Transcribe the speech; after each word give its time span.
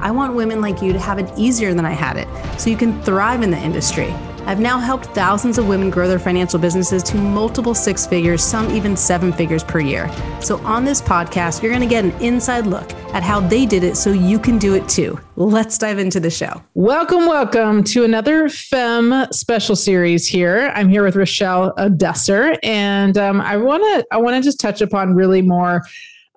I 0.00 0.10
want 0.10 0.34
women 0.34 0.62
like 0.62 0.80
you 0.80 0.94
to 0.94 0.98
have 0.98 1.18
it 1.18 1.30
easier 1.36 1.74
than 1.74 1.84
I 1.84 1.92
had 1.92 2.16
it 2.16 2.26
so 2.58 2.70
you 2.70 2.76
can 2.76 3.00
thrive 3.02 3.42
in 3.42 3.50
the 3.50 3.58
industry. 3.58 4.14
I've 4.46 4.58
now 4.58 4.78
helped 4.78 5.06
thousands 5.06 5.58
of 5.58 5.68
women 5.68 5.90
grow 5.90 6.08
their 6.08 6.18
financial 6.18 6.58
businesses 6.58 7.02
to 7.04 7.18
multiple 7.18 7.74
six 7.74 8.06
figures, 8.06 8.42
some 8.42 8.70
even 8.70 8.96
seven 8.96 9.32
figures 9.32 9.62
per 9.62 9.80
year. 9.80 10.10
So, 10.40 10.56
on 10.64 10.86
this 10.86 11.02
podcast, 11.02 11.62
you're 11.62 11.70
going 11.70 11.86
to 11.86 11.86
get 11.86 12.06
an 12.06 12.12
inside 12.22 12.66
look 12.66 12.90
at 13.12 13.22
how 13.22 13.40
they 13.40 13.66
did 13.66 13.84
it 13.84 13.96
so 13.96 14.10
you 14.10 14.38
can 14.38 14.56
do 14.56 14.74
it 14.74 14.88
too. 14.88 15.20
Let's 15.36 15.76
dive 15.76 15.98
into 15.98 16.20
the 16.20 16.30
show. 16.30 16.62
Welcome, 16.72 17.26
welcome 17.26 17.84
to 17.84 18.04
another 18.04 18.48
FEM 18.48 19.30
special 19.30 19.76
series 19.76 20.26
here. 20.26 20.72
I'm 20.74 20.88
here 20.88 21.04
with 21.04 21.16
Rochelle 21.16 21.74
Odesser, 21.76 22.58
and 22.62 23.18
um, 23.18 23.42
I 23.42 23.58
want 23.58 23.82
to 23.82 24.06
I 24.10 24.16
want 24.16 24.36
to 24.36 24.42
just 24.42 24.58
touch 24.58 24.80
upon 24.80 25.14
really 25.14 25.42
more 25.42 25.82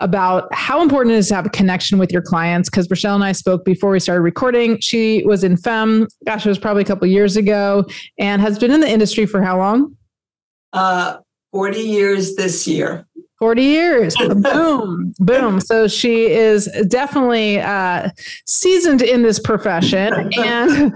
about 0.04 0.54
how 0.54 0.82
important 0.82 1.16
it 1.16 1.18
is 1.18 1.30
to 1.30 1.36
have 1.36 1.46
a 1.46 1.50
connection 1.50 1.98
with 1.98 2.12
your 2.12 2.22
clients. 2.22 2.70
Because 2.70 2.90
Rochelle 2.90 3.16
and 3.16 3.24
I 3.24 3.32
spoke 3.32 3.64
before 3.64 3.92
we 3.92 4.00
started 4.00 4.22
recording. 4.22 4.80
She 4.82 5.24
was 5.26 5.44
in 5.44 5.56
FEM, 5.56 6.08
gosh, 6.26 6.46
it 6.46 6.50
was 6.50 6.60
probably 6.60 6.84
a 6.84 6.86
couple 6.86 7.08
years 7.08 7.38
ago, 7.38 7.86
and 8.20 8.42
has 8.42 8.60
been 8.60 8.72
in 8.72 8.82
the 8.82 8.90
industry 8.90 9.26
for 9.26 9.42
how 9.42 9.58
long? 9.58 9.96
Uh, 10.74 11.18
40 11.54 11.80
years 11.80 12.36
this 12.36 12.68
year. 12.68 13.08
40 13.44 13.62
years. 13.62 14.16
boom, 14.36 15.14
boom. 15.20 15.60
So 15.60 15.86
she 15.88 16.28
is 16.28 16.70
definitely 16.88 17.60
uh, 17.60 18.10
seasoned 18.46 19.02
in 19.02 19.22
this 19.22 19.38
profession. 19.38 20.32
And 20.38 20.94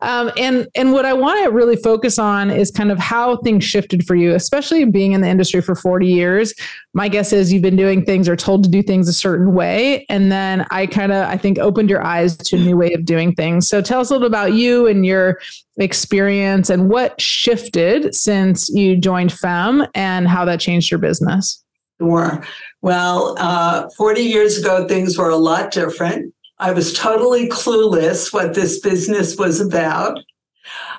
um, 0.00 0.30
and 0.38 0.66
and 0.74 0.92
what 0.92 1.04
I 1.04 1.12
want 1.12 1.44
to 1.44 1.50
really 1.50 1.76
focus 1.76 2.18
on 2.18 2.50
is 2.50 2.70
kind 2.70 2.90
of 2.90 2.98
how 2.98 3.36
things 3.38 3.64
shifted 3.64 4.06
for 4.06 4.14
you, 4.14 4.34
especially 4.34 4.86
being 4.86 5.12
in 5.12 5.20
the 5.20 5.28
industry 5.28 5.60
for 5.60 5.74
40 5.74 6.06
years. 6.06 6.54
My 6.94 7.08
guess 7.08 7.32
is 7.32 7.52
you've 7.52 7.62
been 7.62 7.76
doing 7.76 8.04
things 8.04 8.28
or 8.28 8.36
told 8.36 8.64
to 8.64 8.70
do 8.70 8.82
things 8.82 9.08
a 9.08 9.14
certain 9.14 9.54
way. 9.54 10.04
And 10.10 10.30
then 10.30 10.66
I 10.70 10.86
kind 10.86 11.10
of, 11.10 11.26
I 11.26 11.38
think, 11.38 11.58
opened 11.58 11.88
your 11.88 12.04
eyes 12.04 12.36
to 12.36 12.56
a 12.56 12.58
new 12.58 12.76
way 12.76 12.92
of 12.92 13.06
doing 13.06 13.34
things. 13.34 13.66
So 13.66 13.80
tell 13.80 14.00
us 14.00 14.10
a 14.10 14.12
little 14.12 14.26
about 14.26 14.52
you 14.52 14.86
and 14.86 15.06
your 15.06 15.40
experience 15.78 16.68
and 16.68 16.90
what 16.90 17.18
shifted 17.18 18.14
since 18.14 18.68
you 18.68 18.96
joined 18.96 19.32
FEM 19.32 19.86
and 19.94 20.28
how 20.28 20.44
that 20.44 20.60
changed 20.60 20.90
your 20.90 21.00
business. 21.00 21.64
Sure. 21.98 22.44
Well, 22.82 23.36
uh, 23.38 23.88
40 23.96 24.20
years 24.20 24.58
ago, 24.58 24.86
things 24.86 25.16
were 25.16 25.30
a 25.30 25.36
lot 25.36 25.70
different. 25.70 26.34
I 26.58 26.72
was 26.72 26.92
totally 26.92 27.48
clueless 27.48 28.32
what 28.32 28.54
this 28.54 28.80
business 28.80 29.36
was 29.36 29.60
about. 29.60 30.18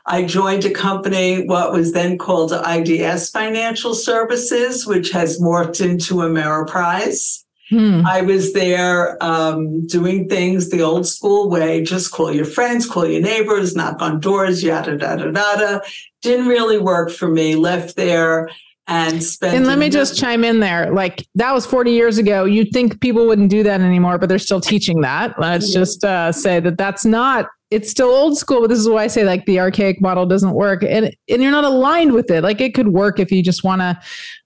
I 0.06 0.26
joined 0.26 0.66
a 0.66 0.72
company, 0.72 1.46
what 1.46 1.72
was 1.72 1.94
then 1.94 2.18
called 2.18 2.52
IDS 2.52 3.30
Financial 3.30 3.94
Services, 3.94 4.86
which 4.86 5.12
has 5.12 5.40
morphed 5.40 5.84
into 5.84 6.16
Ameriprise. 6.16 7.44
Hmm. 7.70 8.06
I 8.06 8.22
was 8.22 8.54
there 8.54 9.18
um, 9.24 9.88
doing 9.88 10.28
things 10.28 10.70
the 10.70 10.82
old 10.82 11.08
school 11.08 11.50
way 11.50 11.82
just 11.82 12.12
call 12.12 12.32
your 12.32 12.46
friends, 12.46 12.86
call 12.86 13.08
your 13.08 13.22
neighbors, 13.22 13.76
knock 13.76 14.02
on 14.02 14.20
doors, 14.20 14.62
yada, 14.62 14.98
yada, 15.00 15.32
yada. 15.34 15.82
Didn't 16.22 16.48
really 16.48 16.78
work 16.78 17.10
for 17.10 17.30
me. 17.30 17.56
Left 17.56 17.96
there 17.96 18.50
and 18.88 19.24
spend. 19.24 19.56
And 19.56 19.66
let 19.66 19.80
me 19.80 19.90
just 19.90 20.18
chime 20.18 20.44
in 20.44 20.60
there. 20.60 20.92
Like 20.92 21.26
that 21.36 21.54
was 21.54 21.66
40 21.66 21.92
years 21.92 22.18
ago. 22.18 22.46
You'd 22.46 22.72
think 22.72 23.00
people 23.00 23.26
wouldn't 23.28 23.50
do 23.50 23.64
that 23.64 23.82
anymore, 23.82 24.18
but 24.18 24.30
they're 24.30 24.40
still 24.40 24.62
teaching 24.62 25.02
that. 25.02 25.40
Let's 25.40 25.72
just 25.72 26.04
uh, 26.04 26.32
say 26.32 26.60
that 26.60 26.78
that's 26.78 27.06
not. 27.06 27.48
It's 27.74 27.90
still 27.90 28.10
old 28.10 28.38
school, 28.38 28.62
but 28.62 28.68
this 28.68 28.80
is 28.80 28.88
why 28.88 29.04
I 29.04 29.08
say 29.08 29.24
like 29.24 29.46
the 29.46 29.60
archaic 29.60 30.00
model 30.02 30.26
doesn't 30.26 30.54
work, 30.54 30.84
and 30.84 31.16
and 31.30 31.42
you're 31.42 31.52
not 31.52 31.64
aligned 31.64 32.14
with 32.14 32.30
it. 32.30 32.44
Like 32.44 32.62
it 32.62 32.74
could 32.74 32.90
work 32.90 33.20
if 33.20 33.32
you 33.32 33.42
just 33.42 33.64
want 33.64 33.82
to. 33.82 34.00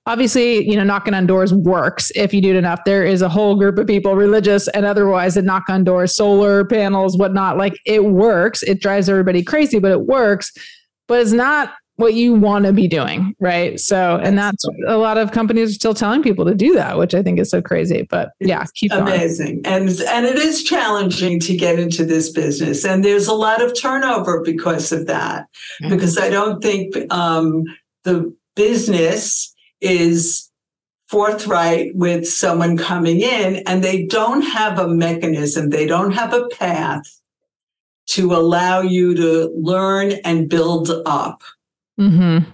Obviously, 0.06 0.68
you 0.68 0.78
know, 0.78 0.86
knocking 0.86 1.14
on 1.14 1.28
doors 1.28 1.54
works 1.54 2.12
if 2.16 2.34
you 2.34 2.42
do 2.42 2.52
it 2.52 2.56
enough. 2.56 2.80
There 2.86 3.04
is 3.04 3.22
a 3.22 3.28
whole 3.28 3.58
group 3.58 3.78
of 3.78 3.88
people, 3.88 4.16
religious 4.16 4.70
and 4.70 4.86
otherwise, 4.86 5.36
that 5.36 5.44
knock 5.44 5.64
on 5.70 5.84
doors, 5.84 6.16
solar 6.16 6.64
panels, 6.64 7.18
whatnot. 7.18 7.58
Like 7.58 7.78
it 7.86 8.06
works. 8.06 8.64
It 8.64 8.80
drives 8.80 9.10
everybody 9.10 9.44
crazy, 9.44 9.80
but 9.80 9.92
it 9.92 10.02
works. 10.02 10.54
But 11.08 11.22
it's 11.22 11.34
not 11.34 11.74
what 11.98 12.14
you 12.14 12.34
want 12.34 12.66
to 12.66 12.74
be 12.74 12.88
doing, 12.88 13.36
right? 13.40 13.80
So, 13.80 14.20
and 14.24 14.38
that's 14.38 14.64
a 14.88 14.98
lot 14.98 15.18
of 15.18 15.32
companies 15.32 15.72
are 15.72 15.74
still 15.74 15.94
telling 15.96 16.22
people 16.22 16.46
to 16.46 16.54
do 16.54 16.74
that, 16.76 16.98
which 16.98 17.14
I 17.14 17.24
think 17.24 17.40
is 17.40 17.50
so 17.50 17.62
crazy. 17.62 18.04
But 18.04 18.30
yeah, 18.40 18.66
keep 18.76 18.92
amazing, 18.94 19.62
and 19.66 19.90
and 19.90 20.26
it 20.26 20.38
is 20.38 20.64
challenging 20.64 21.40
to 21.42 21.58
get 21.58 21.80
into 21.80 22.06
this 22.06 22.30
business, 22.30 22.86
and 22.86 23.04
there's 23.04 23.28
a 23.28 23.34
lot 23.34 23.64
of 23.64 23.78
turnover 23.80 24.42
because 24.42 24.92
of 24.92 25.08
that. 25.08 25.48
Mm-hmm. 25.82 25.90
Because 25.90 26.18
I 26.18 26.30
don't 26.30 26.62
think 26.62 26.96
um, 27.12 27.64
the 28.04 28.34
business 28.56 29.54
is 29.82 30.50
forthright 31.08 31.96
with 31.96 32.28
someone 32.28 32.78
coming 32.78 33.22
in, 33.22 33.64
and 33.66 33.84
they 33.84 34.06
don't 34.06 34.44
have 34.44 34.78
a 34.78 34.88
mechanism, 34.88 35.72
they 35.72 35.88
don't 35.88 36.12
have 36.12 36.34
a 36.34 36.48
path 36.50 37.06
to 38.08 38.34
allow 38.34 38.82
you 38.82 39.16
to 39.16 39.52
learn 39.56 40.12
and 40.24 40.48
build 40.48 40.92
up. 41.06 41.42
Mm-hmm. 42.00 42.50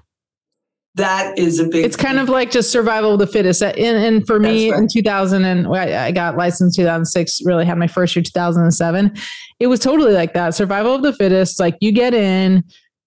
That 0.96 1.40
is 1.40 1.60
a 1.60 1.66
big. 1.66 1.86
It's 1.86 1.96
kind 1.96 2.20
of 2.20 2.30
like 2.30 2.52
just 2.52 2.72
survival 2.72 3.14
of 3.14 3.20
the 3.20 3.26
fittest. 3.26 3.64
And, 3.64 3.78
and 3.78 4.28
for 4.28 4.40
me, 4.40 4.72
right. 4.72 4.80
in 4.80 4.88
2000 4.88 5.44
and 5.44 5.68
I 5.68 6.12
got 6.12 6.38
licensed 6.38 6.76
2006. 6.76 7.42
Really 7.46 7.66
had 7.66 7.80
my 7.80 7.88
first 7.88 8.16
year 8.16 8.22
2007. 8.22 9.16
It 9.60 9.68
was 9.68 9.80
totally 9.80 10.14
like 10.14 10.34
that. 10.34 10.54
Survival 10.54 10.94
of 10.94 11.02
the 11.02 11.14
fittest. 11.14 11.60
Like 11.60 11.78
you 11.82 11.92
get 11.92 12.14
in, 12.14 12.64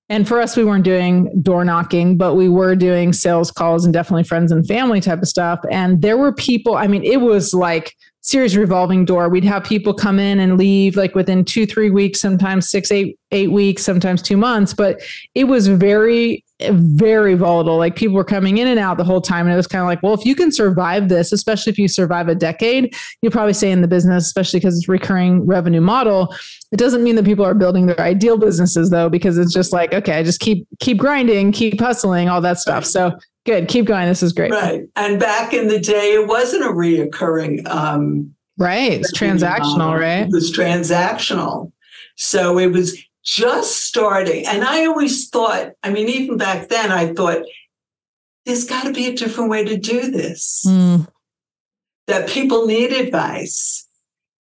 and 0.08 0.26
for 0.26 0.40
us, 0.40 0.56
we 0.56 0.64
weren't 0.64 0.84
doing 0.84 1.30
door 1.42 1.64
knocking, 1.64 2.16
but 2.16 2.34
we 2.34 2.48
were 2.48 2.74
doing 2.74 3.12
sales 3.12 3.52
calls 3.52 3.84
and 3.84 3.94
definitely 3.94 4.24
friends 4.24 4.50
and 4.50 4.66
family 4.66 5.00
type 5.00 5.20
of 5.20 5.28
stuff. 5.28 5.60
And 5.70 6.02
there 6.02 6.16
were 6.16 6.32
people. 6.32 6.76
I 6.76 6.88
mean, 6.88 7.04
it 7.04 7.20
was 7.20 7.54
like 7.54 7.94
serious 8.26 8.56
revolving 8.56 9.04
door. 9.04 9.28
We'd 9.28 9.44
have 9.44 9.62
people 9.62 9.94
come 9.94 10.18
in 10.18 10.40
and 10.40 10.58
leave 10.58 10.96
like 10.96 11.14
within 11.14 11.44
two, 11.44 11.64
three 11.64 11.90
weeks, 11.90 12.20
sometimes 12.20 12.68
six, 12.68 12.90
eight, 12.90 13.16
eight 13.30 13.52
weeks, 13.52 13.84
sometimes 13.84 14.20
two 14.20 14.36
months. 14.36 14.74
But 14.74 15.00
it 15.36 15.44
was 15.44 15.68
very, 15.68 16.44
very 16.60 17.34
volatile. 17.34 17.76
Like 17.76 17.94
people 17.94 18.16
were 18.16 18.24
coming 18.24 18.58
in 18.58 18.66
and 18.66 18.80
out 18.80 18.96
the 18.96 19.04
whole 19.04 19.20
time. 19.20 19.46
And 19.46 19.52
it 19.52 19.56
was 19.56 19.68
kind 19.68 19.80
of 19.80 19.86
like, 19.86 20.02
well, 20.02 20.12
if 20.12 20.24
you 20.24 20.34
can 20.34 20.50
survive 20.50 21.08
this, 21.08 21.30
especially 21.30 21.70
if 21.70 21.78
you 21.78 21.86
survive 21.86 22.26
a 22.26 22.34
decade, 22.34 22.96
you'll 23.22 23.30
probably 23.30 23.52
stay 23.52 23.70
in 23.70 23.80
the 23.80 23.86
business, 23.86 24.26
especially 24.26 24.58
because 24.58 24.76
it's 24.76 24.88
recurring 24.88 25.46
revenue 25.46 25.80
model. 25.80 26.34
It 26.72 26.78
doesn't 26.78 27.04
mean 27.04 27.14
that 27.14 27.24
people 27.24 27.44
are 27.44 27.54
building 27.54 27.86
their 27.86 28.00
ideal 28.00 28.38
businesses 28.38 28.90
though, 28.90 29.08
because 29.08 29.38
it's 29.38 29.54
just 29.54 29.72
like, 29.72 29.94
okay, 29.94 30.18
I 30.18 30.24
just 30.24 30.40
keep 30.40 30.66
keep 30.80 30.98
grinding, 30.98 31.52
keep 31.52 31.78
hustling, 31.78 32.28
all 32.28 32.40
that 32.40 32.58
stuff. 32.58 32.84
So 32.84 33.16
Good. 33.46 33.68
Keep 33.68 33.86
going. 33.86 34.08
This 34.08 34.24
is 34.24 34.32
great. 34.32 34.50
Right. 34.50 34.88
And 34.96 35.20
back 35.20 35.54
in 35.54 35.68
the 35.68 35.78
day, 35.78 36.14
it 36.14 36.26
wasn't 36.26 36.64
a 36.64 36.68
reoccurring. 36.68 37.66
Um, 37.68 38.34
right. 38.58 38.92
It's 38.92 39.16
transactional, 39.16 39.78
model. 39.78 40.00
right? 40.00 40.26
It 40.26 40.32
was 40.32 40.52
transactional. 40.52 41.70
So 42.16 42.58
it 42.58 42.72
was 42.72 43.00
just 43.24 43.84
starting. 43.84 44.46
And 44.46 44.64
I 44.64 44.86
always 44.86 45.28
thought, 45.28 45.72
I 45.84 45.90
mean, 45.90 46.08
even 46.08 46.36
back 46.36 46.68
then, 46.68 46.90
I 46.90 47.14
thought, 47.14 47.44
there's 48.46 48.64
got 48.64 48.84
to 48.84 48.92
be 48.92 49.06
a 49.06 49.14
different 49.14 49.50
way 49.50 49.64
to 49.64 49.76
do 49.76 50.10
this. 50.10 50.64
Mm. 50.66 51.06
That 52.08 52.28
people 52.28 52.66
need 52.66 52.92
advice, 52.92 53.88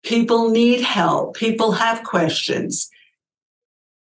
people 0.04 0.50
need 0.50 0.82
help, 0.82 1.36
people 1.36 1.74
have 1.74 2.04
questions. 2.04 2.90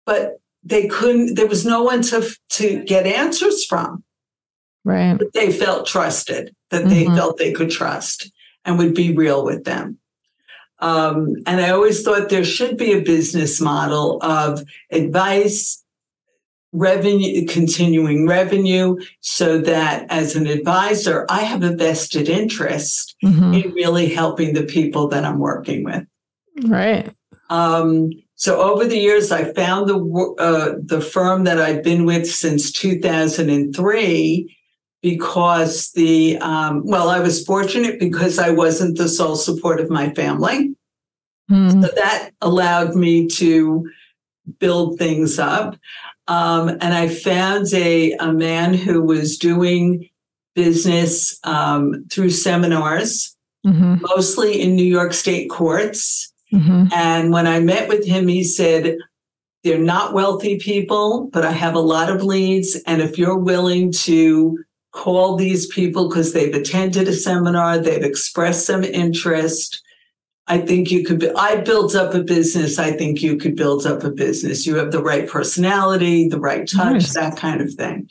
But 0.06 0.40
they 0.62 0.87
couldn't, 0.87 1.34
there 1.34 1.46
was 1.46 1.66
no 1.66 1.82
one 1.82 2.02
to, 2.02 2.26
to 2.50 2.82
get 2.84 3.06
answers 3.06 3.64
from. 3.64 4.05
Right. 4.84 5.17
But 5.17 5.32
they 5.32 5.52
felt 5.52 5.87
trusted, 5.87 6.55
that 6.70 6.88
they 6.88 7.05
mm-hmm. 7.05 7.14
felt 7.14 7.38
they 7.38 7.52
could 7.52 7.70
trust 7.70 8.31
and 8.64 8.79
would 8.79 8.94
be 8.94 9.14
real 9.14 9.44
with 9.44 9.64
them. 9.64 9.99
Um, 10.81 11.37
and 11.46 11.61
I 11.61 11.70
always 11.70 12.02
thought 12.02 12.29
there 12.29 12.44
should 12.44 12.76
be 12.76 12.93
a 12.93 13.02
business 13.02 13.61
model 13.61 14.19
of 14.20 14.64
advice, 14.90 15.82
revenue, 16.73 17.46
continuing 17.46 18.26
revenue, 18.26 18.96
so 19.20 19.58
that 19.58 20.06
as 20.11 20.34
an 20.34 20.49
advisor, 20.49 21.25
I 21.28 21.43
have 21.43 21.62
a 21.62 21.76
vested 21.76 22.28
interest 22.28 23.14
mm-hmm. 23.25 23.55
in 23.55 23.70
really 23.73 24.08
helping 24.08 24.55
the 24.55 24.64
people 24.64 25.06
that 25.08 25.25
I'm 25.25 25.38
working 25.38 25.85
with. 25.85 26.05
Right. 26.64 27.14
Um, 27.49 28.11
so 28.35 28.61
over 28.61 28.85
the 28.85 28.99
years, 28.99 29.31
I 29.31 29.52
found 29.52 29.88
the 29.88 30.35
uh, 30.38 30.75
the 30.85 31.00
firm 31.00 31.44
that 31.44 31.61
I've 31.61 31.85
been 31.85 32.06
with 32.06 32.28
since 32.28 32.73
2003 32.73 34.56
because 35.02 35.90
the 35.93 36.38
um, 36.38 36.82
well 36.84 37.10
i 37.10 37.20
was 37.20 37.44
fortunate 37.44 37.99
because 37.99 38.38
i 38.38 38.50
wasn't 38.50 38.96
the 38.96 39.08
sole 39.08 39.37
support 39.37 39.81
of 39.81 39.90
my 39.90 40.12
family 40.14 40.75
mm. 41.50 41.82
so 41.82 41.88
that 41.94 42.31
allowed 42.40 42.94
me 42.94 43.26
to 43.26 43.84
build 44.58 44.99
things 44.99 45.38
up. 45.38 45.76
Um, 46.28 46.69
and 46.69 46.94
I 46.94 47.08
found 47.08 47.72
a, 47.75 48.12
a 48.12 48.32
man 48.32 48.75
who 48.75 49.02
was 49.02 49.37
doing 49.37 50.08
business 50.54 51.38
um, 51.44 52.04
through 52.10 52.31
seminars, 52.31 53.37
mm-hmm. 53.66 53.96
mostly 54.00 54.60
in 54.60 54.76
New 54.76 54.84
York 54.84 55.12
State 55.12 55.50
courts. 55.50 56.32
Mm-hmm. 56.52 56.93
And 56.93 57.32
when 57.32 57.46
I 57.46 57.60
met 57.60 57.88
with 57.88 58.06
him, 58.06 58.28
he 58.28 58.44
said, 58.44 58.99
They're 59.64 59.78
not 59.78 60.12
wealthy 60.12 60.58
people, 60.58 61.28
but 61.32 61.44
I 61.44 61.52
have 61.52 61.75
a 61.75 61.81
lot 61.81 62.10
of 62.10 62.22
leads. 62.22 62.76
And 62.87 63.00
if 63.00 63.19
you're 63.19 63.38
willing 63.38 63.93
to 63.93 64.58
call 64.92 65.36
these 65.36 65.66
people 65.66 66.08
because 66.08 66.32
they've 66.32 66.54
attended 66.54 67.08
a 67.08 67.12
seminar, 67.12 67.78
they've 67.78 68.04
expressed 68.04 68.66
some 68.66 68.84
interest, 68.84 69.82
I 70.46 70.58
think 70.58 70.90
you 70.90 71.04
could 71.04 71.20
be, 71.20 71.30
I 71.30 71.56
built 71.62 71.94
up 71.94 72.14
a 72.14 72.22
business. 72.22 72.78
I 72.78 72.92
think 72.92 73.22
you 73.22 73.36
could 73.36 73.56
build 73.56 73.86
up 73.86 74.02
a 74.02 74.10
business. 74.10 74.66
You 74.66 74.76
have 74.76 74.90
the 74.90 75.02
right 75.02 75.28
personality, 75.28 76.28
the 76.28 76.40
right 76.40 76.68
touch, 76.68 76.92
nice. 76.92 77.14
that 77.14 77.36
kind 77.36 77.60
of 77.60 77.72
thing. 77.74 78.08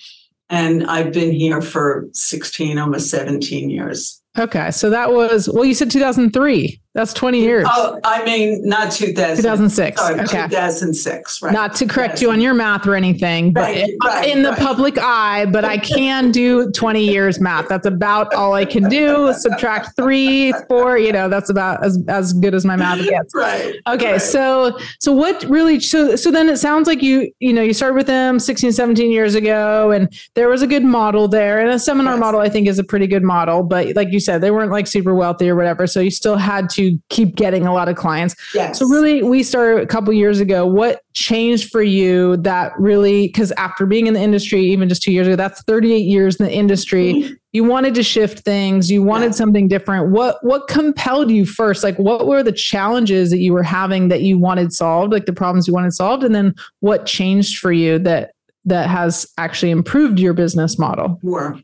And 0.49 0.85
I've 0.87 1.13
been 1.13 1.31
here 1.31 1.61
for 1.61 2.07
16, 2.13 2.77
almost 2.77 3.09
17 3.09 3.69
years. 3.69 4.21
Okay. 4.37 4.71
So 4.71 4.89
that 4.89 5.11
was, 5.11 5.49
well, 5.49 5.65
you 5.65 5.73
said 5.73 5.91
2003. 5.91 6.80
That's 6.93 7.13
20 7.13 7.39
years. 7.39 7.65
Oh, 7.71 7.97
I 8.03 8.25
mean, 8.25 8.67
not 8.67 8.91
2000. 8.91 9.37
2006. 9.37 10.01
Sorry, 10.01 10.15
okay. 10.15 10.25
2006, 10.25 11.41
right. 11.41 11.53
Not 11.53 11.73
to 11.75 11.87
correct 11.87 12.21
you 12.21 12.31
on 12.31 12.41
your 12.41 12.53
math 12.53 12.85
or 12.85 12.95
anything, 12.95 13.53
but 13.53 13.61
right, 13.61 13.89
right, 14.03 14.27
in 14.27 14.43
the 14.43 14.49
right. 14.49 14.59
public 14.59 14.97
eye, 14.97 15.45
but 15.45 15.63
I 15.63 15.77
can 15.77 16.31
do 16.31 16.69
20 16.71 17.01
years 17.01 17.39
math. 17.39 17.69
That's 17.69 17.87
about 17.87 18.33
all 18.33 18.53
I 18.53 18.65
can 18.65 18.89
do. 18.89 19.31
Subtract 19.33 19.95
three, 19.95 20.53
four, 20.67 20.97
you 20.97 21.13
know, 21.13 21.29
that's 21.29 21.49
about 21.49 21.81
as, 21.81 21.97
as 22.09 22.33
good 22.33 22.53
as 22.53 22.65
my 22.65 22.75
math 22.75 23.03
gets. 23.07 23.33
Right. 23.41 23.75
Okay. 23.87 24.19
So, 24.19 24.77
so 24.99 25.13
what 25.13 25.43
really, 25.45 25.79
so, 25.79 26.15
so 26.15 26.29
then 26.29 26.47
it 26.47 26.57
sounds 26.57 26.85
like 26.85 27.01
you, 27.01 27.31
you 27.39 27.53
know, 27.53 27.61
you 27.61 27.73
started 27.73 27.95
with 27.95 28.05
them 28.05 28.39
16, 28.39 28.73
17 28.73 29.09
years 29.09 29.33
ago 29.33 29.89
and 29.89 30.13
there 30.35 30.47
was 30.49 30.61
a 30.61 30.67
good 30.67 30.83
model 30.83 31.27
there 31.27 31.59
and 31.59 31.69
a 31.69 31.79
seminar 31.79 32.13
yes. 32.13 32.19
model, 32.19 32.39
I 32.39 32.49
think 32.49 32.67
is 32.67 32.77
a 32.77 32.83
pretty 32.83 33.07
good 33.07 33.23
model, 33.23 33.63
but 33.63 33.95
like 33.95 34.11
you 34.11 34.19
said, 34.19 34.41
they 34.41 34.51
weren't 34.51 34.71
like 34.71 34.85
super 34.85 35.15
wealthy 35.15 35.49
or 35.49 35.55
whatever. 35.55 35.87
So 35.87 36.01
you 36.01 36.11
still 36.11 36.37
had 36.37 36.69
to 36.71 36.80
to 36.81 36.99
keep 37.09 37.35
getting 37.35 37.65
a 37.65 37.73
lot 37.73 37.89
of 37.89 37.95
clients. 37.95 38.35
Yes. 38.53 38.79
So 38.79 38.87
really 38.87 39.23
we 39.23 39.43
started 39.43 39.83
a 39.83 39.87
couple 39.87 40.13
years 40.13 40.39
ago. 40.39 40.65
What 40.65 41.01
changed 41.13 41.69
for 41.69 41.81
you 41.83 42.37
that 42.37 42.71
really 42.79 43.27
because 43.27 43.51
after 43.53 43.85
being 43.85 44.07
in 44.07 44.13
the 44.13 44.21
industry 44.21 44.61
even 44.61 44.87
just 44.87 45.03
2 45.03 45.11
years 45.11 45.27
ago 45.27 45.35
that's 45.35 45.61
38 45.63 45.97
years 45.97 46.37
in 46.37 46.45
the 46.45 46.51
industry. 46.51 47.13
Mm-hmm. 47.13 47.33
You 47.53 47.65
wanted 47.65 47.95
to 47.95 48.03
shift 48.03 48.39
things, 48.45 48.89
you 48.89 49.03
wanted 49.03 49.27
yeah. 49.27 49.31
something 49.31 49.67
different. 49.67 50.11
What 50.11 50.37
what 50.41 50.69
compelled 50.69 51.29
you 51.29 51.45
first? 51.45 51.83
Like 51.83 51.97
what 51.97 52.25
were 52.27 52.43
the 52.43 52.53
challenges 52.53 53.29
that 53.31 53.39
you 53.39 53.51
were 53.51 53.63
having 53.63 54.07
that 54.07 54.21
you 54.21 54.39
wanted 54.39 54.71
solved, 54.71 55.11
like 55.11 55.25
the 55.25 55.33
problems 55.33 55.67
you 55.67 55.73
wanted 55.73 55.91
solved 55.93 56.23
and 56.23 56.33
then 56.33 56.55
what 56.79 57.05
changed 57.05 57.57
for 57.57 57.73
you 57.73 57.99
that 57.99 58.31
that 58.63 58.89
has 58.89 59.27
actually 59.37 59.71
improved 59.71 60.19
your 60.19 60.33
business 60.33 60.79
model? 60.79 61.19
Sure. 61.21 61.59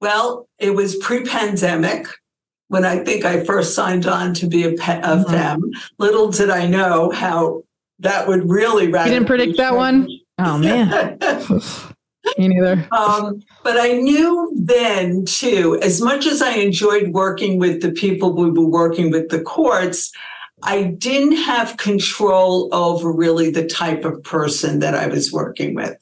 Well, 0.00 0.48
it 0.58 0.74
was 0.74 0.96
pre-pandemic 0.96 2.06
when 2.68 2.84
I 2.84 2.98
think 2.98 3.24
I 3.24 3.44
first 3.44 3.74
signed 3.74 4.06
on 4.06 4.34
to 4.34 4.46
be 4.46 4.64
a, 4.64 4.74
pet, 4.74 5.04
a 5.04 5.08
mm-hmm. 5.08 5.30
fem. 5.30 5.70
Little 5.98 6.30
did 6.30 6.50
I 6.50 6.66
know 6.66 7.10
how 7.10 7.64
that 7.98 8.28
would 8.28 8.48
really. 8.48 8.86
You 8.86 8.92
didn't 8.92 9.26
predict 9.26 9.56
that 9.56 9.74
one. 9.74 10.08
Oh 10.38 10.58
man. 10.58 11.18
Me 12.36 12.48
neither. 12.48 12.86
Um, 12.92 13.42
but 13.62 13.78
I 13.78 13.92
knew 13.92 14.52
then 14.54 15.24
too, 15.24 15.78
as 15.82 16.00
much 16.00 16.26
as 16.26 16.42
I 16.42 16.52
enjoyed 16.54 17.08
working 17.08 17.58
with 17.58 17.80
the 17.80 17.90
people 17.90 18.34
we 18.34 18.50
were 18.50 18.68
working 18.68 19.10
with 19.10 19.30
the 19.30 19.40
courts, 19.40 20.12
I 20.62 20.82
didn't 20.82 21.36
have 21.36 21.76
control 21.78 22.68
over 22.74 23.12
really 23.12 23.50
the 23.50 23.66
type 23.66 24.04
of 24.04 24.22
person 24.22 24.80
that 24.80 24.94
I 24.94 25.06
was 25.06 25.32
working 25.32 25.74
with. 25.74 25.96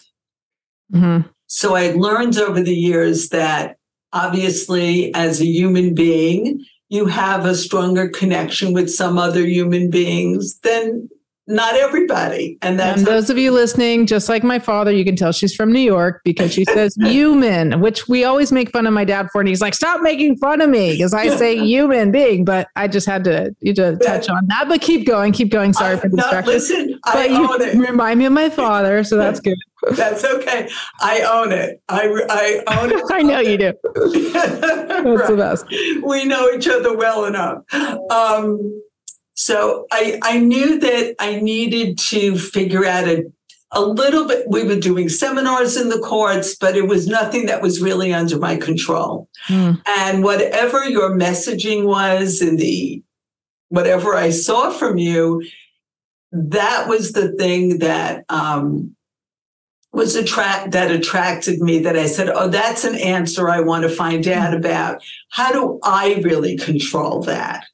Mm-hmm. 0.93 1.29
So 1.47 1.77
I 1.77 1.93
learned 1.93 2.39
over 2.39 2.61
the 2.61 2.75
years 2.75 3.29
that 3.29 3.77
obviously, 4.17 5.15
as 5.15 5.41
a 5.41 5.47
human 5.47 5.95
being, 5.95 6.65
you 6.89 7.07
have 7.07 7.45
a 7.45 7.55
stronger 7.55 8.09
connection 8.09 8.73
with 8.73 8.89
some 8.89 9.19
other 9.19 9.45
human 9.45 9.91
beings 9.91 10.59
than 10.61 11.09
not 11.49 11.77
everybody. 11.77 12.59
And 12.63 12.79
that's 12.79 12.99
and 12.99 13.07
those 13.07 13.31
of 13.31 13.39
you 13.39 13.53
listening, 13.53 14.07
just 14.07 14.29
like 14.29 14.43
my 14.43 14.59
father, 14.59 14.91
you 14.91 15.05
can 15.05 15.15
tell 15.15 15.33
she's 15.33 15.55
from 15.55 15.73
New 15.73 15.81
York 15.81 16.23
because 16.25 16.53
she 16.53 16.65
says 16.65 16.97
human, 17.01 17.81
which 17.81 18.09
we 18.09 18.25
always 18.25 18.51
make 18.51 18.71
fun 18.71 18.87
of 18.87 18.93
my 18.93 19.05
dad 19.05 19.29
for. 19.31 19.41
And 19.41 19.49
he's 19.49 19.61
like, 19.61 19.75
stop 19.75 20.01
making 20.01 20.37
fun 20.39 20.61
of 20.61 20.71
me 20.71 20.93
because 20.93 21.15
I 21.15 21.37
say 21.37 21.57
human 21.65 22.11
being. 22.11 22.45
But 22.45 22.69
I 22.75 22.89
just 22.89 23.07
had 23.07 23.23
to, 23.25 23.55
you 23.61 23.75
to 23.75 23.97
touch 23.99 24.29
on 24.29 24.47
that. 24.49 24.69
But 24.69 24.81
keep 24.81 25.07
going, 25.07 25.33
keep 25.33 25.51
going. 25.51 25.73
Sorry 25.73 25.95
I, 25.95 26.01
for 26.01 26.09
the 26.09 26.17
distraction. 26.17 26.53
Listen, 26.53 27.01
but 27.05 27.17
I 27.17 27.25
you 27.27 27.87
remind 27.87 28.19
me 28.19 28.25
of 28.25 28.33
my 28.33 28.51
father, 28.51 29.05
so 29.05 29.17
that's 29.17 29.39
good. 29.39 29.57
That's 29.93 30.25
okay. 30.25 30.69
I 31.01 31.21
own 31.21 31.53
it. 31.53 31.81
I, 31.89 32.63
I 32.69 32.81
own 32.81 32.91
it. 32.91 33.05
I 33.11 33.23
know 33.23 33.39
you 33.39 33.57
do. 33.57 33.73
that's 34.33 35.05
right. 35.05 35.29
the 35.29 35.37
best. 35.37 35.65
We 36.03 36.25
know 36.25 36.51
each 36.51 36.67
other 36.67 36.97
well 36.97 37.27
enough. 37.27 37.63
Um, 38.11 38.83
so 39.37 39.87
I, 39.93 40.19
I 40.23 40.39
knew 40.39 40.81
that 40.81 41.15
I 41.19 41.41
needed 41.41 41.99
to 41.99 42.39
figure 42.39 42.87
out 42.87 43.07
a, 43.07 43.31
a 43.71 43.83
little 43.83 44.27
bit. 44.27 44.49
We 44.49 44.65
were 44.65 44.81
doing 44.81 45.11
seminars 45.11 45.77
in 45.77 45.91
the 45.91 45.99
courts, 45.99 46.57
but 46.57 46.75
it 46.75 46.89
was 46.89 47.07
nothing 47.07 47.45
that 47.47 47.61
was 47.61 47.83
really 47.83 48.15
under 48.15 48.39
my 48.39 48.57
control. 48.57 49.29
Mm. 49.49 49.83
And 49.87 50.25
whatever 50.25 50.87
your 50.87 51.11
messaging 51.11 51.85
was 51.85 52.41
and 52.41 52.59
the 52.59 53.03
whatever 53.69 54.15
I 54.15 54.31
saw 54.31 54.71
from 54.71 54.97
you, 54.97 55.47
that 56.33 56.89
was 56.89 57.13
the 57.13 57.33
thing 57.33 57.81
that 57.81 58.25
um, 58.31 58.97
was 59.93 60.17
attract 60.17 60.71
that 60.71 60.91
attracted 60.91 61.61
me. 61.61 61.81
That 61.81 61.97
I 61.97 62.07
said, 62.07 62.31
"Oh, 62.31 62.49
that's 62.49 62.85
an 62.85 62.95
answer 62.95 63.51
I 63.51 63.61
want 63.61 63.83
to 63.83 63.91
find 63.91 64.27
out 64.29 64.53
hmm. 64.53 64.61
about. 64.61 65.03
How 65.29 65.53
do 65.53 65.79
I 65.83 66.23
really 66.25 66.57
control 66.57 67.21
that?" 67.25 67.67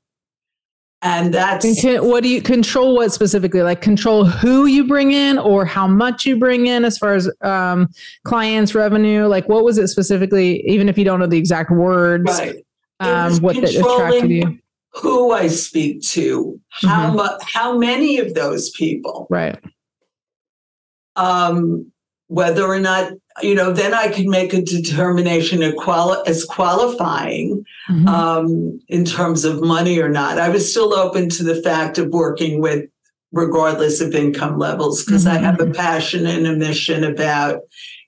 And 1.03 1.35
that's 1.35 1.85
what 1.85 2.23
do 2.23 2.29
you 2.29 2.41
control 2.41 2.95
what 2.95 3.13
specifically 3.13 3.63
like 3.63 3.81
control 3.81 4.25
who 4.25 4.67
you 4.67 4.87
bring 4.87 5.13
in 5.13 5.37
or 5.39 5.65
how 5.65 5.87
much 5.87 6.25
you 6.25 6.37
bring 6.37 6.67
in 6.67 6.85
as 6.85 6.97
far 6.97 7.15
as 7.15 7.31
um, 7.43 7.89
clients 8.25 8.75
revenue 8.75 9.27
like 9.27 9.49
what 9.49 9.65
was 9.65 9.79
it 9.79 9.89
specifically 9.89 10.63
even 10.67 10.89
if 10.89 10.97
you 10.97 11.05
don't 11.05 11.21
know 11.21 11.27
the 11.27 11.39
exact 11.39 11.71
words 11.71 12.31
right. 12.39 12.65
um, 13.01 13.37
what 13.39 13.57
that 13.57 13.75
attracted 13.75 14.31
you 14.31 14.59
who 14.95 15.33
i 15.33 15.49
speak 15.49 16.01
to 16.03 16.61
how 16.71 17.09
mm-hmm. 17.09 17.17
much 17.17 17.43
how 17.53 17.77
many 17.77 18.19
of 18.19 18.35
those 18.35 18.71
people 18.71 19.27
right 19.29 19.59
um 21.17 21.92
whether 22.33 22.65
or 22.65 22.81
not 22.81 23.13
you 23.43 23.55
know 23.55 23.73
then 23.73 23.93
i 23.93 24.09
could 24.09 24.27
make 24.27 24.55
a 24.55 24.63
determination 24.63 25.63
as 25.63 26.45
qualifying 26.47 27.63
mm-hmm. 27.91 28.09
um, 28.09 28.81
in 28.89 29.05
terms 29.05 29.45
of 29.45 29.63
money 29.63 29.99
or 30.01 30.09
not 30.09 30.39
i 30.39 30.49
was 30.49 30.71
still 30.71 30.95
open 30.95 31.29
to 31.29 31.43
the 31.43 31.61
fact 31.63 31.99
of 31.99 32.09
working 32.09 32.61
with 32.61 32.89
regardless 33.33 34.01
of 34.01 34.15
income 34.15 34.59
levels 34.59 35.05
because 35.05 35.27
mm-hmm. 35.27 35.37
i 35.37 35.47
have 35.47 35.61
a 35.61 35.65
mm-hmm. 35.65 35.73
passion 35.73 36.27
and 36.27 36.47
a 36.47 36.57
mission 36.57 37.05
about 37.05 37.61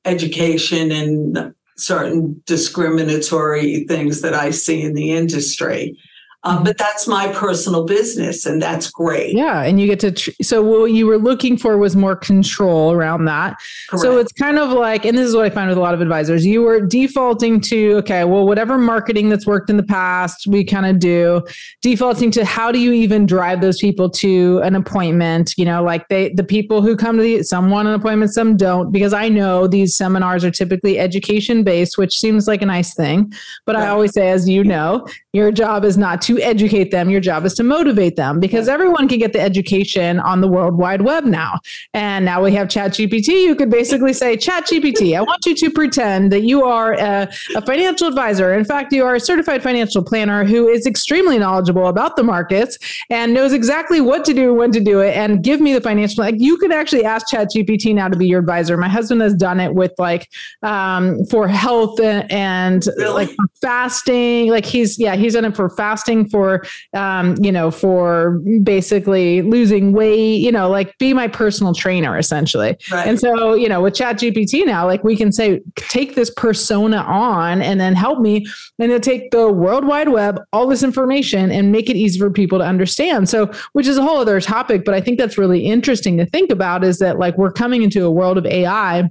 education 0.07 0.91
and 0.91 1.55
certain 1.77 2.43
discriminatory 2.47 3.85
things 3.85 4.23
that 4.23 4.33
i 4.33 4.49
see 4.51 4.81
in 4.81 4.95
the 4.95 5.13
industry 5.13 5.99
um, 6.45 6.63
but 6.63 6.77
that's 6.77 7.07
my 7.07 7.33
personal 7.33 7.85
business, 7.85 8.45
and 8.45 8.61
that's 8.61 8.91
great. 8.91 9.35
Yeah, 9.35 9.63
and 9.63 9.81
you 9.81 9.87
get 9.87 9.99
to. 10.01 10.13
Tr- 10.13 10.31
so 10.43 10.63
what 10.63 10.93
you 10.93 11.07
were 11.07 11.17
looking 11.17 11.57
for 11.57 11.79
was 11.79 11.97
more 11.97 12.15
control 12.15 12.93
around 12.93 13.25
that. 13.25 13.57
Correct. 13.89 14.03
So 14.03 14.19
it's 14.19 14.33
kind 14.33 14.59
of 14.59 14.69
like, 14.69 15.07
and 15.07 15.17
this 15.17 15.27
is 15.27 15.35
what 15.35 15.47
I 15.47 15.51
find 15.51 15.71
with 15.71 15.79
a 15.79 15.81
lot 15.81 15.95
of 15.95 16.03
advisors. 16.03 16.45
You 16.45 16.61
were 16.61 16.81
defaulting 16.81 17.63
to 17.63 17.95
okay, 17.97 18.25
well, 18.25 18.47
whatever 18.47 18.77
marketing 18.77 19.31
that's 19.31 19.47
worked 19.47 19.71
in 19.71 19.79
the 19.79 19.83
past, 19.85 20.47
we 20.47 20.65
kind 20.65 20.85
of 20.85 20.99
do. 20.99 21.43
Defaulting 21.81 22.31
to 22.33 22.45
how 22.45 22.71
do 22.71 22.79
you 22.79 22.93
even 22.93 23.25
drive 23.25 23.63
those 23.63 23.79
people 23.79 24.11
to 24.11 24.61
an 24.65 24.77
appointment? 24.77 25.55
You 25.57 25.65
know, 25.65 25.83
like 25.83 26.09
they 26.09 26.29
the 26.29 26.45
people 26.45 26.83
who 26.83 26.95
come 26.95 27.17
to 27.17 27.23
the 27.23 27.43
some 27.43 27.71
want 27.71 27.89
an 27.89 27.95
appointment, 27.95 28.35
some 28.35 28.59
don't. 28.59 28.93
Because 28.93 29.15
I 29.15 29.31
know 29.31 29.67
these 29.67 29.97
seminars 29.97 30.45
are 30.45 30.51
typically 30.51 30.99
education 30.99 31.65
based, 31.65 31.97
which 31.97 32.19
seems 32.19 32.47
like 32.47 32.61
a 32.61 32.67
nice 32.67 32.95
thing, 32.95 33.33
but 33.65 33.77
I 33.77 33.89
always 33.89 34.13
say, 34.13 34.29
as 34.29 34.47
you 34.47 34.63
know, 34.63 35.09
your 35.33 35.51
job 35.51 35.87
is 35.87 35.97
not 35.97 36.21
to 36.23 36.34
educate 36.41 36.91
them. 36.91 37.11
Your 37.11 37.21
job 37.21 37.45
is 37.45 37.55
to 37.55 37.63
motivate 37.63 38.17
them 38.17 38.41
because 38.41 38.69
everyone 38.69 39.09
can 39.09 39.19
get 39.19 39.33
the 39.33 39.41
education 39.41 40.21
on 40.21 40.41
the 40.41 40.49
World 40.49 40.77
Wide 40.77 41.03
Web 41.03 41.25
now. 41.25 41.61
And 41.93 42.25
now 42.25 42.43
we 42.43 42.53
have 42.53 42.69
ChatGPT. 42.69 43.45
You 43.45 43.55
could 43.55 43.71
basically 43.71 44.13
say, 44.13 44.37
ChatGPT, 44.37 45.17
I 45.17 45.21
want 45.23 45.45
you 45.47 45.55
to 45.55 45.71
pretend 45.71 46.33
that 46.33 46.43
you 46.43 46.65
are 46.65 46.95
a, 46.95 47.29
a 47.57 47.63
financial 47.63 48.09
advisor. 48.09 48.55
In 48.55 48.65
fact, 48.65 48.93
you 48.93 49.05
are 49.05 49.15
a 49.15 49.21
certified 49.21 49.63
financial 49.63 50.03
planner 50.03 50.45
who 50.45 50.69
is 50.69 50.87
extremely 50.87 51.39
knowledgeable 51.39 51.89
about 51.89 52.17
the 52.17 52.23
markets 52.23 52.79
and 53.11 53.33
knows 53.35 53.53
exactly 53.53 54.01
what 54.01 54.25
to 54.25 54.35
do, 54.35 54.55
when 54.55 54.71
to 54.73 54.81
do 54.81 55.01
it, 55.01 55.17
and 55.17 55.43
give 55.43 55.61
me 55.61 55.73
the 55.73 55.81
financial. 55.81 56.25
Like 56.25 56.37
you 56.39 56.57
could 56.57 56.73
actually 56.73 57.05
ask 57.05 57.29
ChatGPT 57.29 57.95
now 57.95 58.09
to 58.09 58.17
be 58.17 58.27
your 58.27 58.41
advisor. 58.41 58.77
My 58.77 58.89
husband 58.89 59.21
has 59.23 59.35
done 59.35 59.61
it 59.61 59.75
with 59.75 59.93
like 59.99 60.29
um, 60.63 61.25
for 61.27 61.49
health 61.49 62.01
and, 62.01 62.31
and 62.31 62.87
really? 62.97 63.27
like 63.27 63.37
fasting. 63.61 64.51
Like 64.51 64.65
he's 64.65 64.99
yeah, 64.99 65.17
he's 65.17 65.35
done 65.35 65.45
it 65.45 65.57
for 65.57 65.69
fasting 65.71 66.24
for, 66.27 66.65
um, 66.95 67.37
you 67.41 67.53
know, 67.53 67.71
for 67.71 68.41
basically 68.63 69.43
losing 69.43 69.93
weight, 69.93 70.41
you 70.41 70.53
know, 70.53 70.69
like 70.69 70.97
be 70.99 71.13
my 71.13 71.29
personal 71.29 71.75
trainer 71.75 72.19
essentially. 72.19 72.77
Right. 72.91 73.07
And 73.07 73.19
so, 73.19 73.55
you 73.55 73.69
know, 73.69 73.83
with 73.83 73.95
Chat 73.95 74.19
GPT 74.19 74.67
now, 74.67 74.87
like 74.87 75.05
we 75.05 75.17
can 75.17 75.33
say, 75.33 75.61
take 75.77 76.15
this 76.15 76.31
persona 76.31 76.99
on 76.99 77.63
and 77.63 77.81
then 77.81 77.95
help 77.95 78.21
me 78.21 78.47
and 78.79 78.91
then 78.91 79.01
take 79.01 79.31
the 79.31 79.51
World 79.51 79.87
Wide 79.87 80.09
Web, 80.09 80.41
all 80.53 80.67
this 80.67 80.83
information 80.83 81.51
and 81.51 81.73
make 81.73 81.89
it 81.89 81.97
easy 81.97 82.19
for 82.19 82.31
people 82.31 82.59
to 82.59 82.65
understand. 82.65 83.29
So, 83.29 83.51
which 83.73 83.87
is 83.87 83.97
a 83.97 84.03
whole 84.03 84.19
other 84.19 84.41
topic, 84.41 84.85
but 84.85 84.95
I 84.95 85.01
think 85.01 85.19
that's 85.19 85.39
really 85.39 85.67
interesting 85.67 86.17
to 86.19 86.27
think 86.27 86.51
about 86.51 86.85
is 86.85 86.99
that 86.99 87.19
like 87.19 87.37
we're 87.39 87.53
coming 87.53 87.83
into 87.83 88.05
a 88.05 88.11
world 88.11 88.39
of 88.39 88.47
AI 88.47 89.09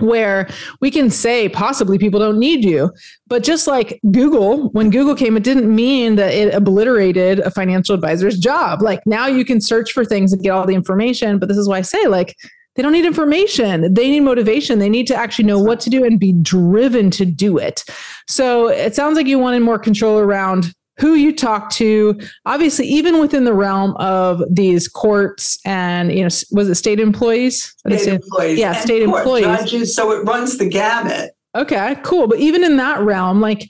where 0.00 0.48
we 0.80 0.90
can 0.90 1.10
say 1.10 1.48
possibly 1.48 1.98
people 1.98 2.20
don't 2.20 2.38
need 2.38 2.64
you. 2.64 2.92
But 3.28 3.42
just 3.42 3.66
like 3.66 4.00
Google, 4.10 4.68
when 4.70 4.90
Google 4.90 5.14
came, 5.14 5.36
it 5.36 5.42
didn't 5.42 5.74
mean 5.74 6.16
that 6.16 6.34
it 6.34 6.54
obliterated 6.54 7.40
a 7.40 7.50
financial 7.50 7.94
advisor's 7.94 8.38
job. 8.38 8.82
Like 8.82 9.00
now 9.06 9.26
you 9.26 9.44
can 9.44 9.60
search 9.60 9.92
for 9.92 10.04
things 10.04 10.32
and 10.32 10.42
get 10.42 10.50
all 10.50 10.66
the 10.66 10.74
information. 10.74 11.38
But 11.38 11.48
this 11.48 11.58
is 11.58 11.68
why 11.68 11.78
I 11.78 11.82
say, 11.82 12.06
like, 12.06 12.36
they 12.74 12.82
don't 12.82 12.92
need 12.92 13.06
information. 13.06 13.94
They 13.94 14.10
need 14.10 14.20
motivation. 14.20 14.78
They 14.78 14.90
need 14.90 15.06
to 15.06 15.16
actually 15.16 15.46
know 15.46 15.58
what 15.58 15.80
to 15.80 15.90
do 15.90 16.04
and 16.04 16.20
be 16.20 16.34
driven 16.34 17.10
to 17.12 17.24
do 17.24 17.56
it. 17.56 17.82
So 18.28 18.68
it 18.68 18.94
sounds 18.94 19.16
like 19.16 19.26
you 19.26 19.38
wanted 19.38 19.60
more 19.60 19.78
control 19.78 20.18
around 20.18 20.74
who 20.98 21.14
you 21.14 21.34
talk 21.34 21.70
to. 21.70 22.18
Obviously 22.46 22.86
even 22.86 23.18
within 23.20 23.44
the 23.44 23.54
realm 23.54 23.96
of 23.96 24.42
these 24.50 24.88
courts 24.88 25.58
and 25.64 26.12
you 26.12 26.22
know 26.22 26.28
was 26.50 26.68
it 26.68 26.74
state 26.76 27.00
employees? 27.00 27.74
State 27.78 28.06
employees 28.08 28.58
yeah 28.58 28.72
state 28.72 29.02
employees. 29.02 29.44
judges, 29.44 29.94
so 29.94 30.12
it 30.12 30.24
runs 30.24 30.58
the 30.58 30.68
gamut. 30.68 31.32
Okay 31.54 31.96
cool. 32.02 32.28
But 32.28 32.38
even 32.38 32.64
in 32.64 32.76
that 32.78 33.00
realm 33.00 33.40
like 33.40 33.68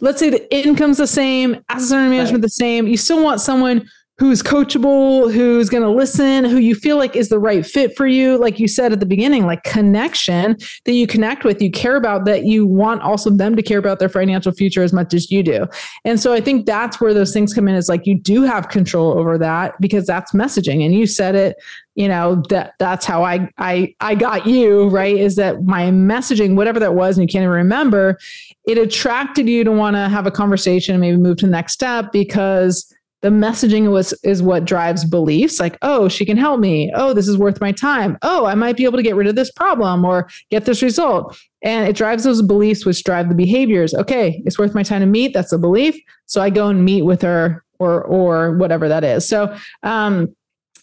let's 0.00 0.18
say 0.18 0.30
the 0.30 0.54
income's 0.54 0.98
the 0.98 1.06
same 1.06 1.62
under 1.68 1.96
management 1.96 2.32
right. 2.32 2.42
the 2.42 2.48
same 2.48 2.86
you 2.86 2.96
still 2.96 3.22
want 3.22 3.40
someone 3.40 3.88
who's 4.18 4.42
coachable, 4.42 5.32
who's 5.32 5.68
going 5.68 5.82
to 5.82 5.88
listen, 5.88 6.44
who 6.44 6.58
you 6.58 6.74
feel 6.74 6.96
like 6.96 7.16
is 7.16 7.28
the 7.28 7.38
right 7.38 7.64
fit 7.64 7.96
for 7.96 8.06
you. 8.06 8.36
Like 8.36 8.60
you 8.60 8.68
said 8.68 8.92
at 8.92 9.00
the 9.00 9.06
beginning, 9.06 9.46
like 9.46 9.64
connection 9.64 10.56
that 10.84 10.92
you 10.92 11.06
connect 11.06 11.44
with, 11.44 11.62
you 11.62 11.70
care 11.70 11.96
about, 11.96 12.24
that 12.26 12.44
you 12.44 12.66
want 12.66 13.02
also 13.02 13.30
them 13.30 13.56
to 13.56 13.62
care 13.62 13.78
about 13.78 13.98
their 13.98 14.10
financial 14.10 14.52
future 14.52 14.82
as 14.82 14.92
much 14.92 15.14
as 15.14 15.30
you 15.30 15.42
do. 15.42 15.66
And 16.04 16.20
so 16.20 16.32
I 16.32 16.40
think 16.40 16.66
that's 16.66 17.00
where 17.00 17.14
those 17.14 17.32
things 17.32 17.54
come 17.54 17.68
in 17.68 17.74
is 17.74 17.88
like 17.88 18.06
you 18.06 18.14
do 18.14 18.42
have 18.42 18.68
control 18.68 19.18
over 19.18 19.38
that 19.38 19.80
because 19.80 20.06
that's 20.06 20.32
messaging. 20.32 20.84
And 20.84 20.94
you 20.94 21.06
said 21.06 21.34
it, 21.34 21.56
you 21.94 22.06
know, 22.06 22.42
that 22.48 22.74
that's 22.78 23.04
how 23.04 23.24
I 23.24 23.50
I 23.58 23.94
I 24.00 24.14
got 24.14 24.46
you, 24.46 24.88
right? 24.88 25.16
Is 25.16 25.36
that 25.36 25.64
my 25.64 25.84
messaging, 25.90 26.54
whatever 26.54 26.78
that 26.80 26.94
was, 26.94 27.18
and 27.18 27.28
you 27.28 27.32
can't 27.32 27.42
even 27.42 27.54
remember, 27.54 28.18
it 28.66 28.78
attracted 28.78 29.48
you 29.48 29.64
to 29.64 29.72
want 29.72 29.96
to 29.96 30.08
have 30.08 30.26
a 30.26 30.30
conversation, 30.30 30.94
and 30.94 31.00
maybe 31.00 31.16
move 31.16 31.38
to 31.38 31.46
the 31.46 31.52
next 31.52 31.72
step 31.72 32.12
because 32.12 32.91
the 33.22 33.28
messaging 33.28 33.90
was 33.90 34.12
is 34.24 34.42
what 34.42 34.64
drives 34.64 35.04
beliefs. 35.04 35.58
Like 35.58 35.78
oh 35.82 36.08
she 36.08 36.26
can 36.26 36.36
help 36.36 36.60
me. 36.60 36.92
Oh 36.94 37.14
this 37.14 37.28
is 37.28 37.38
worth 37.38 37.60
my 37.60 37.72
time. 37.72 38.18
Oh 38.22 38.44
i 38.46 38.54
might 38.54 38.76
be 38.76 38.84
able 38.84 38.98
to 38.98 39.02
get 39.02 39.14
rid 39.14 39.28
of 39.28 39.36
this 39.36 39.50
problem 39.50 40.04
or 40.04 40.28
get 40.50 40.64
this 40.64 40.82
result. 40.82 41.38
And 41.62 41.88
it 41.88 41.96
drives 41.96 42.24
those 42.24 42.42
beliefs 42.42 42.84
which 42.84 43.04
drive 43.04 43.28
the 43.28 43.34
behaviors. 43.34 43.94
Okay 43.94 44.42
it's 44.44 44.58
worth 44.58 44.74
my 44.74 44.82
time 44.82 45.00
to 45.00 45.06
meet. 45.06 45.32
That's 45.32 45.52
a 45.52 45.58
belief. 45.58 45.96
So 46.26 46.42
i 46.42 46.50
go 46.50 46.68
and 46.68 46.84
meet 46.84 47.02
with 47.02 47.22
her 47.22 47.64
or 47.78 48.02
or 48.02 48.56
whatever 48.56 48.88
that 48.88 49.04
is. 49.04 49.28
So 49.28 49.56
um 49.82 50.34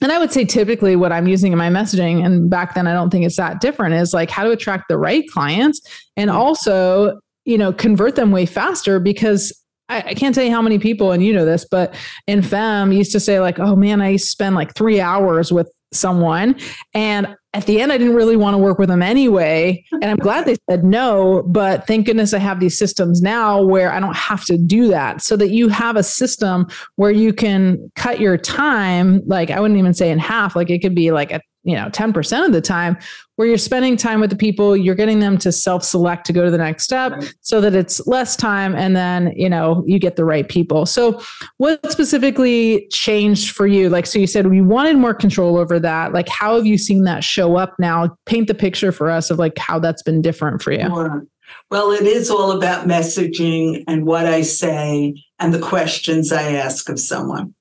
and 0.01 0.11
I 0.13 0.17
would 0.17 0.31
say 0.31 0.45
typically 0.45 0.95
what 0.95 1.11
I'm 1.11 1.27
using 1.27 1.51
in 1.51 1.57
my 1.57 1.69
messaging, 1.69 2.25
and 2.25 2.49
back 2.49 2.73
then 2.73 2.87
I 2.87 2.93
don't 2.93 3.09
think 3.09 3.25
it's 3.25 3.35
that 3.35 3.59
different, 3.59 3.95
is 3.95 4.13
like 4.13 4.29
how 4.29 4.43
to 4.45 4.51
attract 4.51 4.87
the 4.87 4.97
right 4.97 5.27
clients 5.29 5.81
and 6.15 6.29
also, 6.29 7.19
you 7.43 7.57
know, 7.57 7.73
convert 7.73 8.15
them 8.15 8.31
way 8.31 8.45
faster 8.45 8.99
because 8.99 9.51
I, 9.89 10.13
can't 10.13 10.35
tell 10.35 10.43
you 10.43 10.51
how 10.51 10.61
many 10.61 10.79
people, 10.79 11.11
and 11.11 11.23
you 11.23 11.33
know 11.33 11.45
this, 11.45 11.65
but 11.69 11.95
in 12.27 12.41
FEM 12.41 12.91
used 12.91 13.11
to 13.13 13.19
say 13.19 13.39
like, 13.39 13.59
"Oh 13.59 13.75
man, 13.75 14.01
I 14.01 14.15
spend 14.17 14.55
like 14.55 14.75
three 14.75 15.01
hours 15.01 15.51
with 15.51 15.69
someone," 15.91 16.55
and 16.93 17.35
at 17.53 17.65
the 17.65 17.81
end, 17.81 17.91
I 17.91 17.97
didn't 17.97 18.13
really 18.13 18.35
want 18.35 18.53
to 18.53 18.59
work 18.59 18.77
with 18.77 18.89
them 18.89 19.01
anyway. 19.01 19.83
And 19.91 20.05
I'm 20.05 20.17
glad 20.17 20.45
they 20.45 20.55
said 20.69 20.83
no, 20.83 21.41
but 21.47 21.87
thank 21.87 22.05
goodness 22.05 22.31
I 22.31 22.37
have 22.37 22.59
these 22.59 22.77
systems 22.77 23.23
now 23.23 23.63
where 23.63 23.91
I 23.91 23.99
don't 23.99 24.15
have 24.15 24.45
to 24.45 24.57
do 24.57 24.89
that, 24.89 25.21
so 25.21 25.35
that 25.37 25.49
you 25.49 25.67
have 25.69 25.95
a 25.95 26.03
system 26.03 26.67
where 26.97 27.11
you 27.11 27.33
can 27.33 27.91
cut 27.95 28.19
your 28.19 28.37
time. 28.37 29.21
Like 29.25 29.49
I 29.49 29.59
wouldn't 29.59 29.79
even 29.79 29.95
say 29.95 30.11
in 30.11 30.19
half. 30.19 30.55
Like 30.55 30.69
it 30.69 30.79
could 30.79 30.95
be 30.95 31.11
like 31.11 31.31
a 31.31 31.41
you 31.63 31.75
know 31.75 31.87
10% 31.89 32.45
of 32.45 32.53
the 32.53 32.61
time 32.61 32.97
where 33.35 33.47
you're 33.47 33.57
spending 33.57 33.97
time 33.97 34.19
with 34.19 34.29
the 34.29 34.35
people 34.35 34.75
you're 34.75 34.95
getting 34.95 35.19
them 35.19 35.37
to 35.37 35.51
self-select 35.51 36.25
to 36.25 36.33
go 36.33 36.45
to 36.45 36.51
the 36.51 36.57
next 36.57 36.83
step 36.83 37.21
so 37.41 37.59
that 37.61 37.75
it's 37.75 38.05
less 38.07 38.35
time 38.35 38.75
and 38.75 38.95
then 38.95 39.33
you 39.35 39.49
know 39.49 39.83
you 39.85 39.99
get 39.99 40.15
the 40.15 40.25
right 40.25 40.47
people. 40.47 40.85
So 40.85 41.21
what 41.57 41.91
specifically 41.91 42.87
changed 42.91 43.51
for 43.51 43.67
you? 43.67 43.89
Like 43.89 44.05
so 44.05 44.19
you 44.19 44.27
said 44.27 44.47
we 44.47 44.61
wanted 44.61 44.97
more 44.97 45.13
control 45.13 45.57
over 45.57 45.79
that. 45.79 46.13
Like 46.13 46.29
how 46.29 46.55
have 46.55 46.65
you 46.65 46.77
seen 46.77 47.03
that 47.03 47.23
show 47.23 47.57
up 47.57 47.75
now? 47.79 48.15
Paint 48.25 48.47
the 48.47 48.55
picture 48.55 48.91
for 48.91 49.09
us 49.09 49.29
of 49.29 49.39
like 49.39 49.57
how 49.57 49.79
that's 49.79 50.03
been 50.03 50.21
different 50.21 50.61
for 50.61 50.71
you. 50.71 51.27
Well 51.69 51.91
it 51.91 52.03
is 52.03 52.29
all 52.29 52.51
about 52.51 52.87
messaging 52.87 53.83
and 53.87 54.05
what 54.05 54.27
i 54.27 54.41
say 54.41 55.15
and 55.39 55.53
the 55.53 55.59
questions 55.59 56.31
i 56.31 56.53
ask 56.53 56.89
of 56.89 56.99
someone. 56.99 57.53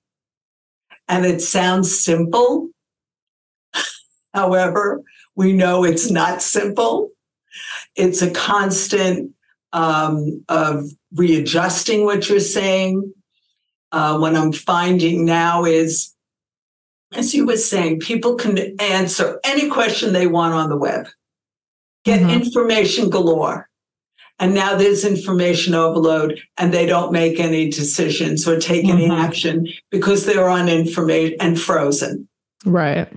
And 1.09 1.25
it 1.25 1.41
sounds 1.41 1.99
simple 2.05 2.69
However, 4.35 5.03
we 5.35 5.53
know 5.53 5.85
it's 5.85 6.11
not 6.11 6.43
simple. 6.43 7.11
It's 7.97 8.23
a 8.23 8.31
constant 8.31 9.33
um, 9.73 10.45
of 10.49 10.85
readjusting 11.15 12.05
what 12.05 12.29
you're 12.29 12.41
saying. 12.41 13.13
Uh, 13.91 14.19
what 14.19 14.37
I'm 14.37 14.53
finding 14.53 15.25
now 15.25 15.65
is, 15.65 16.15
as 17.13 17.35
you 17.35 17.47
were 17.47 17.57
saying, 17.57 18.01
people 18.01 18.35
can 18.35 18.59
answer 18.81 19.41
any 19.45 19.71
question 19.71 20.13
they 20.13 20.27
want 20.27 20.55
on 20.55 20.69
the 20.69 20.77
web, 20.77 21.09
get 22.05 22.21
mm-hmm. 22.21 22.31
information 22.31 23.09
galore. 23.09 23.69
And 24.41 24.55
now 24.55 24.77
there's 24.77 25.05
information 25.05 25.75
overload, 25.75 26.39
and 26.59 26.73
they 26.73 26.87
don't 26.87 27.13
make 27.13 27.41
any 27.41 27.71
decisions 27.71 28.47
or 28.47 28.61
take 28.61 28.85
mm-hmm. 28.85 28.99
any 28.99 29.11
action 29.11 29.67
because 29.91 30.27
they're 30.27 30.49
on 30.49 30.69
information 30.69 31.37
and 31.41 31.59
frozen. 31.59 32.29
Right. 32.65 33.09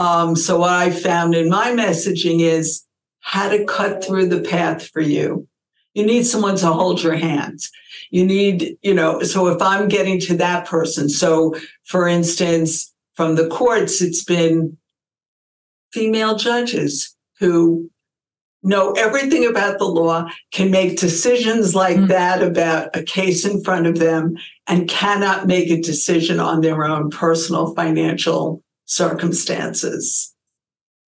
Um, 0.00 0.34
so 0.34 0.60
what 0.60 0.70
I 0.70 0.90
found 0.90 1.34
in 1.34 1.50
my 1.50 1.72
messaging 1.72 2.40
is 2.40 2.86
how 3.20 3.50
to 3.50 3.66
cut 3.66 4.02
through 4.02 4.28
the 4.28 4.40
path 4.40 4.88
for 4.88 5.02
you. 5.02 5.46
You 5.92 6.06
need 6.06 6.24
someone 6.24 6.56
to 6.56 6.68
hold 6.68 7.02
your 7.02 7.16
hands. 7.16 7.70
You 8.10 8.24
need, 8.24 8.78
you 8.80 8.94
know, 8.94 9.22
so 9.22 9.48
if 9.48 9.60
I'm 9.60 9.88
getting 9.88 10.18
to 10.20 10.36
that 10.38 10.66
person, 10.66 11.10
so 11.10 11.54
for 11.84 12.08
instance, 12.08 12.94
from 13.14 13.34
the 13.34 13.48
courts, 13.48 14.00
it's 14.00 14.24
been 14.24 14.78
female 15.92 16.36
judges 16.36 17.14
who 17.38 17.90
know 18.62 18.92
everything 18.92 19.46
about 19.46 19.78
the 19.78 19.84
law, 19.84 20.30
can 20.50 20.70
make 20.70 20.98
decisions 20.98 21.74
like 21.74 21.96
mm-hmm. 21.96 22.06
that 22.06 22.42
about 22.42 22.96
a 22.96 23.02
case 23.02 23.44
in 23.44 23.62
front 23.62 23.86
of 23.86 23.98
them, 23.98 24.34
and 24.66 24.88
cannot 24.88 25.46
make 25.46 25.70
a 25.70 25.80
decision 25.80 26.40
on 26.40 26.62
their 26.62 26.84
own 26.84 27.10
personal 27.10 27.74
financial 27.74 28.62
circumstances. 28.90 30.34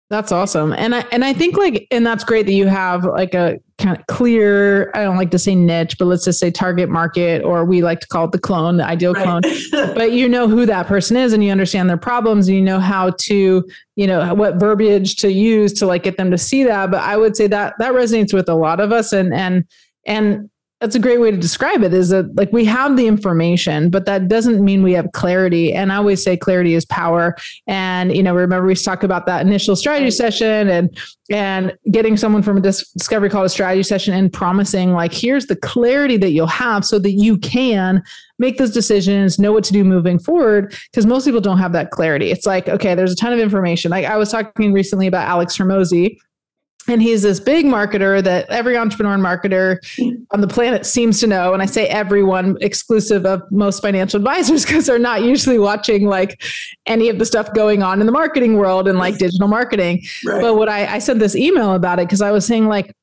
That's 0.09 0.31
awesome. 0.31 0.73
And 0.73 0.95
I 0.95 1.05
and 1.11 1.23
I 1.23 1.33
think 1.33 1.57
like 1.57 1.85
and 1.91 2.05
that's 2.05 2.23
great 2.23 2.45
that 2.45 2.53
you 2.53 2.67
have 2.67 3.03
like 3.03 3.33
a 3.33 3.59
kind 3.77 3.95
of 3.95 4.07
clear, 4.07 4.89
I 4.95 5.03
don't 5.03 5.17
like 5.17 5.31
to 5.31 5.39
say 5.39 5.53
niche, 5.53 5.97
but 5.99 6.05
let's 6.05 6.23
just 6.23 6.39
say 6.39 6.49
target 6.49 6.89
market 6.89 7.43
or 7.43 7.65
we 7.65 7.83
like 7.83 7.99
to 7.99 8.07
call 8.07 8.25
it 8.25 8.31
the 8.31 8.39
clone, 8.39 8.77
the 8.77 8.85
ideal 8.85 9.13
right. 9.13 9.23
clone. 9.23 9.41
but 9.95 10.13
you 10.13 10.29
know 10.29 10.47
who 10.47 10.65
that 10.65 10.87
person 10.87 11.17
is 11.17 11.33
and 11.33 11.43
you 11.43 11.51
understand 11.51 11.89
their 11.89 11.97
problems 11.97 12.47
and 12.47 12.55
you 12.55 12.63
know 12.63 12.79
how 12.79 13.11
to, 13.19 13.67
you 13.95 14.07
know, 14.07 14.33
what 14.33 14.55
verbiage 14.55 15.17
to 15.17 15.31
use 15.31 15.73
to 15.73 15.85
like 15.85 16.03
get 16.03 16.15
them 16.15 16.31
to 16.31 16.37
see 16.37 16.63
that. 16.63 16.89
But 16.89 17.01
I 17.01 17.17
would 17.17 17.35
say 17.35 17.47
that 17.47 17.75
that 17.77 17.91
resonates 17.91 18.33
with 18.33 18.47
a 18.47 18.55
lot 18.55 18.79
of 18.79 18.93
us 18.93 19.11
and 19.11 19.33
and 19.33 19.65
and 20.05 20.49
that's 20.79 20.95
a 20.95 20.99
great 20.99 21.19
way 21.19 21.31
to 21.31 21.37
describe 21.37 21.81
it 21.81 21.93
is 21.93 22.09
that 22.09 22.35
like 22.35 22.51
we 22.53 22.63
have 22.63 22.97
the 22.97 23.07
information 23.07 23.89
but 23.89 24.05
that 24.05 24.27
doesn't 24.27 24.63
mean 24.63 24.83
we 24.83 24.93
have 24.93 25.11
clarity. 25.13 25.73
And 25.73 25.91
i 25.91 25.95
always 25.95 26.23
say 26.23 26.37
clarity 26.37 26.75
is 26.75 26.85
power. 26.85 27.35
And 27.67 28.15
you 28.15 28.21
know 28.23 28.35
remember 28.35 28.67
we 28.67 28.75
talked 28.75 29.03
about 29.03 29.25
that 29.25 29.45
initial 29.45 29.75
strategy 29.75 30.11
session 30.11 30.69
and 30.69 30.97
and 31.29 31.73
getting 31.91 32.15
someone 32.15 32.43
from 32.43 32.57
a 32.57 32.61
discovery 32.61 33.29
call 33.29 33.43
a 33.43 33.49
strategy 33.49 33.83
session 33.83 34.13
and 34.13 34.31
promising 34.31 34.93
like 34.93 35.13
here's 35.13 35.47
the 35.47 35.55
clarity 35.55 36.17
that 36.17 36.31
you'll 36.31 36.47
have 36.47 36.85
so 36.85 36.99
that 36.99 37.11
you 37.11 37.37
can 37.39 38.01
make 38.39 38.57
those 38.57 38.71
decisions 38.71 39.39
know 39.39 39.51
what 39.51 39.63
to 39.63 39.73
do 39.73 39.83
moving 39.83 40.19
forward 40.19 40.73
because 40.91 41.05
most 41.05 41.25
people 41.25 41.41
don't 41.41 41.57
have 41.57 41.73
that 41.73 41.91
clarity. 41.91 42.31
It's 42.31 42.45
like 42.45 42.69
okay 42.69 42.93
there's 42.93 43.11
a 43.11 43.15
ton 43.15 43.33
of 43.33 43.39
information. 43.39 43.89
Like 43.89 44.05
i 44.05 44.17
was 44.17 44.31
talking 44.31 44.73
recently 44.73 45.07
about 45.07 45.27
alex 45.27 45.57
Hormozi 45.57 46.17
and 46.87 47.01
he's 47.01 47.21
this 47.21 47.39
big 47.39 47.65
marketer 47.65 48.23
that 48.23 48.49
every 48.49 48.77
entrepreneur 48.77 49.13
and 49.13 49.23
marketer 49.23 49.77
on 50.31 50.41
the 50.41 50.47
planet 50.47 50.85
seems 50.85 51.19
to 51.19 51.27
know. 51.27 51.53
And 51.53 51.61
I 51.61 51.65
say 51.65 51.87
everyone 51.87 52.57
exclusive 52.61 53.25
of 53.25 53.41
most 53.51 53.81
financial 53.81 54.17
advisors 54.17 54.65
because 54.65 54.85
they're 54.85 54.99
not 54.99 55.23
usually 55.23 55.59
watching 55.59 56.07
like 56.07 56.41
any 56.85 57.09
of 57.09 57.19
the 57.19 57.25
stuff 57.25 57.53
going 57.53 57.83
on 57.83 57.99
in 57.99 58.05
the 58.05 58.11
marketing 58.11 58.57
world 58.57 58.87
and 58.87 58.97
like 58.97 59.17
digital 59.17 59.47
marketing. 59.47 60.03
Right. 60.25 60.41
But 60.41 60.55
what 60.55 60.69
I, 60.69 60.95
I 60.95 60.99
sent 60.99 61.19
this 61.19 61.35
email 61.35 61.73
about 61.73 61.99
it 61.99 62.07
because 62.07 62.21
I 62.21 62.31
was 62.31 62.45
saying 62.45 62.67
like, 62.67 62.93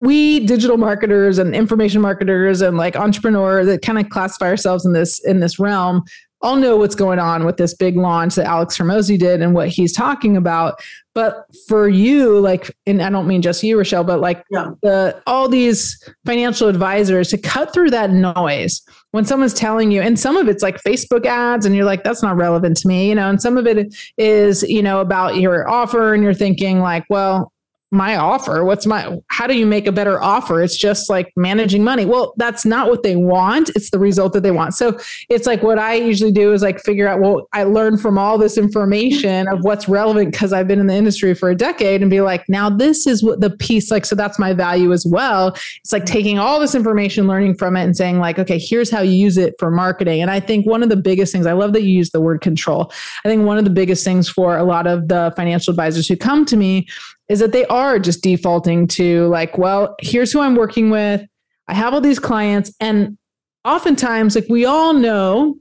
we 0.00 0.44
digital 0.46 0.76
marketers 0.76 1.38
and 1.38 1.54
information 1.54 2.00
marketers 2.00 2.60
and 2.60 2.76
like 2.76 2.96
entrepreneurs 2.96 3.66
that 3.66 3.82
kind 3.82 4.00
of 4.00 4.08
classify 4.08 4.46
ourselves 4.46 4.84
in 4.84 4.92
this 4.92 5.24
in 5.24 5.38
this 5.38 5.60
realm 5.60 6.02
all 6.42 6.56
know 6.56 6.76
what's 6.76 6.94
going 6.94 7.18
on 7.18 7.44
with 7.44 7.56
this 7.56 7.74
big 7.74 7.96
launch 7.96 8.34
that 8.34 8.46
Alex 8.46 8.76
Hormozi 8.76 9.18
did 9.18 9.40
and 9.40 9.54
what 9.54 9.68
he's 9.68 9.92
talking 9.92 10.36
about. 10.36 10.80
But 11.14 11.44
for 11.68 11.88
you, 11.88 12.40
like, 12.40 12.74
and 12.86 13.02
I 13.02 13.10
don't 13.10 13.26
mean 13.26 13.42
just 13.42 13.62
you, 13.62 13.76
Rochelle, 13.76 14.02
but 14.02 14.20
like 14.20 14.42
yeah. 14.50 14.70
the 14.82 15.22
all 15.26 15.46
these 15.46 16.02
financial 16.24 16.68
advisors 16.68 17.28
to 17.28 17.38
cut 17.38 17.72
through 17.72 17.90
that 17.90 18.10
noise 18.10 18.80
when 19.10 19.26
someone's 19.26 19.52
telling 19.52 19.90
you, 19.90 20.00
and 20.00 20.18
some 20.18 20.36
of 20.36 20.48
it's 20.48 20.62
like 20.62 20.82
Facebook 20.82 21.26
ads, 21.26 21.66
and 21.66 21.76
you're 21.76 21.84
like, 21.84 22.02
that's 22.02 22.22
not 22.22 22.36
relevant 22.36 22.78
to 22.78 22.88
me, 22.88 23.10
you 23.10 23.14
know, 23.14 23.28
and 23.28 23.42
some 23.42 23.58
of 23.58 23.66
it 23.66 23.94
is, 24.16 24.62
you 24.62 24.82
know, 24.82 25.00
about 25.00 25.36
your 25.36 25.68
offer, 25.68 26.14
and 26.14 26.22
you're 26.22 26.32
thinking 26.32 26.80
like, 26.80 27.04
well, 27.10 27.51
my 27.92 28.16
offer? 28.16 28.64
What's 28.64 28.86
my 28.86 29.18
how 29.28 29.46
do 29.46 29.56
you 29.56 29.66
make 29.66 29.86
a 29.86 29.92
better 29.92 30.20
offer? 30.22 30.62
It's 30.62 30.76
just 30.76 31.10
like 31.10 31.32
managing 31.36 31.84
money. 31.84 32.06
Well 32.06 32.34
that's 32.36 32.64
not 32.64 32.88
what 32.88 33.02
they 33.02 33.16
want. 33.16 33.68
It's 33.70 33.90
the 33.90 33.98
result 33.98 34.32
that 34.32 34.42
they 34.42 34.50
want. 34.50 34.74
So 34.74 34.98
it's 35.28 35.46
like 35.46 35.62
what 35.62 35.78
i 35.78 35.94
usually 35.94 36.32
do 36.32 36.52
is 36.52 36.62
like 36.62 36.80
figure 36.80 37.06
out 37.06 37.20
well 37.20 37.48
i 37.52 37.64
learn 37.64 37.96
from 37.96 38.18
all 38.18 38.38
this 38.38 38.56
information 38.56 39.46
of 39.48 39.62
what's 39.62 39.88
relevant 39.88 40.32
because 40.32 40.52
i've 40.52 40.68
been 40.68 40.80
in 40.80 40.86
the 40.86 40.94
industry 40.94 41.34
for 41.34 41.50
a 41.50 41.54
decade 41.54 42.02
and 42.02 42.10
be 42.10 42.20
like 42.20 42.48
now 42.48 42.70
this 42.70 43.06
is 43.06 43.22
what 43.22 43.40
the 43.40 43.50
piece 43.50 43.90
like 43.90 44.04
so 44.04 44.14
that's 44.14 44.38
my 44.38 44.52
value 44.52 44.92
as 44.92 45.06
well. 45.06 45.48
It's 45.82 45.92
like 45.92 46.06
taking 46.06 46.38
all 46.38 46.60
this 46.60 46.74
information 46.74 47.26
learning 47.26 47.54
from 47.54 47.76
it 47.76 47.84
and 47.84 47.96
saying 47.96 48.18
like 48.18 48.38
okay 48.38 48.58
here's 48.58 48.90
how 48.90 49.00
you 49.00 49.12
use 49.12 49.36
it 49.36 49.54
for 49.58 49.70
marketing. 49.70 50.22
And 50.22 50.30
i 50.30 50.40
think 50.40 50.66
one 50.66 50.82
of 50.82 50.88
the 50.88 50.96
biggest 50.96 51.32
things 51.32 51.46
i 51.46 51.52
love 51.52 51.72
that 51.72 51.82
you 51.82 51.90
use 51.90 52.10
the 52.10 52.20
word 52.20 52.40
control. 52.40 52.92
I 53.24 53.28
think 53.28 53.44
one 53.44 53.58
of 53.58 53.64
the 53.64 53.70
biggest 53.70 54.04
things 54.04 54.28
for 54.28 54.56
a 54.56 54.64
lot 54.64 54.86
of 54.86 55.08
the 55.08 55.32
financial 55.36 55.70
advisors 55.70 56.08
who 56.08 56.16
come 56.16 56.44
to 56.46 56.56
me 56.56 56.86
is 57.28 57.38
that 57.40 57.52
they 57.52 57.64
are 57.66 57.98
just 57.98 58.22
defaulting 58.22 58.86
to 58.86 59.26
like, 59.28 59.56
well, 59.58 59.94
here's 60.00 60.32
who 60.32 60.40
I'm 60.40 60.54
working 60.54 60.90
with. 60.90 61.24
I 61.68 61.74
have 61.74 61.94
all 61.94 62.00
these 62.00 62.18
clients. 62.18 62.74
And 62.80 63.16
oftentimes, 63.64 64.34
like 64.34 64.46
we 64.48 64.64
all 64.64 64.92
know 64.92 65.56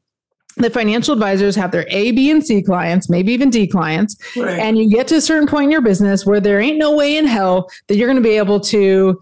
that 0.57 0.73
financial 0.73 1.13
advisors 1.13 1.55
have 1.55 1.71
their 1.71 1.85
A, 1.89 2.11
B, 2.11 2.29
and 2.29 2.45
C 2.45 2.61
clients, 2.61 3.09
maybe 3.09 3.31
even 3.31 3.49
D 3.49 3.67
clients. 3.67 4.17
Right. 4.35 4.59
And 4.59 4.77
you 4.77 4.89
get 4.89 5.07
to 5.09 5.15
a 5.15 5.21
certain 5.21 5.47
point 5.47 5.65
in 5.65 5.71
your 5.71 5.81
business 5.81 6.25
where 6.25 6.41
there 6.41 6.59
ain't 6.59 6.77
no 6.77 6.95
way 6.95 7.17
in 7.17 7.25
hell 7.25 7.69
that 7.87 7.95
you're 7.95 8.07
going 8.07 8.21
to 8.21 8.27
be 8.27 8.37
able 8.37 8.59
to 8.61 9.19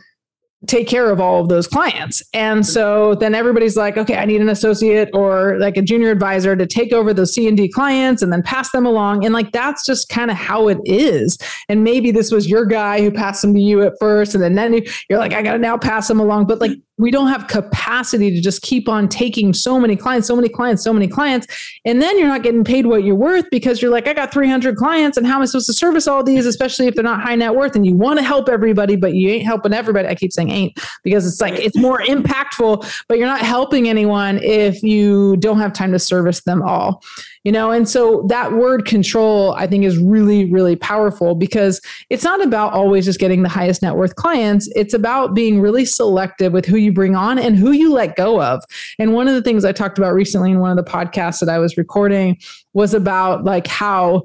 take 0.68 0.88
care 0.88 1.10
of 1.10 1.22
all 1.22 1.42
of 1.42 1.48
those 1.48 1.68
clients. 1.68 2.22
And 2.34 2.66
so 2.66 3.16
then 3.16 3.34
everybody's 3.34 3.78
like, 3.78 3.98
okay, 3.98 4.18
I 4.18 4.26
need 4.26 4.42
an 4.42 4.50
associate 4.50 5.10
or 5.14 5.58
like 5.58 5.78
a 5.78 5.82
junior 5.82 6.12
advisor 6.12 6.56
to 6.56 6.68
take 6.68 6.92
over 6.92 7.14
those 7.14 7.34
C 7.34 7.48
and 7.48 7.56
D 7.56 7.70
clients 7.70 8.22
and 8.22 8.32
then 8.32 8.44
pass 8.44 8.72
them 8.72 8.86
along. 8.86 9.24
And 9.24 9.34
like 9.34 9.54
that's 9.54 9.86
just 9.86 10.10
kind 10.10 10.30
of 10.30 10.36
how 10.36 10.68
it 10.68 10.80
is. 10.84 11.38
And 11.70 11.84
maybe 11.84 12.12
this 12.12 12.32
was 12.32 12.50
your 12.50 12.66
guy 12.66 13.02
who 13.02 13.10
passed 13.10 13.42
them 13.42 13.54
to 13.54 13.60
you 13.60 13.82
at 13.84 13.94
first, 14.00 14.36
and 14.36 14.58
then 14.58 14.82
you're 15.10 15.20
like, 15.20 15.34
I 15.34 15.42
gotta 15.42 15.60
now 15.60 15.78
pass 15.78 16.08
them 16.10 16.20
along. 16.20 16.48
But 16.48 16.60
like 16.60 16.72
we 17.00 17.12
don't 17.12 17.30
have 17.30 17.48
capacity 17.48 18.30
to 18.30 18.42
just 18.42 18.62
keep 18.62 18.90
on 18.90 19.08
taking 19.08 19.54
so 19.54 19.80
many 19.80 19.96
clients, 19.96 20.28
so 20.28 20.36
many 20.36 20.50
clients, 20.50 20.84
so 20.84 20.92
many 20.92 21.08
clients. 21.08 21.48
And 21.86 22.02
then 22.02 22.20
you're 22.20 22.28
not 22.28 22.44
getting 22.44 22.66
paid 22.66 22.86
what 22.86 23.06
you're 23.06 23.16
worth 23.16 23.46
because 23.50 23.82
you're 23.82 23.90
like, 23.90 24.08
I 24.08 24.14
got 24.14 24.34
300 24.34 24.76
clients 24.76 25.18
and 25.18 25.26
how 25.26 25.38
am 25.38 25.42
I 25.42 25.46
supposed 25.46 25.68
to 25.68 25.74
service 25.74 26.08
all 26.08 26.24
these, 26.24 26.46
especially 26.46 26.88
if 26.88 26.96
they're 26.96 27.04
not 27.04 27.22
high 27.22 27.36
net 27.36 27.56
worth 27.56 27.76
and 27.76 27.86
you 27.86 27.96
want 27.96 28.20
to 28.20 28.24
help 28.24 28.50
everybody, 28.50 28.98
but 28.98 29.14
you 29.14 29.30
ain't 29.30 29.46
helping 29.46 29.74
everybody. 29.74 30.10
I 30.10 30.16
keep 30.16 30.34
saying 30.34 30.50
ain't 30.50 30.78
because 31.04 31.26
it's 31.26 31.40
like, 31.40 31.54
it's 31.54 31.78
more 31.78 32.02
impactful, 32.02 33.04
but 33.08 33.18
you're 33.18 33.28
not 33.28 33.42
helping 33.42 33.88
anyone 33.88 34.40
if 34.44 34.84
you 34.84 35.38
don't 35.38 35.60
have 35.60 35.72
time 35.72 35.94
to 35.94 36.00
service 36.00 36.42
them 36.42 36.62
all 36.62 37.02
you 37.44 37.52
know 37.52 37.72
and 37.72 37.88
so 37.88 38.26
that 38.28 38.54
word 38.54 38.86
control 38.86 39.54
i 39.54 39.66
think 39.66 39.84
is 39.84 39.98
really 39.98 40.52
really 40.52 40.76
powerful 40.76 41.36
because 41.36 41.82
it's 42.10 42.24
not 42.24 42.44
about 42.44 42.74
always 42.74 43.06
just 43.06 43.20
getting 43.20 43.44
the 43.44 43.50
highest 43.50 43.82
net 43.82 43.96
worth 43.96 44.16
clients. 44.16 44.70
It's 44.76 44.94
about 44.94 45.34
being 45.34 45.62
really 45.62 45.86
selective 45.86 46.54
with 46.54 46.66
who 46.66 46.78
you 46.78 46.92
bring 46.92 47.16
on 47.16 47.38
and 47.38 47.56
who 47.56 47.72
you 47.72 47.92
let 47.92 48.16
go 48.16 48.42
of. 48.42 48.64
And 48.98 49.14
one 49.14 49.28
of 49.28 49.34
the 49.34 49.42
things 49.42 49.66
i 49.66 49.72
talked 49.72 49.98
about 49.98 50.14
recently 50.14 50.52
in 50.52 50.60
one 50.60 50.78
of 50.78 50.84
the 50.84 50.90
podcasts 50.90 51.40
that 51.40 51.50
i 51.50 51.60
was 51.60 51.78
recording 51.78 52.38
was 52.74 52.94
about 52.94 53.44
like 53.44 53.68
how 53.68 54.24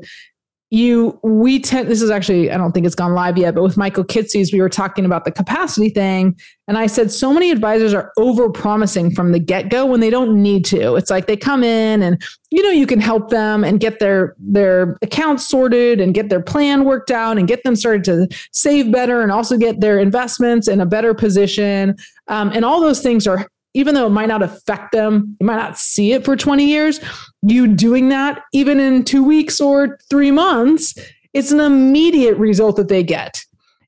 you 0.75 1.19
we 1.23 1.61
tend 1.61 1.89
this 1.89 2.03
is 2.03 2.11
actually 2.11 2.51
i 2.51 2.57
don't 2.57 2.73
think 2.73 2.85
it's 2.85 2.95
gone 2.95 3.15
live 3.15 3.39
yet 3.39 3.55
but 3.55 3.63
with 3.63 3.77
michael 3.77 4.05
kitces 4.05 4.53
we 4.53 4.61
were 4.61 4.69
talking 4.69 5.05
about 5.05 5.25
the 5.25 5.31
capacity 5.31 5.89
thing 5.89 6.37
and 6.69 6.77
i 6.77 6.87
said 6.87 7.11
so 7.11 7.33
many 7.33 7.51
advisors 7.51 7.95
are 7.95 8.13
over 8.17 8.51
promising 8.51 9.15
from 9.15 9.33
the 9.33 9.39
get-go 9.39 9.87
when 9.87 10.01
they 10.01 10.11
don't 10.11 10.41
need 10.43 10.65
to. 10.67 10.97
It's 10.97 11.11
like 11.11 11.27
they 11.27 11.37
come 11.37 11.65
in 11.65 12.03
and 12.03 12.23
you 12.51 12.63
know 12.63 12.71
you 12.71 12.87
can 12.87 13.01
help 13.01 13.31
them 13.31 13.65
and 13.65 13.81
get 13.81 13.99
their 13.99 14.35
their 14.39 14.97
accounts 15.03 15.49
sorted 15.49 16.01
and 16.01 16.15
get 16.15 16.29
their 16.29 16.43
plan 16.43 16.85
worked 16.85 17.11
out 17.11 17.39
and 17.39 17.49
get 17.49 17.63
them 17.65 17.77
started 17.77 18.05
to 18.05 18.29
save 18.53 18.93
better 18.93 19.23
and 19.23 19.33
also 19.33 19.57
get 19.57 19.81
their 19.81 19.99
investments 19.99 20.69
in 20.69 20.81
a 20.81 20.87
better 20.87 21.15
position. 21.15 21.97
Um, 22.29 22.51
and 22.55 22.65
all 22.65 22.81
those 22.81 23.03
things 23.03 23.27
are 23.27 23.47
even 23.75 23.95
though 23.95 24.07
it 24.07 24.11
might 24.11 24.29
not 24.29 24.43
affect 24.43 24.93
them, 24.93 25.37
you 25.41 25.47
might 25.47 25.57
not 25.57 25.77
see 25.77 26.13
it 26.13 26.25
for 26.25 26.37
20 26.37 26.65
years, 26.65 27.01
you 27.43 27.67
doing 27.67 28.09
that 28.09 28.43
even 28.53 28.81
in 28.81 29.05
two 29.05 29.23
weeks 29.25 29.61
or 29.61 29.99
three 30.09 30.31
months, 30.31 30.95
it's 31.33 31.51
an 31.51 31.61
immediate 31.61 32.37
result 32.39 32.77
that 32.77 32.89
they 32.89 33.03
get. 33.03 33.45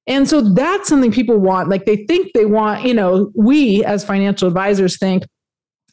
And 0.08 0.28
so 0.28 0.40
that's 0.40 0.88
something 0.88 1.10
people 1.10 1.38
want. 1.38 1.68
Like 1.68 1.84
they 1.84 2.04
think 2.04 2.32
they 2.32 2.46
want, 2.46 2.84
you 2.84 2.94
know, 2.94 3.32
we 3.34 3.84
as 3.84 4.04
financial 4.04 4.46
advisors 4.46 4.98
think, 4.98 5.24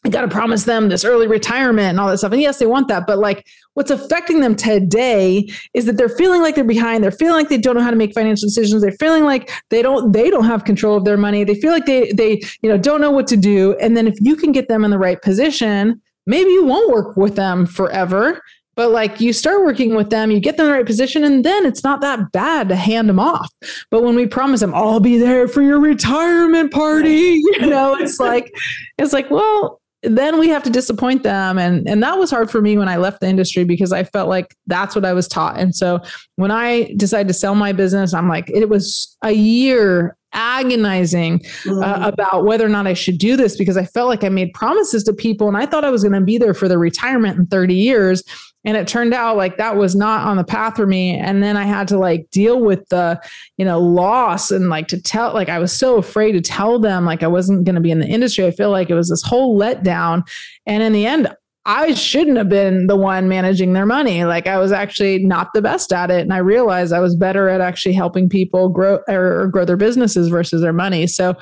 I 0.05 0.09
got 0.09 0.21
to 0.21 0.27
promise 0.27 0.65
them 0.65 0.89
this 0.89 1.05
early 1.05 1.27
retirement 1.27 1.87
and 1.87 1.99
all 1.99 2.09
that 2.09 2.17
stuff. 2.17 2.33
And 2.33 2.41
yes, 2.41 2.59
they 2.59 2.65
want 2.65 2.89
that. 2.89 3.07
But 3.07 3.19
like 3.19 3.47
what's 3.73 3.89
affecting 3.89 4.41
them 4.41 4.55
today 4.55 5.47
is 5.73 5.85
that 5.85 5.97
they're 5.97 6.09
feeling 6.09 6.41
like 6.41 6.55
they're 6.55 6.63
behind. 6.63 7.03
They're 7.03 7.11
feeling 7.11 7.35
like 7.35 7.49
they 7.49 7.57
don't 7.57 7.75
know 7.75 7.81
how 7.81 7.89
to 7.89 7.95
make 7.95 8.13
financial 8.13 8.47
decisions. 8.47 8.81
They're 8.81 8.91
feeling 8.91 9.23
like 9.23 9.49
they 9.69 9.81
don't, 9.81 10.11
they 10.11 10.29
don't 10.29 10.45
have 10.45 10.65
control 10.65 10.97
of 10.97 11.05
their 11.05 11.17
money. 11.17 11.43
They 11.43 11.55
feel 11.55 11.71
like 11.71 11.85
they, 11.85 12.11
they, 12.11 12.41
you 12.61 12.69
know, 12.69 12.77
don't 12.77 12.99
know 12.99 13.11
what 13.11 13.27
to 13.27 13.37
do. 13.37 13.77
And 13.79 13.95
then 13.95 14.07
if 14.07 14.15
you 14.19 14.35
can 14.35 14.51
get 14.51 14.67
them 14.67 14.83
in 14.83 14.91
the 14.91 14.99
right 14.99 15.21
position, 15.21 16.01
maybe 16.25 16.49
you 16.49 16.65
won't 16.65 16.91
work 16.91 17.15
with 17.15 17.35
them 17.35 17.65
forever. 17.65 18.41
But 18.75 18.89
like 18.89 19.21
you 19.21 19.33
start 19.33 19.63
working 19.63 19.95
with 19.95 20.09
them, 20.09 20.31
you 20.31 20.39
get 20.39 20.57
them 20.57 20.65
in 20.65 20.71
the 20.71 20.77
right 20.77 20.85
position, 20.85 21.23
and 21.23 21.45
then 21.45 21.63
it's 21.65 21.83
not 21.83 22.01
that 22.01 22.31
bad 22.31 22.69
to 22.69 22.75
hand 22.75 23.07
them 23.07 23.19
off. 23.19 23.47
But 23.91 24.01
when 24.01 24.15
we 24.15 24.25
promise 24.25 24.61
them, 24.61 24.73
I'll 24.73 24.99
be 24.99 25.19
there 25.19 25.47
for 25.47 25.61
your 25.61 25.79
retirement 25.79 26.71
party, 26.71 27.09
you 27.59 27.67
know, 27.67 27.95
it's 27.95 28.19
like, 28.19 28.51
it's 28.97 29.13
like, 29.13 29.29
well, 29.29 29.79
then 30.03 30.39
we 30.39 30.49
have 30.49 30.63
to 30.63 30.69
disappoint 30.69 31.23
them. 31.23 31.57
And 31.57 31.87
and 31.87 32.03
that 32.03 32.17
was 32.17 32.29
hard 32.29 32.51
for 32.51 32.61
me 32.61 32.77
when 32.77 32.89
i 32.89 32.97
left 32.97 33.21
the 33.21 33.27
industry 33.27 33.63
because 33.63 33.91
i 33.91 34.03
felt 34.03 34.29
like 34.29 34.55
that's 34.67 34.95
what 34.95 35.05
i 35.05 35.13
was 35.13 35.27
taught. 35.27 35.59
And 35.59 35.75
so 35.75 35.99
when 36.35 36.51
i 36.51 36.93
decided 36.97 37.27
to 37.27 37.33
sell 37.33 37.55
my 37.55 37.71
business 37.71 38.13
i'm 38.13 38.29
like 38.29 38.49
it 38.49 38.69
was 38.69 39.17
a 39.23 39.31
year 39.31 40.17
agonizing 40.33 41.35
uh, 41.67 41.69
mm. 41.69 42.07
about 42.07 42.43
whether 42.43 42.65
or 42.65 42.69
not 42.69 42.87
I 42.87 42.93
should 42.93 43.19
do 43.19 43.37
this 43.37 43.55
because 43.55 43.77
I 43.77 43.85
felt 43.85 44.09
like 44.09 44.23
I 44.23 44.29
made 44.29 44.51
promises 44.53 45.03
to 45.03 45.13
people 45.13 45.47
and 45.47 45.55
I 45.55 45.65
thought 45.65 45.85
I 45.85 45.91
was 45.91 46.03
going 46.03 46.13
to 46.13 46.21
be 46.21 46.39
there 46.39 46.55
for 46.55 46.67
the 46.67 46.77
retirement 46.79 47.37
in 47.37 47.45
30 47.45 47.75
years 47.75 48.23
and 48.65 48.77
it 48.77 48.87
turned 48.87 49.13
out 49.13 49.37
like 49.37 49.57
that 49.57 49.75
was 49.75 49.95
not 49.95 50.25
on 50.25 50.37
the 50.37 50.43
path 50.43 50.75
for 50.75 50.85
me 50.85 51.11
and 51.11 51.43
then 51.43 51.57
i 51.57 51.63
had 51.63 51.87
to 51.87 51.97
like 51.97 52.29
deal 52.31 52.59
with 52.59 52.87
the 52.89 53.19
you 53.57 53.65
know 53.65 53.79
loss 53.79 54.51
and 54.51 54.69
like 54.69 54.87
to 54.87 55.01
tell 55.01 55.33
like 55.33 55.49
i 55.49 55.59
was 55.59 55.73
so 55.73 55.97
afraid 55.97 56.31
to 56.33 56.41
tell 56.41 56.79
them 56.79 57.05
like 57.05 57.23
i 57.23 57.27
wasn't 57.27 57.63
going 57.63 57.75
to 57.75 57.81
be 57.81 57.91
in 57.91 57.99
the 57.99 58.07
industry 58.07 58.45
i 58.45 58.51
feel 58.51 58.71
like 58.71 58.89
it 58.89 58.95
was 58.95 59.09
this 59.09 59.23
whole 59.23 59.59
letdown 59.59 60.23
and 60.65 60.83
in 60.83 60.93
the 60.93 61.05
end 61.05 61.27
I 61.65 61.93
shouldn't 61.93 62.37
have 62.37 62.49
been 62.49 62.87
the 62.87 62.95
one 62.97 63.29
managing 63.29 63.71
their 63.71 63.85
money. 63.85 64.25
Like 64.25 64.47
I 64.47 64.57
was 64.57 64.73
actually 64.73 65.23
not 65.23 65.53
the 65.53 65.61
best 65.61 65.93
at 65.93 66.11
it. 66.11 66.21
And 66.21 66.33
I 66.33 66.39
realized 66.39 66.91
I 66.91 66.99
was 66.99 67.15
better 67.15 67.47
at 67.47 67.61
actually 67.61 67.93
helping 67.93 68.27
people 68.27 68.67
grow 68.67 68.99
or 69.07 69.47
grow 69.47 69.63
their 69.63 69.77
businesses 69.77 70.27
versus 70.27 70.61
their 70.61 70.73
money. 70.73 71.07
So 71.07 71.37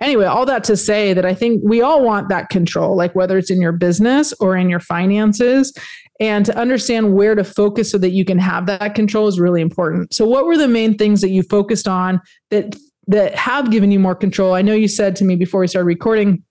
anyway, 0.00 0.26
all 0.26 0.46
that 0.46 0.62
to 0.64 0.76
say 0.76 1.12
that 1.12 1.24
I 1.24 1.34
think 1.34 1.60
we 1.64 1.82
all 1.82 2.04
want 2.04 2.28
that 2.28 2.50
control, 2.50 2.96
like 2.96 3.16
whether 3.16 3.36
it's 3.36 3.50
in 3.50 3.60
your 3.60 3.72
business 3.72 4.32
or 4.34 4.56
in 4.56 4.68
your 4.68 4.80
finances 4.80 5.72
and 6.20 6.46
to 6.46 6.56
understand 6.56 7.14
where 7.14 7.34
to 7.34 7.44
focus 7.44 7.90
so 7.90 7.98
that 7.98 8.10
you 8.10 8.24
can 8.24 8.38
have 8.38 8.66
that 8.66 8.94
control 8.94 9.26
is 9.26 9.40
really 9.40 9.60
important. 9.60 10.14
So 10.14 10.26
what 10.26 10.46
were 10.46 10.56
the 10.56 10.68
main 10.68 10.96
things 10.96 11.20
that 11.20 11.30
you 11.30 11.42
focused 11.42 11.88
on 11.88 12.20
that 12.50 12.76
that 13.06 13.34
have 13.34 13.70
given 13.70 13.90
you 13.90 13.98
more 13.98 14.14
control? 14.14 14.54
I 14.54 14.62
know 14.62 14.74
you 14.74 14.88
said 14.88 15.16
to 15.16 15.24
me 15.24 15.36
before 15.36 15.60
we 15.60 15.66
started 15.66 15.86
recording 15.86 16.42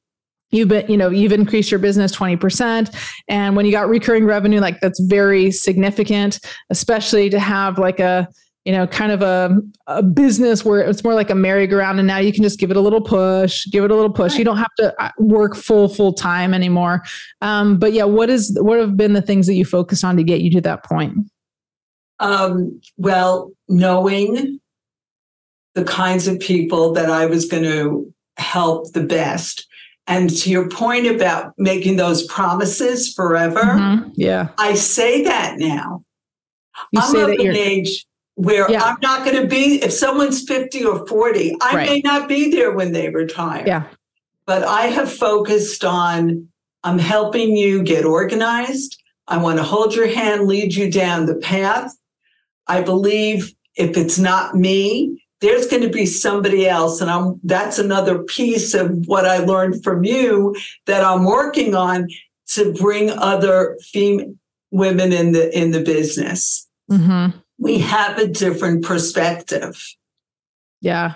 you've 0.53 0.69
been 0.69 0.89
you 0.89 0.95
know 0.95 1.09
you've 1.09 1.31
increased 1.33 1.71
your 1.71 1.79
business 1.79 2.15
20% 2.15 2.95
and 3.27 3.55
when 3.55 3.65
you 3.65 3.71
got 3.71 3.89
recurring 3.89 4.23
revenue 4.23 4.59
like 4.59 4.79
that's 4.79 4.99
very 5.01 5.51
significant 5.51 6.39
especially 6.69 7.29
to 7.29 7.39
have 7.39 7.79
like 7.79 7.99
a 7.99 8.27
you 8.65 8.71
know, 8.71 8.87
kind 8.87 9.11
of 9.11 9.21
a, 9.21 9.57
a 9.87 10.01
business 10.01 10.63
where 10.63 10.79
it's 10.81 11.03
more 11.03 11.13
like 11.13 11.29
a 11.29 11.35
merry-go-round 11.35 11.99
and 11.99 12.07
now 12.07 12.17
you 12.17 12.31
can 12.31 12.43
just 12.43 12.59
give 12.59 12.71
it 12.71 12.77
a 12.77 12.79
little 12.79 13.01
push, 13.01 13.65
give 13.71 13.83
it 13.83 13.91
a 13.91 13.95
little 13.95 14.11
push. 14.11 14.37
You 14.37 14.45
don't 14.45 14.57
have 14.57 14.73
to 14.77 15.03
uh, 15.03 15.11
work 15.17 15.55
full, 15.55 15.89
full 15.89 16.13
time 16.13 16.53
anymore. 16.53 17.03
Um, 17.41 17.77
but 17.77 17.91
yeah, 17.91 18.05
what 18.05 18.29
is, 18.29 18.57
what 18.61 18.79
have 18.79 18.95
been 18.95 19.13
the 19.13 19.21
things 19.21 19.47
that 19.47 19.55
you 19.55 19.65
focus 19.65 20.03
on 20.03 20.15
to 20.15 20.23
get 20.23 20.41
you 20.41 20.49
to 20.51 20.61
that 20.61 20.85
point? 20.85 21.29
Um, 22.19 22.79
well, 22.95 23.51
knowing 23.67 24.61
the 25.75 25.83
kinds 25.83 26.27
of 26.27 26.39
people 26.39 26.93
that 26.93 27.09
I 27.09 27.25
was 27.25 27.45
going 27.45 27.63
to 27.63 28.13
help 28.37 28.93
the 28.93 29.03
best. 29.03 29.67
And 30.07 30.29
to 30.37 30.49
your 30.49 30.69
point 30.69 31.07
about 31.07 31.53
making 31.57 31.95
those 31.95 32.25
promises 32.27 33.13
forever, 33.13 33.61
mm-hmm. 33.61 34.09
yeah, 34.15 34.49
I 34.57 34.73
say 34.73 35.23
that 35.23 35.57
now. 35.59 36.03
You 36.91 37.01
I'm 37.01 37.11
say 37.11 37.21
that 37.21 37.39
you're 37.39 37.53
age 37.53 38.05
where 38.35 38.69
yeah. 38.69 38.83
I'm 38.83 38.97
not 39.01 39.25
going 39.25 39.41
to 39.41 39.47
be, 39.47 39.81
if 39.83 39.93
someone's 39.93 40.43
50 40.43 40.85
or 40.85 41.05
40, 41.07 41.55
I 41.61 41.75
right. 41.75 41.89
may 41.89 42.01
not 42.01 42.27
be 42.27 42.51
there 42.51 42.71
when 42.71 42.91
they 42.91 43.09
retire. 43.09 43.63
Yeah. 43.65 43.83
But 44.45 44.63
I 44.63 44.87
have 44.87 45.11
focused 45.11 45.85
on, 45.85 46.47
I'm 46.83 46.99
helping 46.99 47.55
you 47.55 47.83
get 47.83 48.05
organized. 48.05 49.01
I 49.27 49.37
want 49.37 49.57
to 49.57 49.63
hold 49.63 49.95
your 49.95 50.07
hand, 50.07 50.47
lead 50.47 50.73
you 50.73 50.91
down 50.91 51.27
the 51.27 51.35
path. 51.35 51.93
I 52.67 52.81
believe 52.81 53.53
if 53.75 53.95
it's 53.97 54.19
not 54.19 54.55
me, 54.55 55.23
there's 55.39 55.67
going 55.67 55.83
to 55.83 55.89
be 55.89 56.05
somebody 56.05 56.67
else. 56.67 57.01
And 57.01 57.09
I'm, 57.09 57.39
that's 57.43 57.77
another 57.77 58.23
piece 58.23 58.73
of 58.73 59.07
what 59.07 59.25
I 59.25 59.39
learned 59.39 59.83
from 59.83 60.03
you 60.03 60.55
that 60.87 61.03
I'm 61.03 61.25
working 61.25 61.75
on 61.75 62.07
to 62.47 62.73
bring 62.73 63.11
other 63.11 63.77
female 63.81 64.33
women 64.71 65.13
in 65.13 65.33
the, 65.33 65.55
in 65.57 65.71
the 65.71 65.81
business. 65.81 66.67
Mm-hmm 66.89 67.39
we 67.63 67.79
have 67.79 68.17
a 68.17 68.27
different 68.27 68.83
perspective. 68.83 69.81
Yeah. 70.81 71.15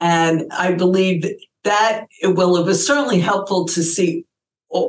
And 0.00 0.52
I 0.52 0.74
believe 0.74 1.24
that 1.62 2.06
it 2.20 2.34
will, 2.36 2.56
it 2.56 2.66
was 2.66 2.84
certainly 2.84 3.20
helpful 3.20 3.64
to 3.66 3.82
see 3.82 4.26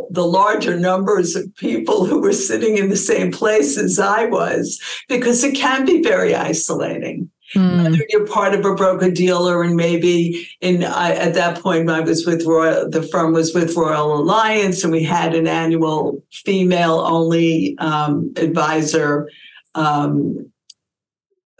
the 0.09 0.25
larger 0.25 0.79
numbers 0.79 1.35
of 1.35 1.55
people 1.57 2.05
who 2.05 2.19
were 2.19 2.33
sitting 2.33 2.77
in 2.77 2.89
the 2.89 2.97
same 2.97 3.31
place 3.31 3.77
as 3.77 3.99
I 3.99 4.25
was, 4.25 4.81
because 5.07 5.43
it 5.43 5.55
can 5.55 5.85
be 5.85 6.01
very 6.01 6.33
isolating. 6.33 7.29
Mm. 7.53 7.83
Whether 7.83 8.05
you're 8.09 8.25
part 8.25 8.55
of 8.55 8.65
a 8.65 8.73
broker 8.73 9.11
dealer, 9.11 9.61
and 9.61 9.75
maybe 9.75 10.47
in 10.59 10.83
I, 10.83 11.13
at 11.13 11.35
that 11.35 11.61
point 11.61 11.87
I 11.91 11.99
was 11.99 12.25
with 12.25 12.43
Royal, 12.43 12.89
the 12.89 13.03
firm 13.03 13.33
was 13.33 13.53
with 13.53 13.75
Royal 13.75 14.17
Alliance, 14.17 14.83
and 14.83 14.91
we 14.91 15.03
had 15.03 15.35
an 15.35 15.47
annual 15.47 16.23
female 16.31 17.01
only 17.01 17.77
um, 17.77 18.33
advisor 18.37 19.29
um, 19.75 20.51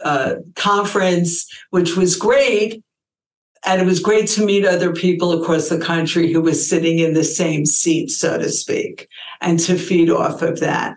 uh, 0.06 0.36
conference, 0.54 1.44
which 1.70 1.96
was 1.96 2.14
great. 2.14 2.80
And 3.64 3.82
it 3.82 3.84
was 3.84 3.98
great 3.98 4.28
to 4.28 4.46
meet 4.46 4.64
other 4.64 4.92
people 4.92 5.42
across 5.42 5.68
the 5.68 5.80
country 5.80 6.32
who 6.32 6.40
were 6.40 6.54
sitting 6.54 7.00
in 7.00 7.14
the 7.14 7.24
same 7.24 7.66
seat, 7.66 8.10
so 8.10 8.38
to 8.38 8.48
speak, 8.48 9.08
and 9.40 9.58
to 9.60 9.76
feed 9.76 10.08
off 10.08 10.42
of 10.42 10.60
that. 10.60 10.94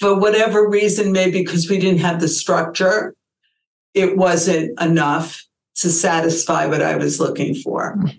For 0.00 0.18
whatever 0.18 0.66
reason, 0.68 1.12
maybe 1.12 1.42
because 1.42 1.68
we 1.68 1.78
didn't 1.78 2.00
have 2.00 2.20
the 2.20 2.28
structure, 2.28 3.14
it 3.92 4.16
wasn't 4.16 4.80
enough 4.80 5.44
to 5.76 5.90
satisfy 5.90 6.64
what 6.64 6.80
I 6.80 6.96
was 6.96 7.20
looking 7.20 7.54
for. 7.54 8.02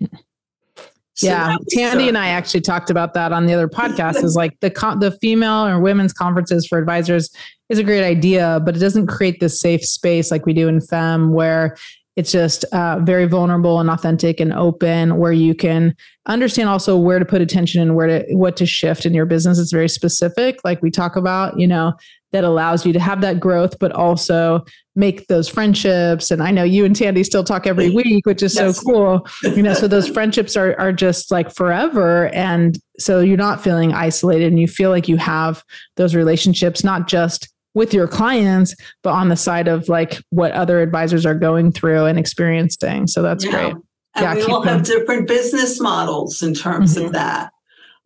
So 1.14 1.26
yeah, 1.26 1.56
Tandy 1.70 2.04
so. 2.04 2.08
and 2.10 2.16
I 2.16 2.28
actually 2.28 2.60
talked 2.60 2.90
about 2.90 3.12
that 3.14 3.32
on 3.32 3.46
the 3.46 3.52
other 3.52 3.66
podcast. 3.66 4.22
is 4.22 4.36
like 4.36 4.56
the 4.60 4.70
the 5.00 5.10
female 5.20 5.66
or 5.66 5.80
women's 5.80 6.12
conferences 6.12 6.64
for 6.64 6.78
advisors 6.78 7.28
is 7.68 7.78
a 7.78 7.84
great 7.84 8.04
idea, 8.04 8.60
but 8.64 8.76
it 8.76 8.80
doesn't 8.80 9.06
create 9.06 9.40
this 9.40 9.60
safe 9.60 9.84
space 9.84 10.30
like 10.30 10.46
we 10.46 10.52
do 10.52 10.68
in 10.68 10.80
FEM, 10.80 11.32
where 11.32 11.76
it's 12.18 12.32
just 12.32 12.64
uh, 12.72 12.98
very 12.98 13.26
vulnerable 13.26 13.78
and 13.78 13.88
authentic 13.88 14.40
and 14.40 14.52
open, 14.52 15.18
where 15.18 15.30
you 15.30 15.54
can 15.54 15.94
understand 16.26 16.68
also 16.68 16.96
where 16.96 17.20
to 17.20 17.24
put 17.24 17.40
attention 17.40 17.80
and 17.80 17.94
where 17.94 18.06
to 18.08 18.34
what 18.34 18.56
to 18.56 18.66
shift 18.66 19.06
in 19.06 19.14
your 19.14 19.24
business. 19.24 19.58
It's 19.58 19.70
very 19.70 19.88
specific, 19.88 20.58
like 20.64 20.82
we 20.82 20.90
talk 20.90 21.14
about. 21.14 21.60
You 21.60 21.68
know, 21.68 21.92
that 22.32 22.42
allows 22.42 22.84
you 22.84 22.92
to 22.92 22.98
have 22.98 23.20
that 23.20 23.38
growth, 23.38 23.78
but 23.78 23.92
also 23.92 24.64
make 24.96 25.28
those 25.28 25.48
friendships. 25.48 26.32
And 26.32 26.42
I 26.42 26.50
know 26.50 26.64
you 26.64 26.84
and 26.84 26.94
Tandy 26.94 27.22
still 27.22 27.44
talk 27.44 27.68
every 27.68 27.90
week, 27.94 28.26
which 28.26 28.42
is 28.42 28.56
yes. 28.56 28.78
so 28.78 28.82
cool. 28.82 29.28
You 29.42 29.62
know, 29.62 29.74
so 29.74 29.86
those 29.88 30.08
friendships 30.08 30.56
are 30.56 30.78
are 30.80 30.92
just 30.92 31.30
like 31.30 31.54
forever. 31.54 32.28
And 32.34 32.78
so 32.98 33.20
you're 33.20 33.36
not 33.36 33.62
feeling 33.62 33.92
isolated 33.92 34.48
and 34.48 34.58
you 34.58 34.66
feel 34.66 34.90
like 34.90 35.06
you 35.06 35.18
have 35.18 35.62
those 35.96 36.16
relationships, 36.16 36.82
not 36.82 37.06
just 37.06 37.48
with 37.74 37.94
your 37.94 38.08
clients, 38.08 38.74
but 39.02 39.10
on 39.10 39.28
the 39.28 39.36
side 39.36 39.68
of 39.68 39.88
like 39.88 40.20
what 40.30 40.52
other 40.52 40.80
advisors 40.80 41.24
are 41.24 41.34
going 41.34 41.72
through 41.72 42.06
and 42.06 42.18
experiencing. 42.18 43.06
So 43.06 43.22
that's 43.22 43.44
yeah. 43.44 43.50
great. 43.50 43.72
And 43.72 43.84
yeah, 44.16 44.34
we 44.34 44.42
all 44.44 44.62
have 44.62 44.82
different 44.82 45.28
business 45.28 45.80
models 45.80 46.42
in 46.42 46.54
terms 46.54 46.96
mm-hmm. 46.96 47.06
of 47.06 47.12
that. 47.12 47.52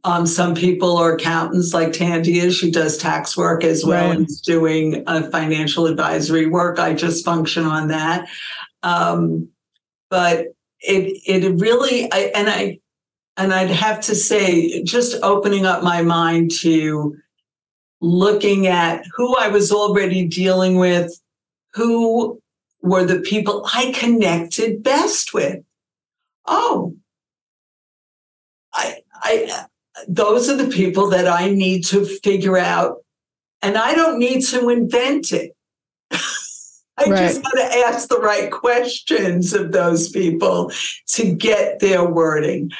Um, 0.04 0.26
some 0.26 0.54
people 0.54 0.96
are 0.96 1.14
accountants 1.14 1.72
like 1.72 1.92
Tandy 1.92 2.40
is. 2.40 2.56
She 2.56 2.72
does 2.72 2.98
tax 2.98 3.36
work 3.36 3.62
as 3.62 3.84
well 3.84 4.10
right. 4.10 4.20
as 4.20 4.40
doing 4.40 5.04
uh, 5.06 5.30
financial 5.30 5.86
advisory 5.86 6.46
work. 6.46 6.80
I 6.80 6.92
just 6.92 7.24
function 7.24 7.64
on 7.64 7.88
that. 7.88 8.28
Um, 8.82 9.48
but 10.10 10.48
it 10.80 11.22
it 11.24 11.60
really 11.60 12.10
I, 12.12 12.32
and 12.34 12.50
I 12.50 12.80
and 13.36 13.54
I'd 13.54 13.70
have 13.70 14.00
to 14.02 14.14
say 14.16 14.82
just 14.82 15.16
opening 15.22 15.66
up 15.66 15.84
my 15.84 16.02
mind 16.02 16.50
to 16.58 17.16
looking 18.02 18.66
at 18.66 19.04
who 19.14 19.34
I 19.36 19.48
was 19.48 19.72
already 19.72 20.26
dealing 20.26 20.76
with, 20.76 21.18
who 21.72 22.40
were 22.82 23.04
the 23.04 23.20
people 23.20 23.66
I 23.72 23.92
connected 23.92 24.82
best 24.82 25.32
with. 25.32 25.64
Oh, 26.46 26.96
I 28.74 28.98
I 29.14 29.66
those 30.08 30.50
are 30.50 30.56
the 30.56 30.68
people 30.68 31.08
that 31.10 31.28
I 31.28 31.50
need 31.50 31.84
to 31.86 32.04
figure 32.04 32.58
out. 32.58 32.98
And 33.62 33.78
I 33.78 33.94
don't 33.94 34.18
need 34.18 34.42
to 34.46 34.68
invent 34.68 35.30
it. 35.30 35.54
I 36.10 37.04
right. 37.06 37.16
just 37.16 37.42
got 37.42 37.52
to 37.52 37.78
ask 37.86 38.08
the 38.08 38.18
right 38.18 38.50
questions 38.50 39.54
of 39.54 39.72
those 39.72 40.08
people 40.08 40.72
to 41.08 41.32
get 41.32 41.78
their 41.78 42.04
wording. 42.04 42.72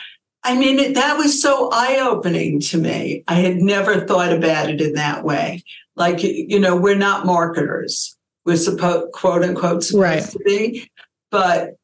I 0.45 0.57
mean, 0.57 0.95
that 0.95 1.17
was 1.17 1.41
so 1.41 1.71
eye 1.73 2.01
opening 2.01 2.61
to 2.61 2.79
me. 2.79 3.23
I 3.29 3.35
had 3.35 3.59
never 3.59 4.07
thought 4.07 4.33
about 4.33 4.71
it 4.71 4.81
in 4.81 4.95
that 4.95 5.25
way. 5.25 5.63
Like, 5.95 6.23
you 6.23 6.59
know, 6.59 6.75
we're 6.75 6.97
not 6.97 7.27
marketers. 7.27 8.17
We're 8.45 8.57
supposed, 8.57 9.13
quote 9.13 9.45
unquote, 9.45 9.85
supposed 9.85 10.03
right. 10.03 10.23
to 10.25 10.39
be, 10.41 10.91
but 11.31 11.77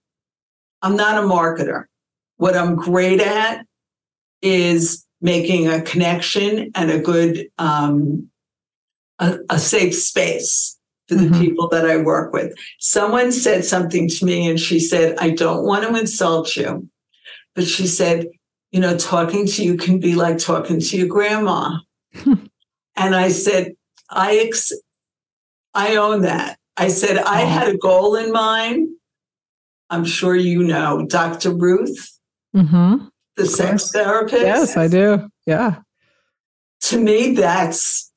I'm 0.83 0.97
not 0.97 1.23
a 1.23 1.27
marketer. 1.27 1.85
What 2.37 2.57
I'm 2.57 2.77
great 2.77 3.21
at 3.21 3.64
is 4.42 5.07
making 5.21 5.68
a 5.68 5.83
connection 5.83 6.71
and 6.75 6.90
a 6.90 7.01
good 7.01 7.49
um, 7.59 8.29
a, 9.18 9.38
a, 9.51 9.59
safe 9.59 9.94
space 9.94 10.79
for 11.09 11.16
the 11.16 11.25
mm-hmm. 11.25 11.40
people 11.40 11.68
that 11.68 11.85
I 11.85 11.97
work 11.97 12.33
with. 12.33 12.55
Someone 12.79 13.33
said 13.33 13.64
something 13.64 14.09
to 14.09 14.25
me 14.25 14.49
and 14.49 14.61
she 14.61 14.79
said, 14.79 15.16
I 15.18 15.31
don't 15.31 15.64
want 15.64 15.85
to 15.85 15.99
insult 15.99 16.57
you, 16.57 16.88
but 17.57 17.66
she 17.66 17.88
said, 17.88 18.27
you 18.70 18.81
know, 18.81 18.96
talking 18.96 19.46
to 19.46 19.64
you 19.64 19.76
can 19.76 19.98
be 19.98 20.14
like 20.14 20.38
talking 20.38 20.81
to 20.81 20.96
your 20.96 21.09
grandma. 21.09 21.78
and 22.24 23.14
I 23.14 23.28
said, 23.31 23.72
I 24.11 24.38
ex- 24.38 24.72
I 25.74 25.96
own 25.96 26.22
that. 26.22 26.59
I 26.76 26.88
said, 26.88 27.18
I 27.18 27.40
had 27.40 27.68
a 27.68 27.76
goal 27.76 28.16
in 28.16 28.33
mind. 28.33 28.88
I'm 29.90 30.04
sure 30.04 30.37
you 30.37 30.62
know, 30.62 31.07
Dr. 31.07 31.52
Ruth. 31.54 32.18
Mm-hmm 32.54 33.07
the 33.38 33.46
sex 33.46 33.90
therapist. 33.90 34.42
Yes, 34.42 34.76
I 34.76 34.88
do. 34.88 35.31
Yeah. 35.46 35.76
To 36.83 37.00
me, 37.00 37.35
that's 37.35 38.12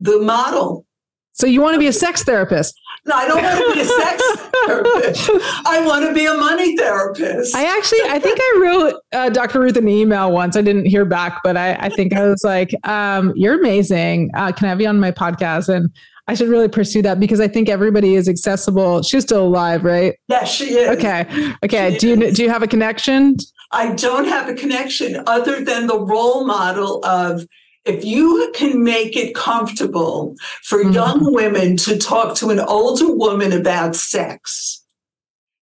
the 0.00 0.20
model. 0.20 0.84
So 1.32 1.46
you 1.46 1.62
want 1.62 1.74
to 1.74 1.78
be 1.78 1.86
a 1.86 1.92
sex 1.92 2.22
therapist? 2.22 2.78
No, 3.06 3.14
I 3.14 3.26
don't 3.26 3.42
want 3.42 3.58
to 3.58 3.74
be 3.74 3.80
a 3.80 3.84
sex 3.84 4.22
therapist. 4.66 5.30
I 5.66 5.84
want 5.86 6.04
to 6.06 6.12
be 6.12 6.26
a 6.26 6.34
money 6.34 6.76
therapist. 6.76 7.54
I 7.54 7.64
actually, 7.64 8.02
I 8.02 8.18
think 8.18 8.38
I 8.40 8.60
wrote 8.62 8.94
uh, 9.12 9.30
Dr. 9.30 9.60
Ruth 9.60 9.76
an 9.76 9.88
email 9.88 10.30
once. 10.30 10.56
I 10.56 10.62
didn't 10.62 10.86
hear 10.86 11.04
back, 11.04 11.40
but 11.42 11.56
I, 11.56 11.74
I 11.74 11.88
think 11.88 12.12
I 12.12 12.28
was 12.28 12.44
like, 12.44 12.74
um, 12.86 13.32
"You're 13.36 13.58
amazing. 13.58 14.30
Uh, 14.34 14.52
can 14.52 14.66
I 14.66 14.68
have 14.68 14.80
you 14.80 14.88
on 14.88 15.00
my 15.00 15.12
podcast?" 15.12 15.68
And 15.74 15.90
I 16.28 16.34
should 16.34 16.48
really 16.48 16.68
pursue 16.68 17.02
that 17.02 17.18
because 17.18 17.40
I 17.40 17.48
think 17.48 17.68
everybody 17.68 18.14
is 18.14 18.28
accessible. 18.28 19.02
She's 19.02 19.24
still 19.24 19.46
alive, 19.46 19.82
right? 19.82 20.14
Yes, 20.28 20.52
she 20.52 20.74
is. 20.74 20.88
Okay. 20.90 21.26
Okay. 21.64 21.94
She 21.94 21.98
do 21.98 22.08
you 22.08 22.32
do 22.32 22.42
you 22.42 22.50
have 22.50 22.62
a 22.62 22.68
connection? 22.68 23.36
I 23.72 23.94
don't 23.94 24.26
have 24.26 24.48
a 24.48 24.54
connection 24.54 25.22
other 25.26 25.64
than 25.64 25.86
the 25.86 25.98
role 25.98 26.44
model 26.44 27.04
of 27.04 27.46
if 27.84 28.04
you 28.04 28.52
can 28.54 28.82
make 28.82 29.16
it 29.16 29.34
comfortable 29.34 30.36
for 30.62 30.78
mm-hmm. 30.78 30.92
young 30.92 31.32
women 31.32 31.76
to 31.78 31.98
talk 31.98 32.36
to 32.36 32.50
an 32.50 32.60
older 32.60 33.14
woman 33.14 33.52
about 33.52 33.96
sex, 33.96 34.84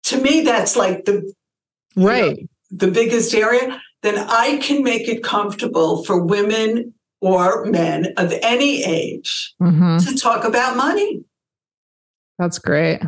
to 0.03 0.21
me, 0.21 0.41
that's 0.41 0.75
like 0.75 1.05
the 1.05 1.33
right 1.95 2.37
know, 2.37 2.47
the 2.71 2.87
biggest 2.91 3.33
area. 3.33 3.81
Then 4.01 4.19
I 4.29 4.57
can 4.57 4.83
make 4.83 5.07
it 5.07 5.23
comfortable 5.23 6.03
for 6.03 6.23
women 6.23 6.93
or 7.21 7.65
men 7.65 8.13
of 8.17 8.33
any 8.43 8.83
age 8.83 9.55
mm-hmm. 9.61 9.97
to 9.97 10.15
talk 10.15 10.45
about 10.45 10.77
money. 10.77 11.23
That's 12.37 12.59
great. 12.59 13.01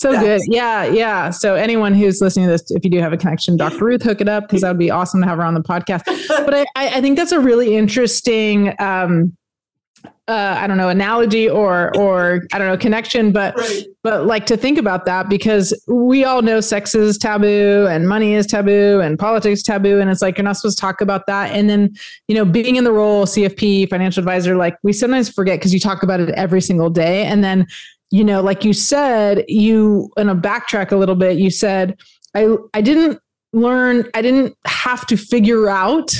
So 0.00 0.18
good. 0.18 0.40
Yeah. 0.46 0.84
Yeah. 0.86 1.28
So 1.28 1.56
anyone 1.56 1.92
who's 1.92 2.22
listening 2.22 2.46
to 2.46 2.52
this, 2.52 2.70
if 2.70 2.82
you 2.84 2.90
do 2.90 3.00
have 3.00 3.12
a 3.12 3.18
connection, 3.18 3.58
Dr. 3.58 3.84
Ruth, 3.84 4.02
hook 4.02 4.22
it 4.22 4.30
up 4.30 4.44
because 4.44 4.62
that 4.62 4.70
would 4.70 4.78
be 4.78 4.90
awesome 4.90 5.20
to 5.20 5.26
have 5.26 5.36
her 5.36 5.44
on 5.44 5.52
the 5.52 5.60
podcast. 5.60 6.00
But 6.46 6.54
I, 6.54 6.66
I 6.74 7.00
think 7.02 7.18
that's 7.18 7.32
a 7.32 7.40
really 7.40 7.76
interesting, 7.76 8.74
um, 8.78 9.36
uh, 10.26 10.56
I 10.58 10.66
don't 10.66 10.78
know, 10.78 10.88
analogy 10.88 11.50
or, 11.50 11.94
or 11.98 12.46
I 12.50 12.58
don't 12.58 12.68
know, 12.68 12.78
connection, 12.78 13.30
but, 13.30 13.54
right. 13.56 13.84
but 14.02 14.24
like 14.24 14.46
to 14.46 14.56
think 14.56 14.78
about 14.78 15.04
that 15.04 15.28
because 15.28 15.78
we 15.86 16.24
all 16.24 16.40
know 16.40 16.62
sex 16.62 16.94
is 16.94 17.18
taboo 17.18 17.86
and 17.90 18.08
money 18.08 18.32
is 18.32 18.46
taboo 18.46 19.00
and 19.00 19.18
politics 19.18 19.62
taboo. 19.62 20.00
And 20.00 20.08
it's 20.08 20.22
like, 20.22 20.38
you're 20.38 20.44
not 20.44 20.56
supposed 20.56 20.78
to 20.78 20.80
talk 20.80 21.02
about 21.02 21.26
that. 21.26 21.50
And 21.50 21.68
then, 21.68 21.94
you 22.26 22.34
know, 22.34 22.46
being 22.46 22.76
in 22.76 22.84
the 22.84 22.92
role 22.92 23.26
CFP 23.26 23.90
financial 23.90 24.20
advisor, 24.20 24.56
like 24.56 24.78
we 24.82 24.94
sometimes 24.94 25.28
forget 25.28 25.58
because 25.58 25.74
you 25.74 25.80
talk 25.80 26.02
about 26.02 26.20
it 26.20 26.30
every 26.30 26.62
single 26.62 26.88
day. 26.88 27.24
And 27.24 27.44
then 27.44 27.66
you 28.10 28.24
know, 28.24 28.42
like 28.42 28.64
you 28.64 28.72
said, 28.72 29.44
you 29.48 30.10
in 30.16 30.28
a 30.28 30.34
backtrack 30.34 30.92
a 30.92 30.96
little 30.96 31.14
bit, 31.14 31.38
you 31.38 31.50
said, 31.50 31.98
I 32.34 32.56
I 32.74 32.80
didn't 32.80 33.20
learn, 33.52 34.08
I 34.14 34.22
didn't 34.22 34.56
have 34.66 35.06
to 35.06 35.16
figure 35.16 35.68
out 35.68 36.14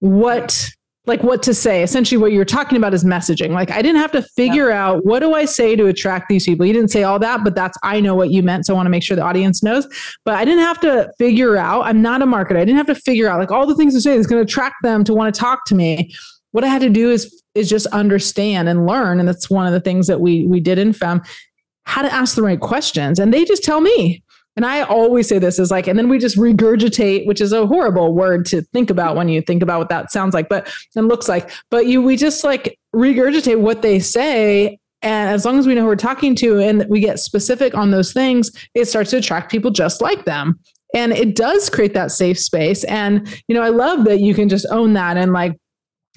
what 0.00 0.70
like 1.04 1.22
what 1.24 1.42
to 1.42 1.52
say. 1.52 1.82
Essentially, 1.82 2.16
what 2.16 2.32
you're 2.32 2.44
talking 2.44 2.78
about 2.78 2.94
is 2.94 3.02
messaging. 3.02 3.50
Like, 3.50 3.72
I 3.72 3.82
didn't 3.82 4.00
have 4.00 4.12
to 4.12 4.22
figure 4.22 4.68
yeah. 4.68 4.86
out 4.86 5.04
what 5.04 5.18
do 5.18 5.34
I 5.34 5.46
say 5.46 5.74
to 5.74 5.86
attract 5.86 6.28
these 6.28 6.44
people. 6.44 6.64
You 6.64 6.72
didn't 6.72 6.90
say 6.90 7.02
all 7.02 7.18
that, 7.18 7.42
but 7.42 7.56
that's 7.56 7.76
I 7.82 8.00
know 8.00 8.14
what 8.14 8.30
you 8.30 8.42
meant. 8.42 8.66
So 8.66 8.74
I 8.74 8.76
want 8.76 8.86
to 8.86 8.90
make 8.90 9.02
sure 9.02 9.16
the 9.16 9.22
audience 9.22 9.62
knows. 9.62 9.86
But 10.24 10.34
I 10.34 10.44
didn't 10.44 10.62
have 10.62 10.80
to 10.80 11.12
figure 11.18 11.56
out. 11.56 11.82
I'm 11.82 12.02
not 12.02 12.22
a 12.22 12.26
marketer. 12.26 12.56
I 12.56 12.64
didn't 12.64 12.76
have 12.76 12.86
to 12.86 12.94
figure 12.94 13.28
out 13.28 13.40
like 13.40 13.50
all 13.50 13.66
the 13.66 13.74
things 13.74 13.94
to 13.94 14.00
say 14.00 14.14
that's 14.14 14.28
going 14.28 14.44
to 14.44 14.48
attract 14.48 14.76
them 14.82 15.02
to 15.04 15.14
want 15.14 15.34
to 15.34 15.38
talk 15.38 15.64
to 15.66 15.74
me. 15.74 16.14
What 16.52 16.64
I 16.64 16.68
had 16.68 16.82
to 16.82 16.90
do 16.90 17.10
is 17.10 17.42
is 17.54 17.68
just 17.68 17.86
understand 17.88 18.68
and 18.68 18.86
learn, 18.86 19.18
and 19.18 19.28
that's 19.28 19.50
one 19.50 19.66
of 19.66 19.72
the 19.72 19.80
things 19.80 20.06
that 20.06 20.20
we 20.20 20.46
we 20.46 20.60
did 20.60 20.78
in 20.78 20.92
FEM. 20.92 21.22
How 21.84 22.02
to 22.02 22.12
ask 22.12 22.36
the 22.36 22.42
right 22.42 22.60
questions, 22.60 23.18
and 23.18 23.34
they 23.34 23.44
just 23.44 23.64
tell 23.64 23.80
me 23.80 24.22
and 24.56 24.66
I 24.66 24.82
always 24.82 25.28
say 25.28 25.38
this 25.38 25.58
is 25.58 25.70
like, 25.70 25.86
and 25.86 25.98
then 25.98 26.08
we 26.08 26.18
just 26.18 26.36
regurgitate, 26.36 27.26
which 27.26 27.40
is 27.40 27.52
a 27.52 27.66
horrible 27.66 28.14
word 28.14 28.44
to 28.46 28.62
think 28.72 28.90
about 28.90 29.16
when 29.16 29.28
you 29.28 29.40
think 29.40 29.62
about 29.62 29.78
what 29.78 29.88
that 29.88 30.12
sounds 30.12 30.34
like, 30.34 30.48
but 30.48 30.70
and 30.94 31.08
looks 31.08 31.28
like. 31.28 31.50
But 31.70 31.86
you, 31.86 32.02
we 32.02 32.16
just 32.16 32.44
like 32.44 32.78
regurgitate 32.94 33.60
what 33.60 33.82
they 33.82 33.98
say. 33.98 34.78
And 35.00 35.30
as 35.30 35.44
long 35.44 35.58
as 35.58 35.66
we 35.66 35.74
know 35.74 35.80
who 35.82 35.86
we're 35.88 35.96
talking 35.96 36.34
to 36.36 36.58
and 36.60 36.84
we 36.88 37.00
get 37.00 37.18
specific 37.18 37.74
on 37.74 37.90
those 37.90 38.12
things, 38.12 38.50
it 38.74 38.86
starts 38.86 39.10
to 39.10 39.16
attract 39.16 39.50
people 39.50 39.70
just 39.70 40.00
like 40.00 40.26
them. 40.26 40.60
And 40.94 41.12
it 41.12 41.34
does 41.34 41.70
create 41.70 41.94
that 41.94 42.12
safe 42.12 42.38
space. 42.38 42.84
And, 42.84 43.26
you 43.48 43.54
know, 43.54 43.62
I 43.62 43.70
love 43.70 44.04
that 44.04 44.20
you 44.20 44.34
can 44.34 44.50
just 44.50 44.66
own 44.70 44.92
that 44.92 45.16
and 45.16 45.32
like 45.32 45.56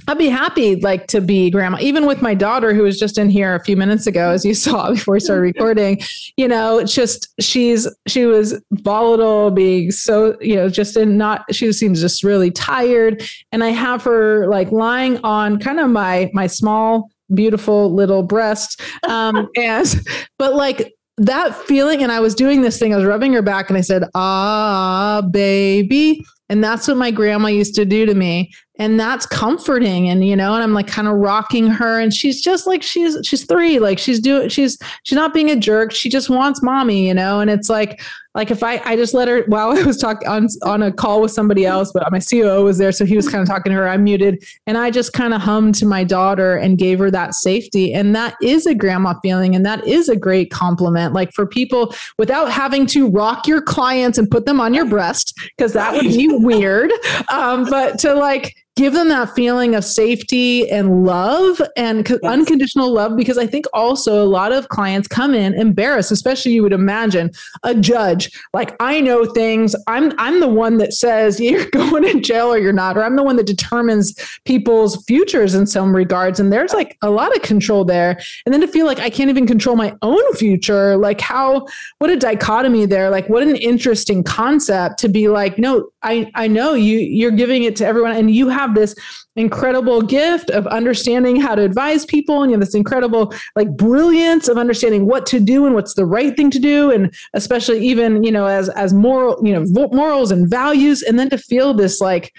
I'd 0.08 0.18
be 0.18 0.30
happy 0.30 0.76
like 0.78 1.08
to 1.08 1.22
be 1.22 1.50
grandma, 1.50 1.78
even 1.82 2.06
with 2.06 2.22
my 2.22 2.34
daughter 2.34 2.74
who 2.74 2.84
was 2.84 3.00
just 3.00 3.18
in 3.18 3.30
here 3.30 3.56
a 3.56 3.63
few 3.63 3.76
minutes 3.76 4.06
ago, 4.08 4.30
as 4.30 4.46
you 4.46 4.54
saw 4.65 4.91
before 4.91 5.13
we 5.13 5.20
started 5.20 5.41
recording. 5.56 6.00
You 6.38 6.48
know, 6.48 6.84
just 6.84 7.30
she's 7.39 7.88
she 8.08 8.26
was 8.26 8.60
volatile, 8.72 9.52
being 9.52 9.91
so 9.91 10.38
you 10.41 10.56
know 10.56 10.70
just 10.70 10.98
in 10.98 11.18
not 11.18 11.44
she 11.54 11.72
seems 11.74 12.02
just 12.02 12.24
really 12.24 12.52
tired, 12.52 13.24
and 13.52 13.63
I 13.63 13.70
have 13.70 14.04
her 14.04 14.48
like 14.48 14.72
lying 14.72 15.18
on 15.24 15.60
kind 15.60 15.80
of 15.80 15.89
my 15.89 16.30
my 16.34 16.48
small 16.48 17.10
beautiful 17.34 17.94
little 17.94 18.24
breast, 18.24 18.82
um, 19.08 19.50
and 19.58 19.96
but 20.38 20.54
like 20.54 20.94
that 21.18 21.56
feeling, 21.56 22.04
and 22.04 22.12
I 22.12 22.20
was 22.20 22.36
doing 22.36 22.62
this 22.62 22.78
thing, 22.78 22.94
I 22.94 22.98
was 22.98 23.06
rubbing 23.06 23.34
her 23.34 23.41
back, 23.41 23.70
and 23.70 23.78
I 23.78 23.82
said, 23.82 24.04
"Ah, 24.13 25.24
baby." 25.32 26.24
And 26.49 26.63
that's 26.63 26.88
what 26.88 26.97
my 26.97 27.12
grandma 27.12 27.47
used 27.47 27.75
to 27.75 27.86
do 27.86 28.05
to 28.05 28.13
me. 28.13 28.51
And 28.77 28.99
that's 28.99 29.25
comforting 29.25 30.10
and 30.10 30.27
you 30.27 30.36
know 30.36 30.53
and 30.53 30.62
i'm 30.62 30.73
like 30.73 30.88
kind 30.88 31.08
of 31.08 31.15
rocking 31.15 31.67
her. 31.67 31.99
And 31.99 32.13
she's 32.13 32.41
just 32.41 32.67
like 32.67 32.84
she's 32.84 33.17
she's 33.23 33.45
three. 33.45 33.79
Like 33.79 33.99
she's 33.99 34.19
doing 34.19 34.49
she's 34.49 34.77
she's 35.03 35.15
not 35.15 35.34
being 35.34 35.49
a 35.49 35.55
jerk. 35.55 35.93
She 35.93 36.10
just 36.10 36.29
wants 36.29 36.62
mommy 36.62 37.08
you 37.08 37.13
know? 37.13 37.39
And 37.39 37.49
it's 37.49 37.69
like 37.69 38.01
like 38.36 38.51
if 38.51 38.62
I 38.62 38.81
I 38.84 38.95
just 38.97 39.13
let 39.13 39.27
her 39.27 39.43
while 39.47 39.69
I 39.71 39.81
was 39.81 39.97
talking 39.97 40.27
on 40.27 40.47
on 40.63 40.84
a 40.84 40.91
call 40.91 41.21
with 41.21 41.31
somebody 41.31 41.65
else, 41.65 41.91
but 41.91 42.12
my 42.12 42.19
COO 42.19 42.63
was 42.63 42.77
there, 42.77 42.91
so 42.91 43.05
he 43.05 43.15
was 43.15 43.27
kind 43.27 43.41
of 43.41 43.47
talking 43.47 43.71
to 43.71 43.77
her. 43.77 43.88
I 43.88 43.97
muted, 43.97 44.45
and 44.67 44.77
I 44.77 44.91
just 44.91 45.13
kind 45.13 45.34
of 45.34 45.41
hummed 45.41 45.75
to 45.75 45.86
my 45.86 46.03
daughter 46.03 46.58
and 46.58 46.77
gave 46.77 46.99
her 46.99 47.10
that 47.10 47.34
safety, 47.34 47.93
and 47.93 48.13
that 48.15 48.36
is 48.43 48.65
a 48.67 48.75
grandma 48.75 49.15
feeling, 49.21 49.55
and 49.55 49.65
that 49.65 49.88
is 49.88 50.10
a 50.10 50.15
great 50.15 50.51
compliment. 50.51 51.13
Like 51.13 51.31
for 51.31 51.47
people 51.47 51.95
without 52.17 52.51
having 52.51 52.86
to 52.88 53.10
rock 53.10 53.47
your 53.47 53.62
clients 53.62 54.17
and 54.17 54.29
put 54.29 54.45
them 54.45 54.60
on 54.60 54.73
your 54.73 54.86
breast 54.86 55.34
because 55.58 55.73
that 55.73 55.93
would 55.93 56.03
be 56.03 56.35
weird, 56.39 56.91
um, 57.30 57.65
but 57.69 58.00
to 58.00 58.13
like 58.13 58.64
give 58.76 58.94
them 58.94 59.10
that 59.10 59.34
feeling 59.36 59.76
of 59.76 59.84
safety 59.86 60.70
and 60.70 61.06
love 61.06 61.62
and 61.78 62.08
yes. 62.10 62.20
unconditional 62.24 62.92
love 62.92 63.16
because 63.16 63.38
i 63.38 63.48
think 63.48 63.66
also 63.74 64.24
a 64.24 64.26
lot 64.26 64.52
of 64.52 64.70
clients 64.70 65.08
come 65.08 65.34
in 65.34 65.54
embarrassed 65.54 66.12
especially 66.12 66.52
you 66.52 66.64
would 66.64 66.74
imagine 66.74 67.32
a 67.64 67.76
judge. 67.76 68.32
Like 68.54 68.76
i 68.80 69.00
know 69.02 69.26
things. 69.26 69.76
I'm 69.88 70.14
i'm 70.18 70.40
the 70.40 70.48
one 70.48 70.78
that 70.78 70.94
says 70.94 71.40
you're 71.46 71.70
going 71.70 72.06
in 72.06 72.24
jail 72.24 72.54
or 72.54 72.58
you're 72.58 72.74
not 72.74 72.98
or 72.98 73.04
i'm 73.04 73.16
the 73.16 73.24
one 73.24 73.36
that 73.36 73.46
determines 73.46 74.16
people's 74.46 75.04
futures 75.06 75.54
in 75.54 75.68
some 75.68 75.96
regards 75.96 76.40
and 76.40 76.52
there's 76.52 76.74
like 76.74 76.98
a 77.02 77.10
lot 77.10 77.36
of 77.36 77.42
control 77.42 77.86
there. 77.86 78.20
And 78.46 78.54
then 78.54 78.62
to 78.62 78.68
feel 78.68 78.86
like 78.86 79.00
i 79.00 79.10
can't 79.10 79.30
even 79.30 79.48
control 79.48 79.76
my 79.76 79.96
own 80.02 80.34
future 80.34 80.98
like 80.98 81.22
how 81.22 81.68
what 82.00 82.10
a 82.10 82.16
dichotomy 82.16 82.86
there. 82.86 83.10
Like 83.10 83.28
what 83.30 83.44
an 83.44 83.56
interesting 83.56 84.24
concept 84.24 85.00
to 85.00 85.10
be 85.10 85.28
like 85.28 85.58
no 85.58 85.90
i 86.04 86.30
i 86.36 86.48
know 86.48 86.74
you 86.74 87.00
you're 87.00 87.32
giving 87.32 87.64
it 87.64 87.76
to 87.78 87.86
everyone 87.86 88.12
and 88.12 88.32
you 88.32 88.50
have 88.50 88.64
have 88.65 88.75
this 88.75 88.95
incredible 89.36 90.01
gift 90.01 90.49
of 90.49 90.65
understanding 90.67 91.36
how 91.36 91.56
to 91.56 91.62
advise 91.62 92.06
people 92.06 92.41
and 92.41 92.51
you 92.51 92.58
have 92.58 92.65
this 92.65 92.75
incredible 92.75 93.34
like 93.56 93.69
brilliance 93.75 94.47
of 94.47 94.58
understanding 94.58 95.06
what 95.06 95.25
to 95.25 95.39
do 95.39 95.65
and 95.65 95.75
what's 95.75 95.93
the 95.95 96.06
right 96.06 96.36
thing 96.36 96.49
to 96.49 96.60
do 96.60 96.89
and 96.91 97.13
especially 97.34 97.86
even 97.86 98.23
you 98.23 98.32
know 98.32 98.45
as 98.45 98.69
as 98.69 98.93
moral 98.93 99.39
you 99.45 99.54
know 99.54 99.65
morals 99.91 100.32
and 100.32 100.49
values 100.49 101.01
and 101.01 101.19
then 101.19 101.30
to 101.30 101.38
feel 101.38 101.73
this 101.73 101.99
like 101.99 102.34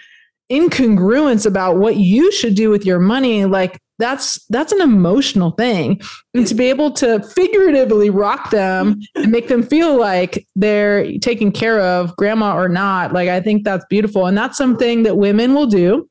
incongruence 0.50 1.44
about 1.44 1.76
what 1.76 1.96
you 1.96 2.32
should 2.32 2.54
do 2.54 2.70
with 2.70 2.86
your 2.86 2.98
money 2.98 3.44
like 3.44 3.80
that's 3.98 4.44
that's 4.46 4.72
an 4.72 4.82
emotional 4.82 5.52
thing. 5.52 6.00
And 6.34 6.46
to 6.46 6.54
be 6.54 6.66
able 6.66 6.90
to 6.92 7.22
figuratively 7.22 8.10
rock 8.10 8.50
them 8.50 9.00
and 9.14 9.32
make 9.32 9.48
them 9.48 9.62
feel 9.62 9.98
like 9.98 10.46
they're 10.54 11.18
taken 11.18 11.50
care 11.50 11.80
of 11.80 12.14
grandma 12.16 12.54
or 12.56 12.68
not 12.68 13.12
like 13.14 13.28
i 13.28 13.40
think 13.40 13.64
that's 13.64 13.86
beautiful. 13.88 14.26
And 14.26 14.36
that's 14.36 14.58
something 14.58 15.02
that 15.04 15.16
women 15.16 15.54
will 15.54 15.66
do 15.66 16.08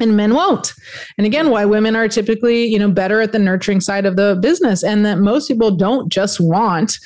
and 0.00 0.16
men 0.16 0.34
won't. 0.34 0.72
And 1.16 1.26
again 1.26 1.50
why 1.50 1.64
women 1.64 1.96
are 1.96 2.08
typically 2.08 2.64
you 2.66 2.78
know 2.78 2.90
better 2.90 3.20
at 3.20 3.32
the 3.32 3.38
nurturing 3.38 3.80
side 3.80 4.06
of 4.06 4.16
the 4.16 4.38
business 4.40 4.82
and 4.82 5.04
that 5.04 5.18
most 5.18 5.48
people 5.48 5.70
don't 5.70 6.10
just 6.10 6.40
want 6.40 6.98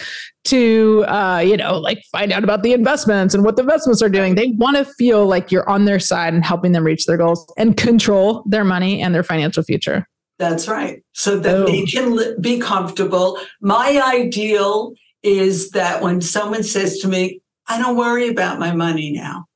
to 0.45 1.05
uh, 1.07 1.39
you 1.39 1.57
know 1.57 1.79
like 1.79 2.03
find 2.11 2.33
out 2.33 2.45
about 2.45 2.63
the 2.63 2.73
investments 2.73 3.35
and 3.35 3.45
what 3.45 3.57
the 3.57 3.63
investments 3.63 4.03
are 4.03 4.09
doing. 4.09 4.35
They 4.35 4.53
want 4.53 4.77
to 4.77 4.85
feel 4.85 5.27
like 5.27 5.51
you're 5.51 5.69
on 5.69 5.85
their 5.85 6.01
side 6.01 6.35
and 6.35 6.45
helping 6.45 6.73
them 6.73 6.85
reach 6.85 7.07
their 7.07 7.17
goals 7.17 7.51
and 7.57 7.77
control 7.77 8.43
their 8.47 8.65
money 8.65 9.03
and 9.03 9.15
their 9.15 9.23
financial 9.23 9.63
future. 9.63 10.07
That's 10.39 10.67
right. 10.67 11.03
So 11.13 11.39
that 11.39 11.57
oh. 11.57 11.67
they 11.67 11.85
can 11.85 12.41
be 12.41 12.59
comfortable. 12.59 13.39
My 13.61 14.01
ideal 14.05 14.95
is 15.23 15.71
that 15.71 16.03
when 16.03 16.21
someone 16.21 16.65
says 16.65 16.99
to 16.99 17.07
me 17.07 17.41
i 17.69 17.79
don't 17.79 17.97
worry 17.97 18.29
about 18.29 18.59
my 18.59 18.75
money 18.75 19.13
now. 19.13 19.47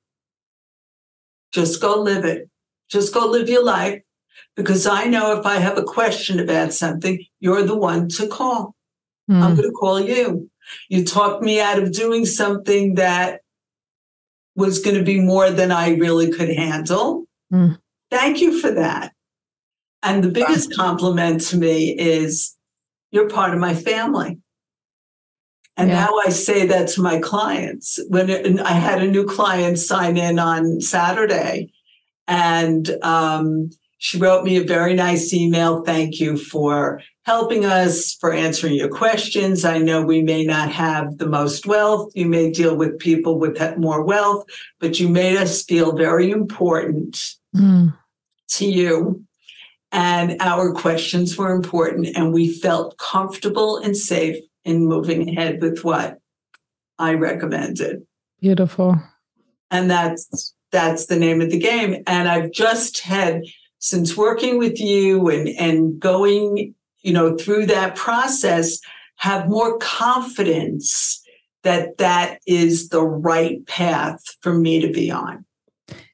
Just 1.53 1.81
go 1.81 2.01
live 2.01 2.25
it 2.25 2.49
just 2.89 3.13
go 3.13 3.27
live 3.27 3.49
your 3.49 3.65
life 3.65 4.03
because 4.55 4.87
I 4.87 5.05
know 5.05 5.39
if 5.39 5.47
I 5.47 5.57
have 5.57 5.79
a 5.79 5.83
question 5.83 6.41
about 6.41 6.73
something, 6.73 7.25
you're 7.41 7.63
the 7.63 7.77
one 7.77 8.09
to 8.11 8.27
call. 8.27 8.75
Mm. 9.31 9.43
I'm 9.43 9.57
going 9.57 9.69
to 9.69 9.73
call 9.73 10.01
you. 10.01 10.51
You 10.89 11.05
talked 11.05 11.43
me 11.43 11.61
out 11.61 11.79
of 11.79 11.93
doing 11.93 12.27
something 12.27 12.95
that 12.95 13.43
was 14.55 14.79
going 14.79 14.97
to 14.97 15.05
be 15.05 15.21
more 15.21 15.51
than 15.51 15.71
I 15.71 15.91
really 15.97 16.31
could 16.33 16.49
handle. 16.49 17.27
Mm. 17.53 17.79
Thank 18.11 18.41
you 18.41 18.59
for 18.61 18.71
that. 18.71 19.13
And 20.03 20.25
the 20.25 20.31
biggest 20.31 20.75
compliment 20.75 21.41
to 21.49 21.57
me 21.57 21.91
is 21.99 22.57
you're 23.11 23.29
part 23.29 23.53
of 23.53 23.61
my 23.61 23.75
family. 23.75 24.39
And 25.77 25.91
yeah. 25.91 26.07
now 26.07 26.19
I 26.25 26.31
say 26.31 26.67
that 26.67 26.89
to 26.91 27.03
my 27.03 27.19
clients. 27.19 28.01
When 28.09 28.61
I 28.61 28.73
had 28.73 29.03
a 29.03 29.11
new 29.11 29.25
client 29.25 29.79
sign 29.79 30.17
in 30.17 30.39
on 30.39 30.81
Saturday, 30.81 31.73
and 32.29 32.91
um, 33.03 33.71
she 33.99 34.19
wrote 34.19 34.45
me 34.45 34.57
a 34.57 34.65
very 34.65 34.95
nice 34.95 35.33
email. 35.33 35.83
Thank 35.83 36.21
you 36.21 36.37
for 36.37 37.01
helping 37.25 37.65
us, 37.65 38.15
for 38.15 38.33
answering 38.33 38.75
your 38.75 38.89
questions. 38.89 39.65
I 39.65 39.79
know 39.79 40.03
we 40.03 40.23
may 40.23 40.45
not 40.45 40.71
have 40.71 41.19
the 41.19 41.29
most 41.29 41.67
wealth. 41.67 42.13
You 42.15 42.27
may 42.27 42.51
deal 42.51 42.77
with 42.77 42.99
people 42.99 43.39
with 43.39 43.59
more 43.79 44.05
wealth, 44.05 44.45
but 44.81 45.01
you 45.01 45.09
made 45.09 45.37
us 45.37 45.65
feel 45.65 45.97
very 45.97 46.31
important 46.31 47.35
mm. 47.55 47.97
to 48.49 48.67
you. 48.67 49.25
And 49.93 50.37
our 50.41 50.73
questions 50.73 51.39
were 51.39 51.55
important, 51.55 52.09
and 52.17 52.33
we 52.33 52.53
felt 52.53 52.99
comfortable 52.99 53.79
and 53.79 53.97
safe 53.97 54.37
in 54.65 54.87
moving 54.87 55.29
ahead 55.29 55.63
with 55.63 55.85
what 55.85 56.19
I 56.99 57.15
recommended. 57.15 58.07
Beautiful. 58.41 59.01
And 59.71 59.91
that's 59.91 60.55
that's 60.73 61.07
the 61.07 61.17
name 61.17 61.41
of 61.41 61.51
the 61.51 61.59
game. 61.59 62.03
And 62.07 62.29
I've 62.29 62.51
just 62.53 63.01
had, 63.01 63.43
since 63.79 64.17
working 64.17 64.59
with 64.59 64.81
you 64.81 65.29
and, 65.29 65.49
and 65.49 65.99
going, 65.99 66.75
you 67.03 67.13
know, 67.13 67.37
through 67.37 67.67
that 67.67 67.97
process, 67.97 68.79
have 69.17 69.49
more 69.49 69.79
confidence 69.79 71.23
that 71.63 71.99
that 71.99 72.41
is 72.47 72.91
the 72.91 73.03
right 73.03 73.67
path 73.67 74.21
for 74.41 74.55
me 74.55 74.81
to 74.81 74.93
be 74.93 75.11
on. 75.11 75.45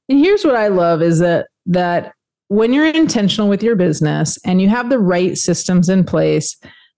And 0.08 0.18
here's 0.18 0.44
what 0.44 0.56
I 0.56 0.68
love 0.68 1.02
is 1.02 1.18
that 1.18 1.48
that 1.66 2.14
when 2.48 2.72
you're 2.72 2.86
intentional 2.86 3.48
with 3.48 3.62
your 3.62 3.76
business 3.76 4.38
and 4.44 4.60
you 4.60 4.68
have 4.68 4.90
the 4.90 4.98
right 4.98 5.38
systems 5.38 5.88
in 5.88 6.04
place, 6.04 6.56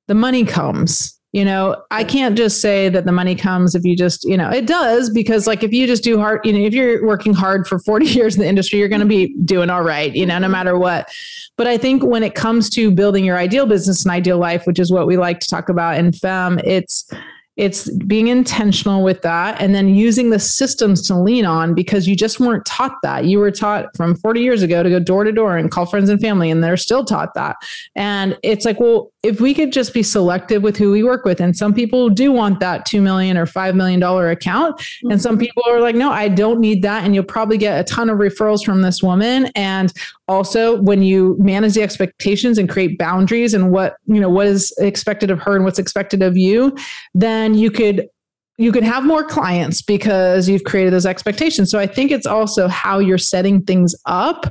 the 0.08 0.14
money 0.14 0.44
comes 0.44 1.18
you 1.35 1.44
know 1.44 1.83
i 1.90 2.05
can't 2.05 2.37
just 2.38 2.61
say 2.61 2.88
that 2.88 3.05
the 3.05 3.12
money 3.12 3.35
comes 3.35 3.75
if 3.75 3.85
you 3.85 3.97
just 3.97 4.23
you 4.23 4.37
know 4.37 4.49
it 4.49 4.66
does 4.66 5.11
because 5.11 5.49
like 5.49 5.64
if 5.64 5.73
you 5.73 5.85
just 5.85 6.05
do 6.05 6.16
hard 6.16 6.40
you 6.44 6.53
know 6.53 6.61
if 6.61 6.73
you're 6.73 7.05
working 7.05 7.35
hard 7.35 7.66
for 7.66 7.81
40 7.81 8.07
years 8.18 8.37
in 8.37 8.40
the 8.40 8.49
industry 8.49 8.79
you're 8.79 8.88
going 8.88 9.01
to 9.01 9.07
be 9.07 9.35
doing 9.44 9.68
all 9.68 9.83
right 9.83 10.14
you 10.14 10.25
know 10.25 10.38
no 10.38 10.44
mm-hmm. 10.44 10.53
matter 10.53 10.79
what 10.79 11.09
but 11.57 11.66
i 11.66 11.77
think 11.77 12.05
when 12.05 12.23
it 12.23 12.37
comes 12.37 12.70
to 12.70 12.90
building 12.92 13.25
your 13.25 13.37
ideal 13.37 13.66
business 13.66 14.05
and 14.05 14.12
ideal 14.12 14.38
life 14.38 14.64
which 14.64 14.79
is 14.79 14.92
what 14.92 15.09
we 15.09 15.16
like 15.16 15.40
to 15.40 15.49
talk 15.49 15.68
about 15.68 15.99
in 15.99 16.12
fem 16.12 16.61
it's 16.61 17.11
it's 17.57 17.88
being 17.90 18.29
intentional 18.29 19.05
with 19.05 19.23
that 19.23 19.61
and 19.61 19.75
then 19.75 19.88
using 19.88 20.31
the 20.31 20.40
systems 20.40 21.07
to 21.07 21.16
lean 21.16 21.44
on 21.44 21.73
because 21.73 22.09
you 22.09 22.16
just 22.16 22.40
weren't 22.40 22.66
taught 22.66 22.97
that. 23.05 23.27
You 23.27 23.38
were 23.38 23.53
taught 23.53 23.97
from 23.97 24.16
40 24.16 24.40
years 24.40 24.62
ago 24.62 24.83
to 24.83 24.90
go 24.90 24.99
door 24.99 25.23
to 25.23 25.31
door 25.31 25.57
and 25.57 25.70
call 25.70 25.87
friends 25.87 26.11
and 26.11 26.20
family, 26.20 26.51
and 26.51 26.64
they're 26.64 26.77
still 26.77 27.05
taught 27.05 27.33
that. 27.35 27.57
And 27.94 28.37
it's 28.42 28.64
like, 28.64 28.81
well, 28.81 29.12
if 29.24 29.40
we 29.40 29.54
could 29.54 29.72
just 29.72 29.94
be 29.94 30.02
selective 30.02 30.62
with 30.62 30.76
who 30.76 30.90
we 30.90 31.02
work 31.02 31.24
with, 31.24 31.40
and 31.40 31.56
some 31.56 31.72
people 31.72 32.10
do 32.10 32.30
want 32.30 32.60
that 32.60 32.84
2 32.84 33.00
million 33.00 33.37
or 33.37 33.46
$5 33.46 33.74
million 33.74 34.02
account, 34.02 34.78
mm-hmm. 34.78 35.12
and 35.12 35.20
some 35.20 35.38
people 35.38 35.62
are 35.66 35.80
like, 35.80 35.94
no, 35.94 36.10
I 36.10 36.28
don't 36.28 36.60
need 36.60 36.82
that. 36.82 37.04
And 37.04 37.14
you'll 37.14 37.24
probably 37.24 37.56
get 37.56 37.80
a 37.80 37.84
ton 37.84 38.10
of 38.10 38.18
referrals 38.18 38.64
from 38.64 38.82
this 38.82 39.02
woman. 39.02 39.50
And 39.56 39.92
also 40.28 40.80
when 40.82 41.02
you 41.02 41.37
manage 41.38 41.74
the 41.74 41.82
expectations 41.82 42.58
and 42.58 42.68
create 42.68 42.98
boundaries 42.98 43.54
and 43.54 43.70
what, 43.70 43.96
you 44.06 44.20
know, 44.20 44.28
what 44.28 44.46
is 44.46 44.72
expected 44.78 45.30
of 45.30 45.40
her 45.40 45.56
and 45.56 45.64
what's 45.64 45.78
expected 45.78 46.22
of 46.22 46.37
you, 46.37 46.76
then 47.14 47.54
you 47.54 47.70
could 47.70 48.08
you 48.56 48.70
can 48.70 48.84
have 48.84 49.04
more 49.04 49.24
clients 49.24 49.82
because 49.82 50.48
you've 50.48 50.64
created 50.64 50.92
those 50.92 51.06
expectations. 51.06 51.70
So 51.70 51.78
I 51.78 51.86
think 51.86 52.12
it's 52.12 52.26
also 52.26 52.68
how 52.68 53.00
you're 53.00 53.18
setting 53.18 53.62
things 53.62 53.94
up 54.06 54.46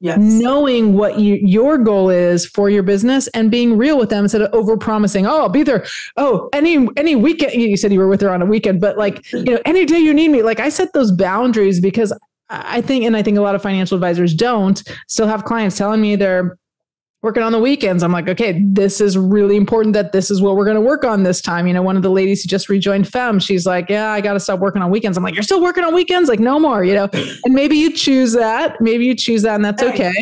yes. 0.00 0.18
knowing 0.18 0.94
what 0.94 1.18
you, 1.18 1.36
your 1.36 1.78
goal 1.78 2.10
is 2.10 2.44
for 2.44 2.68
your 2.68 2.82
business 2.82 3.26
and 3.28 3.50
being 3.50 3.78
real 3.78 3.96
with 3.96 4.10
them 4.10 4.24
instead 4.24 4.42
of 4.42 4.52
over 4.52 4.76
promising, 4.76 5.26
oh, 5.26 5.42
I'll 5.42 5.48
be 5.48 5.62
there. 5.62 5.86
Oh, 6.18 6.50
any, 6.52 6.88
any 6.96 7.16
weekend, 7.16 7.54
you 7.54 7.76
said 7.76 7.92
you 7.92 8.00
were 8.00 8.08
with 8.08 8.20
her 8.20 8.30
on 8.30 8.42
a 8.42 8.46
weekend, 8.46 8.80
but 8.80 8.98
like, 8.98 9.30
you 9.32 9.44
know, 9.44 9.60
any 9.64 9.86
day 9.86 9.98
you 9.98 10.12
need 10.12 10.28
me, 10.28 10.42
like 10.42 10.60
I 10.60 10.68
set 10.68 10.92
those 10.92 11.10
boundaries 11.10 11.80
because 11.80 12.12
I 12.50 12.82
think, 12.82 13.04
and 13.04 13.16
I 13.16 13.22
think 13.22 13.38
a 13.38 13.42
lot 13.42 13.54
of 13.54 13.62
financial 13.62 13.94
advisors 13.94 14.34
don't 14.34 14.82
still 15.06 15.26
have 15.26 15.44
clients 15.44 15.76
telling 15.78 16.00
me 16.00 16.16
they're 16.16 16.58
working 17.22 17.42
on 17.42 17.52
the 17.52 17.58
weekends. 17.58 18.02
I'm 18.02 18.12
like, 18.12 18.28
okay, 18.28 18.62
this 18.64 19.00
is 19.00 19.18
really 19.18 19.56
important 19.56 19.92
that 19.94 20.12
this 20.12 20.30
is 20.30 20.40
what 20.40 20.56
we're 20.56 20.64
going 20.64 20.76
to 20.76 20.80
work 20.80 21.04
on 21.04 21.24
this 21.24 21.40
time. 21.40 21.66
You 21.66 21.72
know, 21.72 21.82
one 21.82 21.96
of 21.96 22.02
the 22.02 22.10
ladies 22.10 22.42
who 22.42 22.48
just 22.48 22.68
rejoined 22.68 23.06
FEMM, 23.06 23.42
she's 23.42 23.66
like, 23.66 23.88
yeah, 23.88 24.10
I 24.10 24.20
got 24.20 24.34
to 24.34 24.40
stop 24.40 24.60
working 24.60 24.82
on 24.82 24.90
weekends. 24.90 25.16
I'm 25.16 25.24
like, 25.24 25.34
you're 25.34 25.42
still 25.42 25.62
working 25.62 25.84
on 25.84 25.94
weekends? 25.94 26.28
Like, 26.28 26.40
no 26.40 26.58
more, 26.58 26.84
you 26.84 26.94
know? 26.94 27.08
And 27.44 27.54
maybe 27.54 27.76
you 27.76 27.92
choose 27.92 28.32
that. 28.34 28.80
Maybe 28.80 29.04
you 29.04 29.14
choose 29.14 29.42
that 29.42 29.54
and 29.54 29.64
that's 29.64 29.82
okay. 29.82 30.12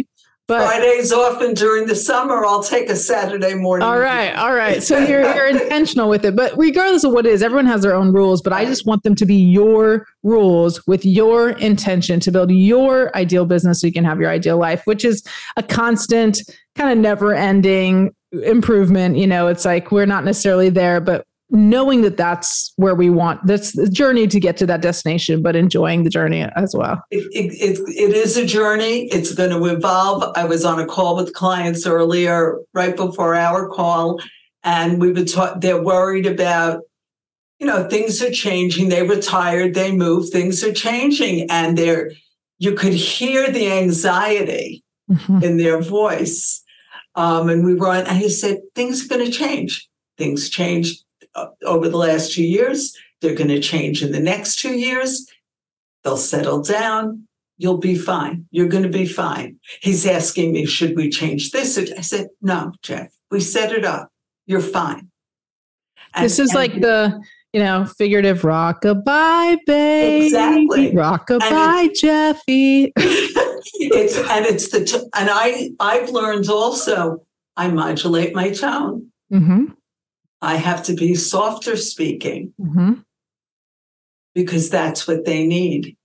But 0.48 0.64
Fridays 0.64 1.12
often 1.12 1.54
during 1.54 1.88
the 1.88 1.96
summer, 1.96 2.44
I'll 2.44 2.62
take 2.62 2.88
a 2.88 2.94
Saturday 2.94 3.54
morning. 3.54 3.86
All 3.86 3.98
right, 3.98 4.32
all 4.36 4.54
right. 4.54 4.80
So 4.80 4.96
you're 4.96 5.22
you're 5.34 5.46
intentional 5.62 6.08
with 6.08 6.24
it, 6.24 6.36
but 6.36 6.56
regardless 6.56 7.02
of 7.02 7.10
what 7.10 7.26
it 7.26 7.32
is, 7.32 7.42
everyone 7.42 7.66
has 7.66 7.82
their 7.82 7.96
own 7.96 8.12
rules. 8.12 8.40
But 8.42 8.52
I 8.52 8.64
just 8.64 8.86
want 8.86 9.02
them 9.02 9.16
to 9.16 9.26
be 9.26 9.34
your 9.34 10.06
rules 10.22 10.86
with 10.86 11.04
your 11.04 11.50
intention 11.50 12.20
to 12.20 12.30
build 12.30 12.52
your 12.52 13.14
ideal 13.16 13.44
business, 13.44 13.80
so 13.80 13.88
you 13.88 13.92
can 13.92 14.04
have 14.04 14.20
your 14.20 14.30
ideal 14.30 14.56
life, 14.56 14.82
which 14.84 15.04
is 15.04 15.24
a 15.56 15.64
constant, 15.64 16.40
kind 16.76 16.90
of 16.90 16.98
never-ending 16.98 18.14
improvement. 18.44 19.16
You 19.16 19.26
know, 19.26 19.48
it's 19.48 19.64
like 19.64 19.90
we're 19.90 20.06
not 20.06 20.24
necessarily 20.24 20.68
there, 20.68 21.00
but 21.00 21.26
knowing 21.50 22.02
that 22.02 22.16
that's 22.16 22.72
where 22.76 22.94
we 22.94 23.08
want 23.08 23.44
that's 23.46 23.72
the 23.72 23.88
journey 23.88 24.26
to 24.26 24.40
get 24.40 24.56
to 24.56 24.66
that 24.66 24.82
destination 24.82 25.42
but 25.42 25.54
enjoying 25.54 26.02
the 26.02 26.10
journey 26.10 26.42
as 26.56 26.74
well. 26.74 27.00
It, 27.10 27.28
it, 27.32 27.78
it 27.88 28.16
is 28.16 28.36
a 28.36 28.44
journey. 28.44 29.06
It's 29.12 29.32
going 29.32 29.50
to 29.50 29.64
evolve. 29.66 30.32
I 30.36 30.44
was 30.44 30.64
on 30.64 30.80
a 30.80 30.86
call 30.86 31.16
with 31.16 31.34
clients 31.34 31.86
earlier 31.86 32.58
right 32.74 32.96
before 32.96 33.36
our 33.36 33.68
call 33.68 34.20
and 34.64 35.00
we 35.00 35.12
would 35.12 35.28
talk 35.28 35.60
they're 35.60 35.82
worried 35.82 36.26
about 36.26 36.82
you 37.60 37.66
know 37.66 37.88
things 37.88 38.20
are 38.22 38.32
changing. 38.32 38.88
They 38.88 39.06
retired 39.06 39.74
they 39.74 39.92
moved. 39.92 40.32
Things 40.32 40.64
are 40.64 40.72
changing 40.72 41.48
and 41.48 41.78
they're 41.78 42.10
you 42.58 42.72
could 42.72 42.92
hear 42.92 43.52
the 43.52 43.70
anxiety 43.70 44.82
mm-hmm. 45.08 45.44
in 45.44 45.58
their 45.58 45.80
voice 45.80 46.64
um, 47.16 47.48
and 47.48 47.64
we 47.64 47.74
were 47.74 47.88
on 47.88 48.06
and 48.06 48.18
he 48.18 48.28
said 48.28 48.60
things 48.74 49.04
are 49.04 49.08
going 49.08 49.24
to 49.24 49.32
change 49.32 49.88
things 50.16 50.48
change 50.48 51.02
uh, 51.34 51.48
over 51.64 51.88
the 51.88 51.96
last 51.96 52.32
two 52.32 52.44
years. 52.44 52.96
They're 53.20 53.34
going 53.34 53.48
to 53.48 53.60
change 53.60 54.02
in 54.02 54.12
the 54.12 54.20
next 54.20 54.58
two 54.58 54.78
years. 54.78 55.26
They'll 56.04 56.16
settle 56.16 56.62
down. 56.62 57.26
You'll 57.58 57.78
be 57.78 57.96
fine. 57.96 58.46
You're 58.50 58.68
going 58.68 58.82
to 58.82 58.88
be 58.88 59.06
fine. 59.06 59.58
He's 59.80 60.06
asking 60.06 60.52
me, 60.52 60.66
should 60.66 60.94
we 60.94 61.08
change 61.08 61.52
this? 61.52 61.78
I 61.78 62.02
said, 62.02 62.28
no, 62.42 62.72
Jeff, 62.82 63.12
we 63.30 63.40
set 63.40 63.72
it 63.72 63.84
up. 63.84 64.10
You're 64.46 64.60
fine. 64.60 65.10
And, 66.14 66.24
this 66.24 66.38
is 66.38 66.52
like 66.54 66.80
the, 66.80 67.18
you 67.52 67.60
know, 67.60 67.86
figurative 67.86 68.42
rockabye, 68.42 69.58
baby. 69.66 70.26
Exactly. 70.26 70.92
Rockabye, 70.92 71.86
it, 71.86 71.94
Jeffy. 71.94 72.92
it's, 73.74 74.16
and 74.16 74.46
it's 74.46 74.68
the, 74.70 74.84
t- 74.84 75.08
and 75.14 75.28
I, 75.30 75.70
I've 75.80 76.10
learned 76.10 76.48
also, 76.48 77.24
I 77.56 77.68
modulate 77.68 78.34
my 78.34 78.50
tone. 78.50 79.10
Mm-hmm. 79.32 79.66
I 80.42 80.56
have 80.56 80.82
to 80.84 80.94
be 80.94 81.14
softer 81.14 81.76
speaking 81.76 82.52
mm-hmm. 82.60 82.94
because 84.34 84.70
that's 84.70 85.08
what 85.08 85.24
they 85.24 85.46
need. 85.46 85.96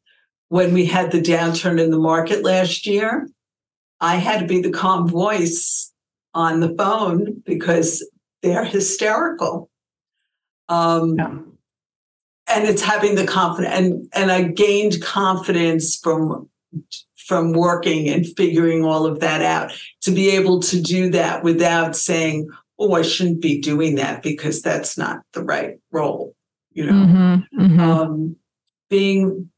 When 0.47 0.74
we 0.74 0.86
had 0.86 1.12
the 1.12 1.21
downturn 1.21 1.82
in 1.82 1.91
the 1.91 2.00
market 2.00 2.43
last 2.43 2.86
year, 2.86 3.30
I 4.00 4.15
had 4.15 4.39
to 4.39 4.47
be 4.47 4.62
the 4.62 4.71
calm 4.71 5.08
voice 5.08 5.93
on 6.34 6.60
the 6.60 6.74
phone 6.76 7.41
because 7.45 8.10
they're 8.41 8.65
hysterical. 8.65 9.69
Um, 10.69 11.17
yeah. 11.17 11.38
And 12.47 12.67
it's 12.67 12.82
having 12.82 13.15
the 13.15 13.26
confidence, 13.26 13.74
and 13.74 14.10
and 14.13 14.32
I 14.32 14.43
gained 14.43 15.02
confidence 15.02 15.95
from 15.95 16.50
from 17.32 17.54
working 17.54 18.10
and 18.10 18.28
figuring 18.36 18.84
all 18.84 19.06
of 19.06 19.22
that 19.22 19.41
out 19.41 19.72
to 20.02 20.12
be 20.12 20.32
able 20.32 20.60
to 20.60 20.82
do 20.82 21.10
that 21.10 21.46
without 21.46 21.96
saying, 21.96 22.50
oh, 22.78 22.91
I 22.91 23.04
shouldn't 23.04 23.39
be 23.39 23.62
doing 23.62 23.96
that 23.96 24.22
because 24.22 24.62
that's 24.62 24.98
not 24.98 25.22
the 25.32 25.41
right 25.41 25.80
role. 25.94 26.36
You 26.74 26.88
know, 26.88 26.91
mm-hmm, 26.91 27.62
mm-hmm. 27.62 27.80
Um, 27.80 28.36
being 28.89 29.50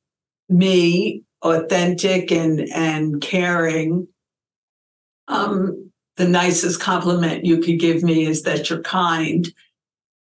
me, 0.50 1.24
authentic 1.42 2.32
and 2.32 2.60
and 2.72 3.20
caring. 3.20 4.08
Um, 5.28 5.92
the 6.18 6.28
nicest 6.28 6.80
compliment 6.80 7.44
you 7.44 7.58
could 7.58 7.80
give 7.80 8.04
me 8.04 8.28
is 8.28 8.44
that 8.44 8.70
you're 8.70 8.84
kind. 8.84 9.52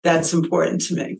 That's 0.03 0.31
important 0.31 0.79
to 0.83 0.95
me. 0.95 1.19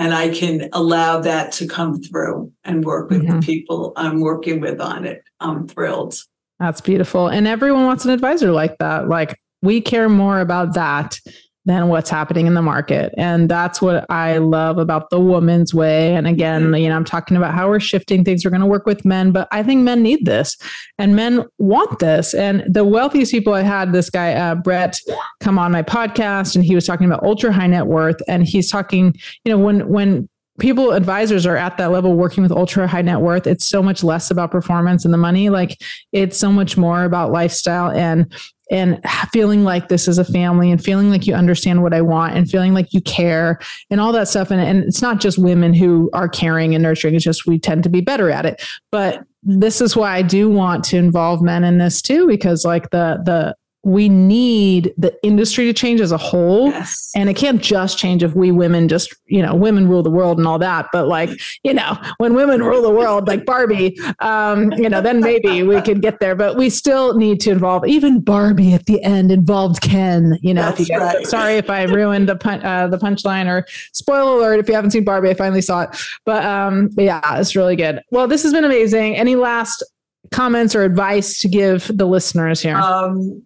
And 0.00 0.14
I 0.14 0.30
can 0.30 0.70
allow 0.72 1.20
that 1.20 1.52
to 1.52 1.66
come 1.66 2.02
through 2.02 2.50
and 2.64 2.86
work 2.86 3.10
with 3.10 3.22
mm-hmm. 3.22 3.38
the 3.38 3.46
people 3.46 3.92
I'm 3.96 4.20
working 4.20 4.58
with 4.58 4.80
on 4.80 5.04
it. 5.04 5.22
I'm 5.40 5.68
thrilled. 5.68 6.14
That's 6.58 6.80
beautiful. 6.80 7.28
And 7.28 7.46
everyone 7.46 7.84
wants 7.84 8.06
an 8.06 8.10
advisor 8.10 8.50
like 8.50 8.78
that. 8.78 9.08
Like, 9.08 9.38
we 9.60 9.82
care 9.82 10.08
more 10.08 10.40
about 10.40 10.72
that 10.72 11.18
than 11.66 11.88
what's 11.88 12.08
happening 12.08 12.46
in 12.46 12.54
the 12.54 12.62
market. 12.62 13.12
And 13.18 13.48
that's 13.48 13.82
what 13.82 14.06
I 14.08 14.38
love 14.38 14.78
about 14.78 15.10
the 15.10 15.20
woman's 15.20 15.74
way. 15.74 16.14
And 16.14 16.26
again, 16.26 16.64
mm-hmm. 16.64 16.74
you 16.76 16.88
know, 16.88 16.96
I'm 16.96 17.04
talking 17.04 17.36
about 17.36 17.54
how 17.54 17.68
we're 17.68 17.80
shifting 17.80 18.24
things. 18.24 18.44
We're 18.44 18.50
going 18.50 18.62
to 18.62 18.66
work 18.66 18.86
with 18.86 19.04
men, 19.04 19.30
but 19.30 19.46
I 19.52 19.62
think 19.62 19.82
men 19.82 20.02
need 20.02 20.24
this 20.24 20.56
and 20.98 21.14
men 21.14 21.44
want 21.58 21.98
this. 21.98 22.32
And 22.32 22.64
the 22.66 22.84
wealthiest 22.84 23.30
people 23.30 23.52
I 23.52 23.62
had 23.62 23.92
this 23.92 24.08
guy, 24.08 24.32
uh, 24.32 24.54
Brett, 24.54 24.98
come 25.40 25.58
on 25.58 25.72
my 25.72 25.82
podcast 25.82 26.54
and 26.54 26.64
he 26.64 26.74
was 26.74 26.86
talking 26.86 27.06
about 27.06 27.22
ultra 27.22 27.52
high 27.52 27.66
net 27.66 27.86
worth. 27.86 28.20
And 28.26 28.46
he's 28.46 28.70
talking, 28.70 29.14
you 29.44 29.52
know, 29.52 29.58
when, 29.58 29.88
when, 29.88 30.28
people 30.58 30.92
advisors 30.92 31.46
are 31.46 31.56
at 31.56 31.78
that 31.78 31.90
level 31.90 32.14
working 32.14 32.42
with 32.42 32.52
ultra 32.52 32.86
high 32.86 33.00
net 33.00 33.20
worth 33.20 33.46
it's 33.46 33.64
so 33.64 33.82
much 33.82 34.04
less 34.04 34.30
about 34.30 34.50
performance 34.50 35.06
and 35.06 35.14
the 35.14 35.18
money 35.18 35.48
like 35.48 35.80
it's 36.12 36.36
so 36.36 36.52
much 36.52 36.76
more 36.76 37.04
about 37.04 37.32
lifestyle 37.32 37.90
and 37.90 38.30
and 38.70 39.00
feeling 39.32 39.64
like 39.64 39.88
this 39.88 40.06
is 40.06 40.18
a 40.18 40.24
family 40.24 40.70
and 40.70 40.82
feeling 40.82 41.10
like 41.10 41.26
you 41.26 41.34
understand 41.34 41.82
what 41.82 41.92
I 41.92 42.00
want 42.00 42.36
and 42.36 42.48
feeling 42.48 42.72
like 42.72 42.92
you 42.92 43.00
care 43.00 43.58
and 43.90 44.00
all 44.00 44.12
that 44.12 44.28
stuff. 44.28 44.50
And, 44.50 44.60
and 44.60 44.84
it's 44.84 45.02
not 45.02 45.20
just 45.20 45.38
women 45.38 45.74
who 45.74 46.08
are 46.12 46.28
caring 46.28 46.74
and 46.74 46.82
nurturing, 46.82 47.14
it's 47.14 47.24
just 47.24 47.46
we 47.46 47.58
tend 47.58 47.82
to 47.82 47.88
be 47.88 48.00
better 48.00 48.30
at 48.30 48.46
it. 48.46 48.62
But 48.90 49.24
this 49.42 49.80
is 49.80 49.96
why 49.96 50.14
I 50.14 50.22
do 50.22 50.48
want 50.48 50.84
to 50.84 50.96
involve 50.96 51.42
men 51.42 51.64
in 51.64 51.78
this 51.78 52.00
too, 52.00 52.26
because 52.26 52.64
like 52.64 52.90
the 52.90 53.20
the 53.24 53.56
we 53.82 54.10
need 54.10 54.92
the 54.98 55.16
industry 55.22 55.64
to 55.64 55.72
change 55.72 56.00
as 56.00 56.12
a 56.12 56.18
whole. 56.18 56.68
Yes. 56.68 57.10
and 57.16 57.30
it 57.30 57.34
can't 57.34 57.62
just 57.62 57.96
change 57.98 58.22
if 58.22 58.34
we 58.34 58.50
women 58.52 58.88
just 58.88 59.14
you 59.26 59.40
know 59.40 59.54
women 59.54 59.88
rule 59.88 60.02
the 60.02 60.10
world 60.10 60.36
and 60.38 60.46
all 60.46 60.58
that. 60.58 60.86
But 60.92 61.08
like 61.08 61.30
you 61.62 61.72
know 61.72 61.96
when 62.18 62.34
women 62.34 62.62
rule 62.62 62.82
the 62.82 62.90
world 62.90 63.26
like 63.26 63.46
barbie 63.46 63.98
um 64.18 64.72
you 64.72 64.88
know 64.88 65.00
then 65.00 65.20
maybe 65.20 65.62
we 65.62 65.80
could 65.80 66.02
get 66.02 66.20
there. 66.20 66.34
But 66.34 66.56
we 66.56 66.68
still 66.68 67.14
need 67.14 67.40
to 67.40 67.50
involve 67.50 67.86
even 67.86 68.20
barbie 68.20 68.74
at 68.74 68.86
the 68.86 69.02
end 69.02 69.32
involved 69.32 69.80
ken 69.80 70.38
you 70.42 70.52
know 70.52 70.62
That's 70.62 70.80
if 70.80 70.88
you 70.88 70.98
guys, 70.98 71.14
right. 71.14 71.26
sorry 71.26 71.54
if 71.54 71.70
i 71.70 71.82
ruined 71.84 72.28
the 72.28 72.36
pun- 72.36 72.62
uh, 72.64 72.86
the 72.88 72.98
punchline 72.98 73.46
or 73.46 73.66
spoiler 73.92 74.36
alert 74.38 74.60
if 74.60 74.68
you 74.68 74.74
haven't 74.74 74.90
seen 74.90 75.04
barbie 75.04 75.30
i 75.30 75.34
finally 75.34 75.62
saw 75.62 75.82
it. 75.82 75.96
But 76.26 76.44
um 76.44 76.90
yeah 76.98 77.38
it's 77.38 77.56
really 77.56 77.76
good. 77.76 78.00
Well 78.10 78.28
this 78.28 78.42
has 78.42 78.52
been 78.52 78.64
amazing. 78.64 79.16
Any 79.16 79.36
last 79.36 79.82
comments 80.30 80.74
or 80.74 80.82
advice 80.82 81.38
to 81.38 81.48
give 81.48 81.90
the 81.96 82.04
listeners 82.06 82.60
here? 82.60 82.76
Um 82.76 83.42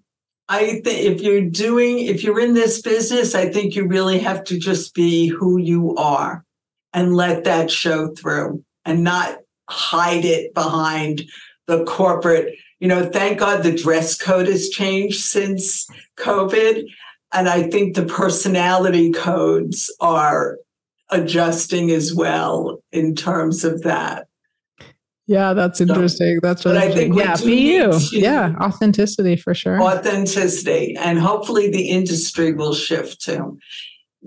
I 0.48 0.80
think 0.84 0.86
if 0.86 1.20
you're 1.22 1.48
doing, 1.48 2.00
if 2.00 2.22
you're 2.22 2.40
in 2.40 2.54
this 2.54 2.82
business, 2.82 3.34
I 3.34 3.50
think 3.50 3.74
you 3.74 3.86
really 3.86 4.18
have 4.18 4.44
to 4.44 4.58
just 4.58 4.94
be 4.94 5.28
who 5.28 5.58
you 5.58 5.94
are 5.96 6.44
and 6.92 7.16
let 7.16 7.44
that 7.44 7.70
show 7.70 8.14
through 8.14 8.62
and 8.84 9.02
not 9.02 9.38
hide 9.70 10.24
it 10.24 10.52
behind 10.52 11.22
the 11.66 11.84
corporate. 11.84 12.54
You 12.78 12.88
know, 12.88 13.08
thank 13.08 13.38
God 13.38 13.62
the 13.62 13.74
dress 13.74 14.16
code 14.16 14.46
has 14.48 14.68
changed 14.68 15.20
since 15.20 15.86
COVID. 16.18 16.84
And 17.32 17.48
I 17.48 17.68
think 17.68 17.94
the 17.94 18.04
personality 18.04 19.12
codes 19.12 19.94
are 20.00 20.58
adjusting 21.10 21.90
as 21.90 22.14
well 22.14 22.82
in 22.92 23.14
terms 23.14 23.64
of 23.64 23.82
that. 23.82 24.26
Yeah, 25.26 25.54
that's 25.54 25.80
interesting. 25.80 26.38
That's 26.42 26.64
what 26.64 26.76
I 26.76 26.92
think. 26.92 27.16
Yeah, 27.16 27.36
be 27.36 27.72
you. 27.72 27.98
Yeah, 28.12 28.54
authenticity 28.60 29.36
for 29.36 29.54
sure. 29.54 29.80
Authenticity, 29.80 30.96
and 30.96 31.18
hopefully 31.18 31.70
the 31.70 31.88
industry 31.88 32.52
will 32.52 32.74
shift 32.74 33.22
too 33.22 33.58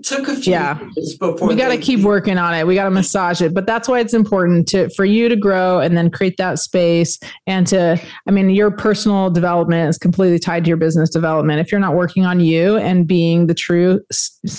took 0.02 0.28
a 0.28 0.36
few 0.36 0.52
yeah. 0.52 0.74
before 1.18 1.48
we 1.48 1.54
got 1.54 1.68
to 1.68 1.78
keep 1.78 2.00
working 2.00 2.38
on 2.38 2.54
it. 2.54 2.66
We 2.66 2.74
got 2.74 2.84
to 2.84 2.90
massage 2.90 3.40
it. 3.40 3.52
But 3.54 3.66
that's 3.66 3.88
why 3.88 4.00
it's 4.00 4.14
important 4.14 4.68
to 4.68 4.88
for 4.90 5.04
you 5.04 5.28
to 5.28 5.36
grow 5.36 5.80
and 5.80 5.96
then 5.96 6.10
create 6.10 6.36
that 6.36 6.58
space 6.58 7.18
and 7.46 7.66
to 7.66 8.00
i 8.26 8.30
mean 8.30 8.50
your 8.50 8.70
personal 8.70 9.30
development 9.30 9.88
is 9.88 9.98
completely 9.98 10.38
tied 10.38 10.64
to 10.64 10.68
your 10.68 10.76
business 10.76 11.10
development. 11.10 11.60
If 11.60 11.72
you're 11.72 11.80
not 11.80 11.94
working 11.94 12.24
on 12.24 12.40
you 12.40 12.76
and 12.76 13.06
being 13.06 13.46
the 13.46 13.54
true 13.54 14.00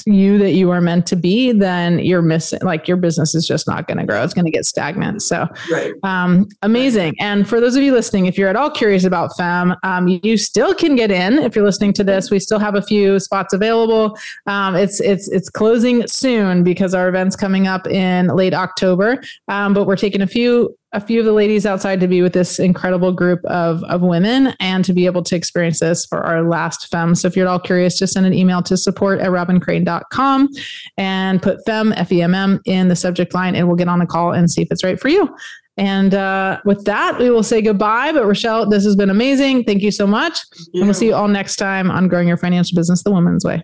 you 0.05 0.37
that 0.39 0.51
you 0.51 0.71
are 0.71 0.81
meant 0.81 1.05
to 1.07 1.15
be 1.15 1.51
then 1.51 1.99
you're 1.99 2.21
missing 2.21 2.59
like 2.61 2.87
your 2.87 2.97
business 2.97 3.33
is 3.33 3.47
just 3.47 3.67
not 3.67 3.87
going 3.87 3.97
to 3.97 4.05
grow. 4.05 4.23
It's 4.23 4.33
going 4.33 4.45
to 4.45 4.51
get 4.51 4.65
stagnant. 4.65 5.21
So 5.21 5.47
right. 5.71 5.93
um, 6.03 6.47
amazing. 6.61 7.15
And 7.19 7.47
for 7.47 7.59
those 7.59 7.75
of 7.75 7.83
you 7.83 7.93
listening 7.93 8.25
if 8.25 8.37
you're 8.37 8.49
at 8.49 8.55
all 8.55 8.71
curious 8.71 9.03
about 9.03 9.31
FEMM 9.31 9.77
um, 9.83 10.07
you 10.07 10.37
still 10.37 10.73
can 10.73 10.95
get 10.95 11.11
in 11.11 11.39
if 11.39 11.55
you're 11.55 11.65
listening 11.65 11.93
to 11.93 12.03
this. 12.03 12.31
We 12.31 12.39
still 12.39 12.59
have 12.59 12.75
a 12.75 12.81
few 12.81 13.19
spots 13.19 13.53
available. 13.53 14.17
Um, 14.45 14.75
it's 14.75 14.99
it's 14.99 15.28
it's 15.29 15.49
closing 15.49 16.07
soon 16.07 16.63
because 16.63 16.93
our 16.93 17.07
event's 17.07 17.35
coming 17.35 17.67
up 17.67 17.87
in 17.87 18.27
late 18.27 18.53
October. 18.53 19.21
Um, 19.47 19.73
but 19.73 19.85
we're 19.85 19.95
taking 19.95 20.21
a 20.21 20.27
few 20.27 20.75
a 20.91 20.99
few 20.99 21.19
of 21.19 21.25
the 21.25 21.33
ladies 21.33 21.67
outside 21.67 21.99
to 21.99 22.07
be 22.07 22.21
with 22.23 22.33
this 22.33 22.57
incredible 22.57 23.11
group 23.11 23.45
of, 23.45 23.83
of 23.83 24.01
women 24.01 24.55
and 24.59 24.83
to 24.83 24.91
be 24.91 25.05
able 25.05 25.21
to 25.21 25.35
experience 25.35 25.79
this 25.79 26.03
for 26.05 26.23
our 26.23 26.41
last 26.41 26.91
FEMM. 26.91 27.15
So 27.15 27.27
if 27.27 27.35
you're 27.35 27.47
at 27.47 27.51
all 27.51 27.59
curious, 27.59 27.99
just 27.99 28.13
send 28.13 28.25
an 28.25 28.33
email 28.33 28.63
to 28.63 28.75
support 28.75 29.19
at 29.19 29.29
robyncrane.com 29.29 30.49
and 30.97 31.41
put 31.43 31.59
FEMM, 31.67 31.93
F-E-M-M 31.95 32.61
in 32.65 32.87
the 32.87 32.95
subject 32.95 33.35
line 33.35 33.55
and 33.55 33.67
we'll 33.67 33.77
get 33.77 33.87
on 33.87 34.01
a 34.01 34.07
call 34.07 34.33
and 34.33 34.49
see 34.49 34.63
if 34.63 34.69
it's 34.71 34.83
right 34.83 34.99
for 34.99 35.09
you. 35.09 35.29
And 35.77 36.13
uh, 36.13 36.59
with 36.65 36.83
that, 36.85 37.19
we 37.19 37.29
will 37.29 37.43
say 37.43 37.61
goodbye. 37.61 38.11
But 38.11 38.25
Rochelle, 38.25 38.67
this 38.69 38.83
has 38.83 38.95
been 38.95 39.09
amazing. 39.09 39.63
Thank 39.63 39.81
you 39.81 39.91
so 39.91 40.05
much. 40.05 40.39
And 40.73 40.83
we'll 40.83 40.93
see 40.93 41.07
you 41.07 41.15
all 41.15 41.29
next 41.29 41.55
time 41.55 41.89
on 41.89 42.09
Growing 42.09 42.27
Your 42.27 42.35
Financial 42.35 42.75
Business 42.75 43.03
the 43.03 43.11
Woman's 43.11 43.45
Way. 43.45 43.63